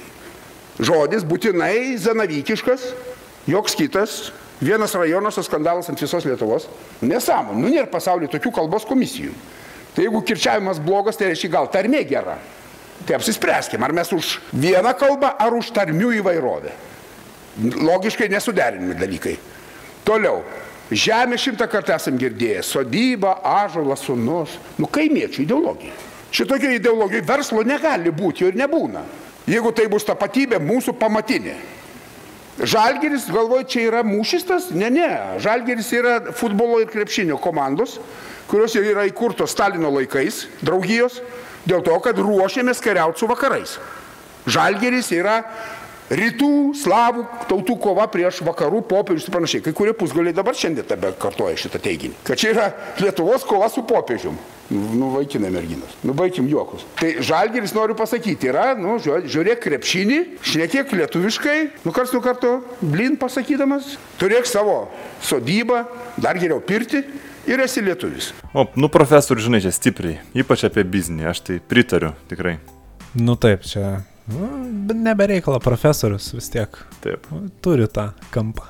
Žodis 0.86 1.24
būtinai 1.26 1.96
zanavykiškas, 2.04 2.90
joks 3.50 3.78
kitas, 3.80 4.18
vienas 4.62 4.96
rajonas, 4.96 5.40
skandalas 5.46 5.90
ant 5.92 6.02
visos 6.02 6.26
Lietuvos. 6.26 6.68
Nesąmonė, 7.02 7.62
nu 7.62 7.72
nėra 7.74 7.90
pasaulyje 7.92 8.34
tokių 8.36 8.54
kalbos 8.56 8.88
komisijų. 8.88 9.34
Tai 9.96 10.04
jeigu 10.04 10.22
kirčiavimas 10.28 10.82
blogas, 10.84 11.18
tai 11.18 11.32
reiškia 11.32 11.52
gal 11.54 11.70
tarmė 11.72 12.04
gera. 12.08 12.38
Tai 13.06 13.18
apsispręskim, 13.18 13.84
ar 13.84 13.94
mes 13.96 14.12
už 14.16 14.40
vieną 14.54 14.96
kalbą, 15.00 15.34
ar 15.40 15.56
už 15.56 15.72
tarmių 15.76 16.14
įvairovę. 16.20 16.72
Logiškai 17.60 18.28
nesuderinami 18.32 18.96
dalykai. 19.00 19.36
Toliau. 20.08 20.42
Žemė 20.92 21.38
šimtą 21.42 21.66
kartą 21.72 21.96
esam 21.96 22.18
girdėję. 22.20 22.62
Sodyba, 22.64 23.40
ažalas, 23.42 24.04
sunus. 24.06 24.60
Nu, 24.78 24.86
kaimiečių 24.92 25.42
ideologija. 25.46 25.96
Šitokio 26.36 26.70
ideologijų 26.76 27.24
verslo 27.26 27.64
negali 27.66 28.12
būti, 28.14 28.46
ir 28.50 28.60
nebūna. 28.60 29.02
Jeigu 29.50 29.72
tai 29.74 29.88
bus 29.90 30.06
tapatybė 30.06 30.60
mūsų 30.62 30.94
pamatinė. 31.00 31.56
Žalgeris, 32.56 33.28
galvoju, 33.28 33.66
čia 33.68 33.82
yra 33.90 34.02
mūšistas? 34.08 34.70
Ne, 34.72 34.88
ne. 34.94 35.10
Žalgeris 35.44 35.90
yra 35.92 36.20
futbolo 36.32 36.80
ir 36.80 36.88
krepšinio 36.88 37.36
komandos, 37.44 37.98
kurios 38.48 38.78
jau 38.78 38.84
yra 38.86 39.04
įkurtos 39.10 39.52
Stalino 39.52 39.92
laikais, 39.92 40.46
draugijos, 40.64 41.20
dėl 41.68 41.84
to, 41.84 41.98
kad 42.00 42.20
ruošiamės 42.22 42.80
kariauti 42.84 43.20
su 43.20 43.28
vakarais. 43.28 43.76
Žalgeris 44.48 45.12
yra 45.18 45.42
rytų 46.10 46.74
slavų 46.78 47.26
tautų 47.50 47.78
kova 47.82 48.06
prieš 48.12 48.42
vakarų 48.46 48.84
popiežius 48.90 49.28
ir 49.28 49.36
panašiai. 49.36 49.64
Kai 49.66 49.74
kurie 49.78 49.96
pusgaliai 49.98 50.36
dabar 50.36 50.58
šiandien 50.58 50.88
tebe 50.90 51.14
kartoja 51.22 51.58
šitą 51.60 51.82
teiginį. 51.82 52.20
Kad 52.28 52.42
čia 52.42 52.52
yra 52.54 52.68
Lietuvos 53.02 53.46
kova 53.48 53.70
su 53.74 53.86
popiežium. 53.88 54.38
Nu, 54.70 55.12
vaikinai 55.14 55.52
merginos. 55.54 55.92
Nu, 56.02 56.16
baigim 56.18 56.48
juokus. 56.50 56.88
Tai 56.98 57.12
žalgeris 57.26 57.76
noriu 57.76 57.94
pasakyti, 57.98 58.50
yra, 58.50 58.72
nu, 58.80 58.96
žiūrėk 58.98 59.62
krepšinį, 59.62 60.18
šnekėk 60.42 60.96
lietuviškai, 60.98 61.58
nu, 61.86 61.94
kars 61.94 62.16
nu 62.16 62.22
kartu, 62.26 62.56
blin 62.82 63.14
pasakydamas, 63.22 63.94
turėk 64.18 64.50
savo 64.50 64.88
sodybą, 65.22 65.84
dar 66.18 66.42
geriau 66.42 66.64
pirti 66.66 67.04
ir 67.46 67.62
esi 67.62 67.86
lietuvis. 67.86 68.32
O, 68.58 68.66
nu, 68.74 68.90
profesorius, 68.90 69.46
žinai, 69.46 69.62
čia 69.62 69.76
stipriai, 69.76 70.18
ypač 70.34 70.66
apie 70.66 70.82
biznį, 70.82 71.30
aš 71.30 71.46
tai 71.46 71.62
pritariu 71.62 72.16
tikrai. 72.32 72.58
Nu, 73.14 73.38
taip, 73.38 73.70
čia 73.70 74.00
Nu, 74.28 74.48
nebereikalo 74.94 75.60
profesorius 75.60 76.32
vis 76.34 76.50
tiek. 76.50 76.78
Taip. 77.04 77.28
Turi 77.62 77.88
tą 77.88 78.10
kampą. 78.34 78.66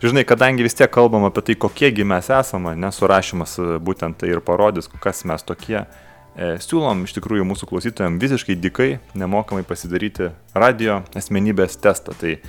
Žinai, 0.00 0.22
kadangi 0.24 0.64
vis 0.64 0.76
tiek 0.78 0.88
kalbam 0.92 1.26
apie 1.28 1.42
tai, 1.44 1.56
kokiegi 1.60 2.06
mes 2.08 2.30
esame, 2.32 2.76
nesurašymas 2.78 3.58
e, 3.58 3.66
būtent 3.84 4.16
tai 4.22 4.30
ir 4.32 4.40
parodys, 4.40 4.88
kas 5.02 5.26
mes 5.28 5.44
tokie, 5.44 5.82
e, 5.82 6.52
siūlom 6.64 7.02
iš 7.04 7.12
tikrųjų 7.18 7.44
mūsų 7.50 7.68
klausytojams 7.68 8.22
visiškai 8.22 8.56
dikai, 8.56 8.88
nemokamai 9.18 9.66
pasidaryti 9.68 10.30
radio 10.54 11.02
asmenybės 11.18 11.76
testą. 11.82 12.14
Tai 12.16 12.32
e, 12.38 12.40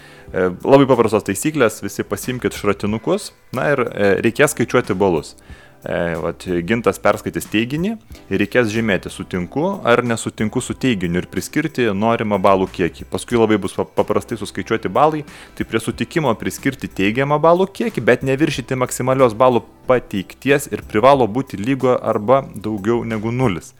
labai 0.63 0.87
paprastos 0.87 1.27
taisyklės, 1.27 1.81
visi 1.83 2.07
pasimkite 2.07 2.61
šratinukus, 2.61 3.33
na 3.57 3.71
ir 3.73 3.83
e, 3.89 4.13
reikės 4.23 4.55
skaičiuoti 4.55 4.95
balus 4.95 5.33
e, 5.33 5.60
vat, 5.81 6.45
gintas 6.67 6.99
perskaitys 7.01 7.47
teiginį 7.49 7.95
ir 8.29 8.41
reikės 8.41 8.69
žymėti 8.69 9.09
sutinku 9.09 9.79
ar 9.87 10.03
nesutinku 10.05 10.61
su 10.61 10.75
teiginiu 10.77 11.23
ir 11.23 11.27
priskirti 11.31 11.87
norimą 11.97 12.37
balų 12.41 12.67
kiekį. 12.75 13.07
Paskui 13.09 13.39
labai 13.39 13.57
bus 13.61 13.73
paprastai 13.95 14.37
suskaičiuoti 14.37 14.91
balai, 14.93 15.23
tai 15.57 15.65
prie 15.65 15.81
sutikimo 15.81 16.33
priskirti 16.37 16.89
teigiamą 16.89 17.39
balų 17.41 17.65
kiekį, 17.73 18.05
bet 18.05 18.27
neviršyti 18.27 18.77
maksimalios 18.77 19.33
balų 19.33 19.63
pateikties 19.89 20.69
ir 20.69 20.85
privalo 20.85 21.25
būti 21.25 21.57
lygo 21.57 21.97
arba 21.97 22.43
daugiau 22.53 23.01
negu 23.03 23.33
nulis. 23.33 23.73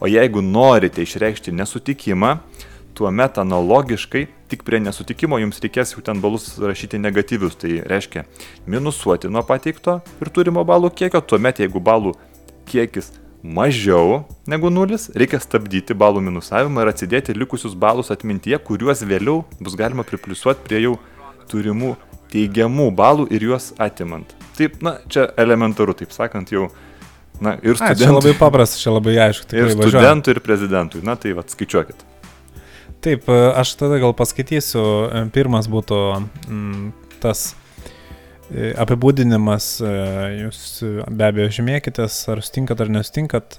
O 0.00 0.08
jeigu 0.10 0.42
norite 0.42 1.04
išreikšti 1.04 1.52
nesutikimą, 1.54 2.38
tuomet 2.96 3.38
analogiškai 3.38 4.26
tik 4.50 4.64
prie 4.66 4.80
nesutikimo 4.82 5.38
jums 5.40 5.60
reikės 5.62 5.94
jau 5.94 6.02
ten 6.04 6.20
balus 6.22 6.52
rašyti 6.58 7.00
negatyvius. 7.00 7.56
Tai 7.60 7.78
reiškia 7.90 8.26
minusuoti 8.70 9.30
nuo 9.32 9.44
pateikto 9.46 10.00
ir 10.20 10.32
turimo 10.34 10.64
balų 10.66 10.92
kiekio, 11.00 11.22
tuomet 11.22 11.62
jeigu 11.62 11.82
balų 11.82 12.14
kiekis 12.70 13.12
mažiau 13.42 14.24
negu 14.50 14.68
nulis, 14.72 15.08
reikia 15.16 15.40
stabdyti 15.40 15.96
balų 15.96 16.20
minusavimą 16.26 16.84
ir 16.84 16.92
atsidėti 16.92 17.36
likusius 17.36 17.74
balus 17.74 18.12
atmintyje, 18.12 18.58
kuriuos 18.66 19.04
vėliau 19.06 19.44
bus 19.60 19.78
galima 19.80 20.04
pripliusuoti 20.04 20.66
prie 20.66 20.84
jau 20.84 20.98
turimų 21.50 21.94
teigiamų 22.30 22.90
balų 22.94 23.26
ir 23.34 23.48
juos 23.48 23.72
atimant. 23.80 24.36
Taip, 24.58 24.76
na, 24.84 24.98
čia 25.10 25.30
elementaru, 25.40 25.96
taip 25.96 26.12
sakant, 26.14 26.52
jau 26.52 26.68
Na, 27.40 27.54
ir 27.64 27.78
studentui. 27.78 28.04
Čia 28.04 28.12
labai 28.12 28.32
paprasta, 28.36 28.76
čia 28.76 28.92
labai 28.92 29.14
aišku. 29.24 29.48
Ir 29.56 29.70
studentui, 29.72 30.34
ir 30.36 30.42
prezidentui. 30.44 31.00
Na, 31.06 31.14
tai 31.16 31.32
vad, 31.32 31.48
skaičiuokit. 31.48 32.04
Taip, 33.00 33.28
e, 33.28 33.38
aš 33.56 33.74
tada 33.80 33.96
gal 34.00 34.12
paskaitysiu. 34.16 34.82
E, 35.08 35.24
pirmas 35.32 35.68
būtų 35.72 35.98
mm, 36.20 36.90
tas 37.22 37.54
e, 38.52 38.74
apibūdinimas, 38.80 39.70
jūs 40.36 40.60
be 41.08 41.28
abejo 41.30 41.48
žymėkitės, 41.60 42.20
ar 42.32 42.44
sutinkat 42.44 42.84
ar 42.84 42.92
nesutinkat. 42.92 43.56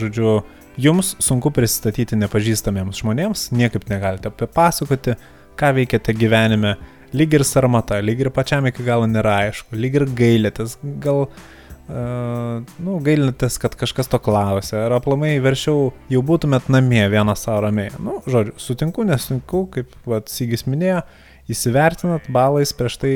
Žodžiu, 0.00 0.40
jums 0.82 1.14
sunku 1.22 1.54
pristatyti 1.54 2.18
nepažįstamiems 2.18 3.02
žmonėms, 3.04 3.48
niekaip 3.54 3.86
negalite 3.92 4.34
papasakoti, 4.34 5.14
ką 5.56 5.74
veikiate 5.78 6.16
gyvenime. 6.18 6.74
Lyg 7.16 7.38
ir 7.38 7.46
sarmata, 7.46 8.00
lyg 8.02 8.24
ir 8.24 8.32
pačiam 8.34 8.66
iki 8.66 8.82
galo 8.84 9.06
nėra 9.06 9.44
aišku, 9.44 9.78
lyg 9.78 9.94
ir 10.00 10.10
gailėtės, 10.18 10.74
gal 11.00 11.28
Uh, 11.28 11.52
nu, 11.88 12.96
gailinatės, 13.06 13.60
kad 13.62 13.76
kažkas 13.78 14.10
to 14.10 14.18
klausia, 14.22 14.86
ar 14.86 14.96
aplamai 14.98 15.36
verčiau 15.42 15.92
jau 16.10 16.22
būtumėt 16.26 16.70
namie 16.72 17.04
vieną 17.12 17.36
savo 17.38 17.62
ramiai. 17.66 17.92
Nu, 18.02 18.18
žodžiu, 18.26 18.56
sutinku, 18.58 19.06
nesutinku, 19.06 19.66
kaip 19.74 19.92
vat, 20.08 20.30
Sygis 20.32 20.66
minėjo, 20.66 21.04
įsivertinat 21.52 22.26
balais 22.32 22.74
prieš 22.74 22.98
tai 23.02 23.12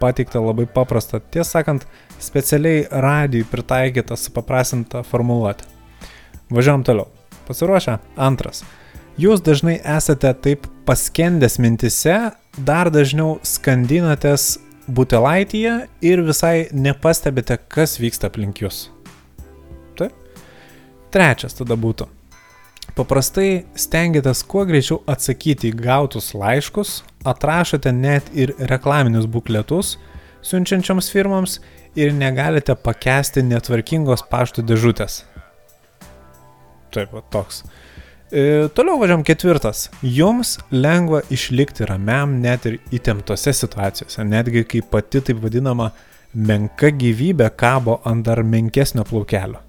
pateikta 0.00 0.40
labai 0.42 0.66
paprasta, 0.70 1.20
tiesą 1.20 1.60
sakant, 1.60 1.84
specialiai 2.22 2.86
radijui 2.90 3.44
pritaikyta 3.50 4.16
supaprastinta 4.18 5.04
formuluotė. 5.06 5.68
Važiuojam 6.52 6.84
toliau. 6.86 7.10
Pasiruošę? 7.44 7.98
Antras. 8.16 8.64
Jūs 9.20 9.44
dažnai 9.44 9.76
esate 9.84 10.32
taip 10.42 10.64
paskendęs 10.88 11.60
mintise, 11.62 12.16
dar 12.58 12.90
dažniau 12.90 13.36
skandinatės 13.46 14.56
butelaityje 14.86 15.74
ir 16.04 16.22
visai 16.26 16.68
nepastebite, 16.72 17.56
kas 17.68 17.98
vyksta 18.00 18.28
aplink 18.30 18.60
jūs. 18.62 18.88
Taip. 19.98 20.12
Trečias 21.14 21.56
tada 21.58 21.76
būtų. 21.78 22.08
Paprastai 22.94 23.64
stengiatės 23.80 24.44
kuo 24.46 24.62
greičiau 24.68 25.00
atsakyti 25.10 25.72
į 25.72 25.78
gautus 25.80 26.30
laiškus, 26.36 27.00
atrašote 27.26 27.90
net 27.92 28.28
ir 28.36 28.52
reklaminius 28.70 29.26
bukletus 29.26 29.96
siunčiančioms 30.44 31.08
firmoms 31.10 31.58
ir 31.96 32.12
negalite 32.14 32.76
pakęsti 32.76 33.42
netvarkingos 33.48 34.26
pašto 34.30 34.62
dėžutės. 34.62 35.22
Taip, 36.94 37.16
toks. 37.34 37.64
E, 37.64 37.93
toliau 38.74 38.98
važiam 38.98 39.22
ketvirtas. 39.26 39.88
Jums 40.02 40.56
lengva 40.74 41.20
išlikti 41.30 41.86
ramiam 41.86 42.40
net 42.42 42.66
ir 42.66 42.80
įtemptose 42.94 43.52
situacijose, 43.54 44.24
netgi 44.26 44.64
kai 44.66 44.82
pati 44.82 45.22
taip 45.22 45.38
vadinama 45.42 45.92
menka 46.34 46.90
gyvybė 46.90 47.50
kabo 47.54 48.00
ant 48.04 48.26
dar 48.26 48.42
menkesnio 48.42 49.04
plaukelio. 49.06 49.62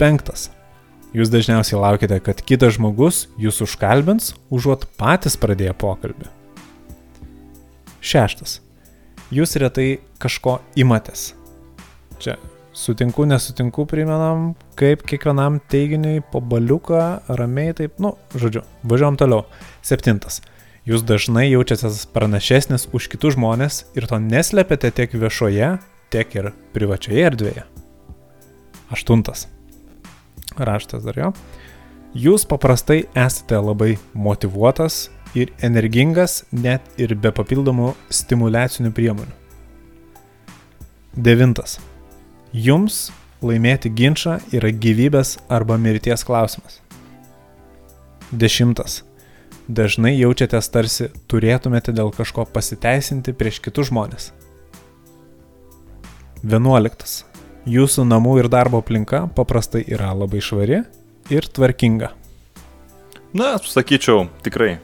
Penktas. 0.00 0.48
Jūs 1.12 1.28
dažniausiai 1.28 1.76
laukite, 1.76 2.16
kad 2.24 2.40
kitas 2.40 2.78
žmogus 2.78 3.26
jūs 3.36 3.60
užkalbins, 3.66 4.30
užuot 4.48 4.86
patys 4.96 5.36
pradėję 5.36 5.74
pokalbį. 5.76 6.30
Šeštas. 8.00 8.62
Jūs 9.28 9.52
retai 9.60 10.00
kažko 10.20 10.56
imatės. 10.80 11.34
Čia 12.16 12.38
sutinku, 12.72 13.26
nesutinku, 13.28 13.86
primenam, 13.88 14.52
kaip 14.78 15.04
kiekvienam 15.08 15.60
teiginiui 15.72 16.22
po 16.32 16.40
baliuką, 16.40 17.04
ramiai 17.38 17.76
taip, 17.76 17.98
nu, 18.02 18.14
žodžiu, 18.34 18.64
važiuom 18.88 19.18
toliau. 19.20 19.46
Septintas. 19.84 20.40
Jūs 20.88 21.04
dažnai 21.06 21.46
jaučiatės 21.46 22.04
pranašesnis 22.10 22.88
už 22.90 23.06
kitus 23.12 23.36
žmonės 23.36 23.84
ir 23.94 24.08
to 24.10 24.18
neslepiate 24.18 24.90
tiek 24.90 25.14
viešoje, 25.14 25.76
tiek 26.10 26.38
ir 26.38 26.50
privačioje 26.74 27.26
erdvėje. 27.30 27.66
Aštuntas 28.92 29.46
raštas 30.58 31.04
dar 31.06 31.18
jo. 31.18 31.30
Jūs 32.12 32.44
paprastai 32.48 33.04
esate 33.16 33.56
labai 33.56 33.94
motivuotas 34.12 35.06
ir 35.38 35.52
energingas 35.64 36.42
net 36.52 36.84
ir 37.00 37.14
be 37.16 37.32
papildomų 37.32 37.94
stimulacinių 38.12 38.92
priemonių. 38.92 39.32
Devintas. 41.16 41.78
Jums 42.52 43.06
laimėti 43.40 43.88
ginčą 43.88 44.36
yra 44.52 44.68
gyvybės 44.68 45.38
arba 45.48 45.78
mirties 45.80 46.24
klausimas. 46.28 46.82
Dešimtas. 48.28 49.02
Dažnai 49.72 50.12
jaučiatės 50.18 50.68
tarsi 50.68 51.08
turėtumėte 51.32 51.94
dėl 51.96 52.12
kažko 52.12 52.44
pasiteisinti 52.52 53.32
prieš 53.32 53.62
kitus 53.64 53.88
žmonės. 53.88 54.32
Vienuoliktas 56.42 57.22
Jūsų 57.62 58.02
namų 58.10 58.40
ir 58.40 58.48
darbo 58.50 58.80
aplinka 58.82 59.28
paprastai 59.36 59.84
yra 59.86 60.08
labai 60.18 60.40
švari 60.42 60.80
ir 61.30 61.46
tvarkinga. 61.46 62.08
Na, 63.38 63.54
sakyčiau, 63.62 64.24
tikrai. 64.42 64.80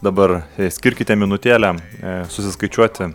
Dabar 0.00 0.38
e, 0.56 0.70
skirkite 0.72 1.12
minutėlę 1.20 1.74
e, 1.76 2.14
susiskaičiuoti 2.32 3.10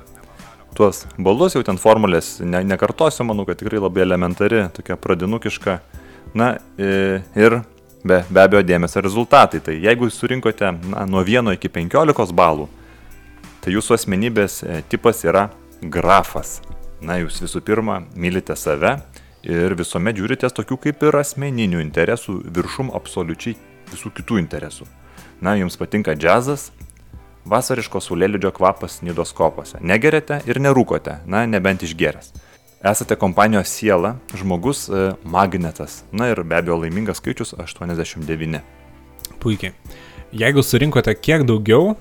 tuos 0.75 1.03
balus, 1.17 1.55
jau 1.57 1.63
ten 1.65 1.79
formulės 1.81 2.37
ne, 2.43 2.63
nekartosiu, 2.67 3.25
manau, 3.27 3.45
kad 3.47 3.59
tikrai 3.59 3.81
labai 3.81 4.03
elementari, 4.05 4.63
tokia 4.75 4.97
pradinukiška. 4.99 5.79
Na 6.33 6.55
e, 6.77 7.21
ir 7.37 7.59
be, 8.03 8.21
be 8.29 8.43
abejo 8.43 8.63
dėmesio 8.65 9.03
rezultatai. 9.05 9.61
Tai 9.63 9.75
jeigu 9.77 10.09
surinkote 10.11 10.71
na, 10.91 11.05
nuo 11.09 11.23
1 11.25 11.53
iki 11.57 11.71
15 11.71 12.35
balų, 12.35 12.69
tai 13.63 13.75
jūsų 13.75 13.97
asmenybės 13.97 14.61
tipas 14.91 15.23
yra 15.27 15.47
grafas. 15.81 16.59
Na, 17.03 17.17
jūs 17.19 17.41
visų 17.43 17.61
pirma 17.65 17.99
mylite 18.15 18.55
save 18.55 18.95
ir 19.43 19.75
visuomet 19.75 20.15
žiūritės 20.15 20.55
tokių 20.55 20.77
kaip 20.85 21.03
ir 21.03 21.17
asmeninių 21.19 21.81
interesų 21.83 22.39
viršum 22.55 22.93
absoliučiai 22.95 23.57
visų 23.91 24.13
kitų 24.19 24.39
interesų. 24.39 24.87
Na, 25.43 25.57
jums 25.59 25.75
patinka 25.75 26.15
džiazas, 26.15 26.69
vasariško 27.49 28.01
saulėlydžio 28.03 28.53
kvapas 28.55 29.01
nidoskopose. 29.03 29.81
Negerėte 29.81 30.41
ir 30.49 30.61
nerūkote, 30.63 31.19
na, 31.25 31.45
nebent 31.49 31.83
išgeręs. 31.83 32.33
Esate 32.83 33.15
kompanijos 33.15 33.71
siela, 33.71 34.17
žmogus 34.35 34.89
e, 34.89 35.03
magnetas. 35.23 36.01
Na 36.11 36.29
ir 36.31 36.43
be 36.43 36.57
abejo 36.59 36.81
laimingas 36.81 37.21
skaičius 37.23 37.55
89. 37.55 38.59
Puikiai. 39.39 39.71
Jeigu 40.33 40.63
surinkote 40.65 41.13
kiek 41.15 41.45
daugiau, 41.47 41.93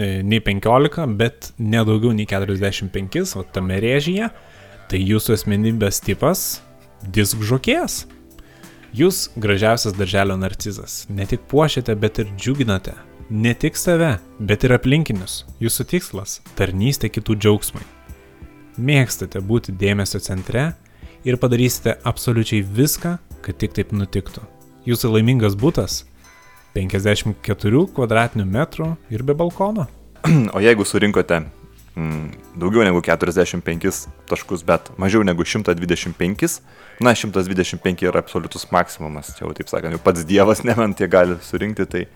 E, 0.00 0.22
nei 0.22 0.40
15, 0.40 1.06
bet 1.16 1.52
nedaugiau 1.58 2.14
nei 2.16 2.24
45, 2.24 3.34
o 3.36 3.42
tame 3.44 3.76
rėžyje, 3.84 4.30
tai 4.88 5.00
jūsų 5.02 5.34
asmenybės 5.36 6.00
tipas- 6.06 6.62
disk 7.16 7.36
žokėjas. 7.36 8.06
Jūs 8.96 9.28
gražiausias 9.36 9.92
darželio 9.92 10.38
narcizas. 10.40 11.04
Ne 11.08 11.26
tik 11.26 11.40
puošiate, 11.46 11.94
bet 12.00 12.18
ir 12.18 12.32
džiuginate. 12.36 12.94
Ne 13.30 13.54
tik 13.54 13.76
save, 13.78 14.16
bet 14.42 14.64
ir 14.66 14.72
aplinkinius. 14.74 15.44
Jūsų 15.62 15.84
tikslas- 15.92 16.40
tarnystė 16.58 17.06
kitų 17.14 17.36
džiaugsmai. 17.38 17.84
Mėgstate 18.74 19.38
būti 19.38 19.70
dėmesio 19.70 20.18
centre 20.18 20.74
ir 21.24 21.36
padarysite 21.36 21.94
absoliučiai 22.02 22.64
viską, 22.66 23.18
kad 23.40 23.56
tik 23.56 23.72
taip 23.72 23.92
nutiktų. 23.92 24.42
Jūsų 24.84 25.12
laimingas 25.14 25.54
būtas 25.54 26.02
54 26.74 27.86
kvadratinių 27.94 28.46
metrų 28.50 28.96
ir 29.10 29.22
be 29.22 29.34
balkono. 29.34 29.86
O 30.56 30.58
jeigu 30.58 30.82
surinkote 30.82 31.44
mm, 31.94 32.32
daugiau 32.58 32.82
negu 32.82 33.00
45 33.00 34.08
taškus, 34.26 34.64
bet 34.66 34.90
mažiau 34.98 35.22
negu 35.22 35.44
125, 35.44 36.60
na 37.00 37.14
125 37.14 38.02
yra 38.02 38.18
absoliutus 38.18 38.66
maksimumas, 38.72 39.36
čia 39.36 39.46
jau 39.46 39.54
taip 39.54 39.68
sakant, 39.68 39.94
jau 39.94 40.02
pats 40.02 40.26
Dievas 40.26 40.64
nebent 40.64 40.98
tie 40.98 41.06
gali 41.06 41.38
surinkti, 41.38 41.86
tai 41.86 42.08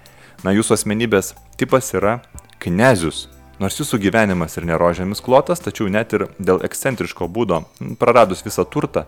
na 0.43 0.55
jūsų 0.57 0.79
asmenybės 0.79 1.35
tipas 1.61 1.93
yra 1.95 2.19
knezius. 2.65 3.29
Nors 3.63 3.79
jūsų 3.79 4.01
gyvenimas 4.03 4.57
ir 4.59 4.67
nerožėmis 4.67 5.23
klotas, 5.23 5.63
tačiau 5.63 5.87
net 5.87 6.11
ir 6.17 6.27
dėl 6.43 6.65
ekscentriško 6.67 7.29
būdo, 7.31 7.63
praradus 8.01 8.43
visą 8.43 8.65
turtą, 8.67 9.05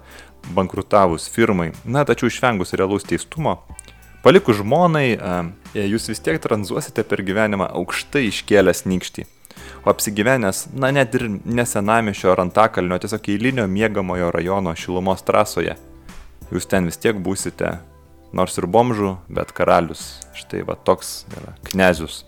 bankrutavus 0.54 1.26
firmai, 1.32 1.72
na 1.82 2.04
tačiau 2.06 2.30
išvengus 2.30 2.76
realaus 2.78 3.08
teistumo, 3.08 3.58
Palikus 4.26 4.56
žmonai, 4.58 5.12
jūs 5.78 6.08
vis 6.10 6.18
tiek 6.18 6.40
tranzuosite 6.42 7.04
per 7.06 7.20
gyvenimą 7.22 7.68
aukštai 7.78 8.24
iškėlęs 8.26 8.80
nykštį. 8.90 9.22
O 9.86 9.92
apsigyvenęs, 9.92 10.64
na 10.74 10.90
net 10.90 11.14
ir 11.14 11.28
nesenamišio 11.30 12.32
ar 12.32 12.42
antakalnio, 12.42 12.98
tiesiog 12.98 13.28
eilinio 13.30 13.68
mėgamojo 13.70 14.32
rajono 14.34 14.72
šilumos 14.74 15.22
trasoje, 15.22 15.76
jūs 16.50 16.66
ten 16.66 16.90
vis 16.90 16.98
tiek 16.98 17.20
būsite, 17.22 17.76
nors 18.34 18.56
ir 18.58 18.66
bomžų, 18.70 19.16
bet 19.28 19.52
karalius. 19.56 20.22
Štai 20.36 20.62
va 20.66 20.76
toks 20.76 21.24
yra 21.34 21.54
knezius. 21.68 22.24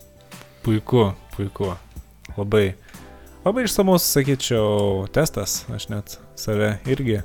Puiku, 0.64 1.12
puiku. 1.36 1.72
Labai, 2.36 2.74
labai 3.46 3.66
išsamus, 3.66 4.06
sakyčiau, 4.14 5.08
testas, 5.14 5.62
aš 5.74 5.88
net 5.90 6.18
save 6.38 6.76
irgi 6.90 7.22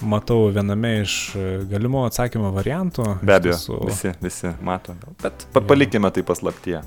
matau 0.00 0.48
viename 0.52 1.00
iš 1.02 1.14
e, 1.36 1.46
galimų 1.70 2.06
atsakymo 2.08 2.50
variantų. 2.54 3.06
Be 3.22 3.36
abejo, 3.36 3.58
su... 3.60 3.76
visi, 3.88 4.12
visi 4.22 4.52
mato, 4.64 4.96
bet 5.22 5.46
pa 5.54 5.62
palikime 5.64 6.10
tai 6.14 6.24
paslaptyje. 6.26 6.82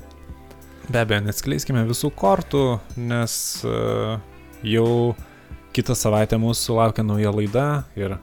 Be 0.88 1.00
abejo, 1.00 1.22
neatskleiskime 1.28 1.84
visų 1.88 2.10
kortų, 2.18 2.64
nes 3.00 3.36
uh, 3.64 4.18
jau 4.66 5.14
kitą 5.74 5.96
savaitę 5.96 6.38
mūsų 6.40 6.76
laukia 6.76 7.04
nauja 7.06 7.32
laida 7.34 7.68
ir 7.98 8.18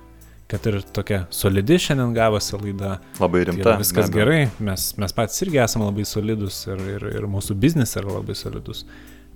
kad 0.52 0.66
ir 0.68 0.82
tokia 0.94 1.22
solidi 1.32 1.78
šiandien 1.80 2.12
gavosi 2.16 2.58
laida. 2.60 2.98
Labai 3.22 3.46
tai 3.46 3.52
rimta. 3.52 3.78
Viskas 3.80 4.12
gerai, 4.12 4.42
mes, 4.60 4.92
mes 5.00 5.16
patys 5.16 5.46
irgi 5.46 5.62
esame 5.64 5.88
labai 5.88 6.06
solidus 6.08 6.66
ir, 6.68 6.84
ir, 6.98 7.08
ir 7.22 7.28
mūsų 7.32 7.56
biznis 7.62 7.96
yra 8.00 8.18
labai 8.18 8.36
solidus. 8.36 8.84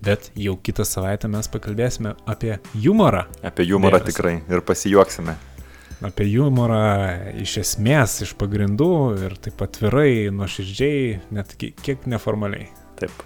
Bet 0.04 0.28
jau 0.38 0.58
kitą 0.60 0.84
savaitę 0.86 1.30
mes 1.32 1.48
pakalbėsime 1.50 2.18
apie 2.30 2.58
humorą. 2.76 3.24
Apie 3.48 3.64
humorą 3.70 4.02
Dėmesį. 4.02 4.12
tikrai 4.12 4.36
ir 4.52 4.64
pasijuoksime. 4.68 5.38
Apie 6.04 6.28
humorą 6.34 6.82
iš 7.42 7.56
esmės, 7.64 8.20
iš 8.28 8.36
pagrindų 8.38 8.92
ir 9.26 9.38
taip 9.40 9.64
atvirai, 9.64 10.28
nuoširdžiai, 10.36 11.22
net 11.34 11.56
kiek 11.56 12.04
neformaliai. 12.12 12.68
Taip. 13.00 13.24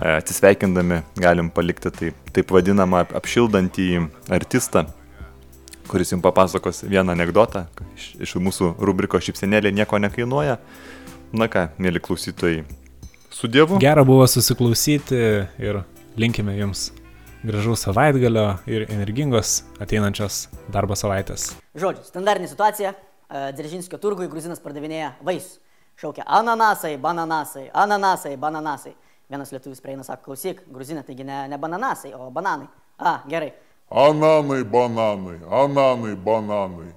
Atsisveikindami 0.00 1.00
galim 1.20 1.48
palikti 1.52 1.90
taip, 1.92 2.20
taip 2.36 2.52
vadinamą 2.54 3.02
apšildantį 3.16 3.88
artistą, 4.32 4.84
kuris 5.90 6.12
jums 6.12 6.22
papasakos 6.22 6.84
vieną 6.86 7.16
anegdotą 7.16 7.64
iš, 7.96 8.12
iš 8.22 8.36
mūsų 8.38 8.76
rubriko 8.78 9.18
šipsenėlė 9.18 9.72
nieko 9.74 9.98
nekainuoja. 9.98 10.60
Na 11.34 11.46
ką, 11.50 11.68
mėly 11.78 12.02
klausytojai, 12.02 12.64
su 13.30 13.50
Dievu. 13.50 13.78
Gera 13.82 14.02
buvo 14.06 14.26
susiklausyti 14.26 15.18
ir 15.62 15.82
linkime 16.18 16.56
jums 16.58 16.88
gražaus 17.46 17.84
savaitgalio 17.86 18.58
ir 18.68 18.86
energingos 18.90 19.60
ateinančios 19.80 20.48
darbo 20.72 20.98
savaitės. 20.98 21.52
Žodžiu, 21.78 22.04
standartinė 22.10 22.50
situacija. 22.50 22.94
e, 23.30 23.52
Dzeržinskio 23.54 23.98
turgui 23.98 24.28
gruzinas 24.28 24.60
pardavinėja 24.60 25.14
vaisius. 25.22 25.60
Šaukia 26.00 26.24
ananasai, 26.26 26.96
bananasai, 26.98 27.70
ananasai, 27.74 28.36
bananasai. 28.36 28.94
Vienas 29.30 29.52
lietuvis 29.52 29.80
prieina, 29.80 30.02
sako, 30.02 30.30
klausyk, 30.30 30.62
gruzinė, 30.72 31.04
taigi 31.06 31.24
ne, 31.24 31.44
ne 31.48 31.58
bananasai, 31.58 32.10
o 32.16 32.30
bananai. 32.34 32.66
A, 32.98 33.20
gerai. 33.28 33.52
Ananai, 33.92 34.62
bananai, 34.62 35.40
ananai, 35.50 36.14
bananai. 36.14 36.94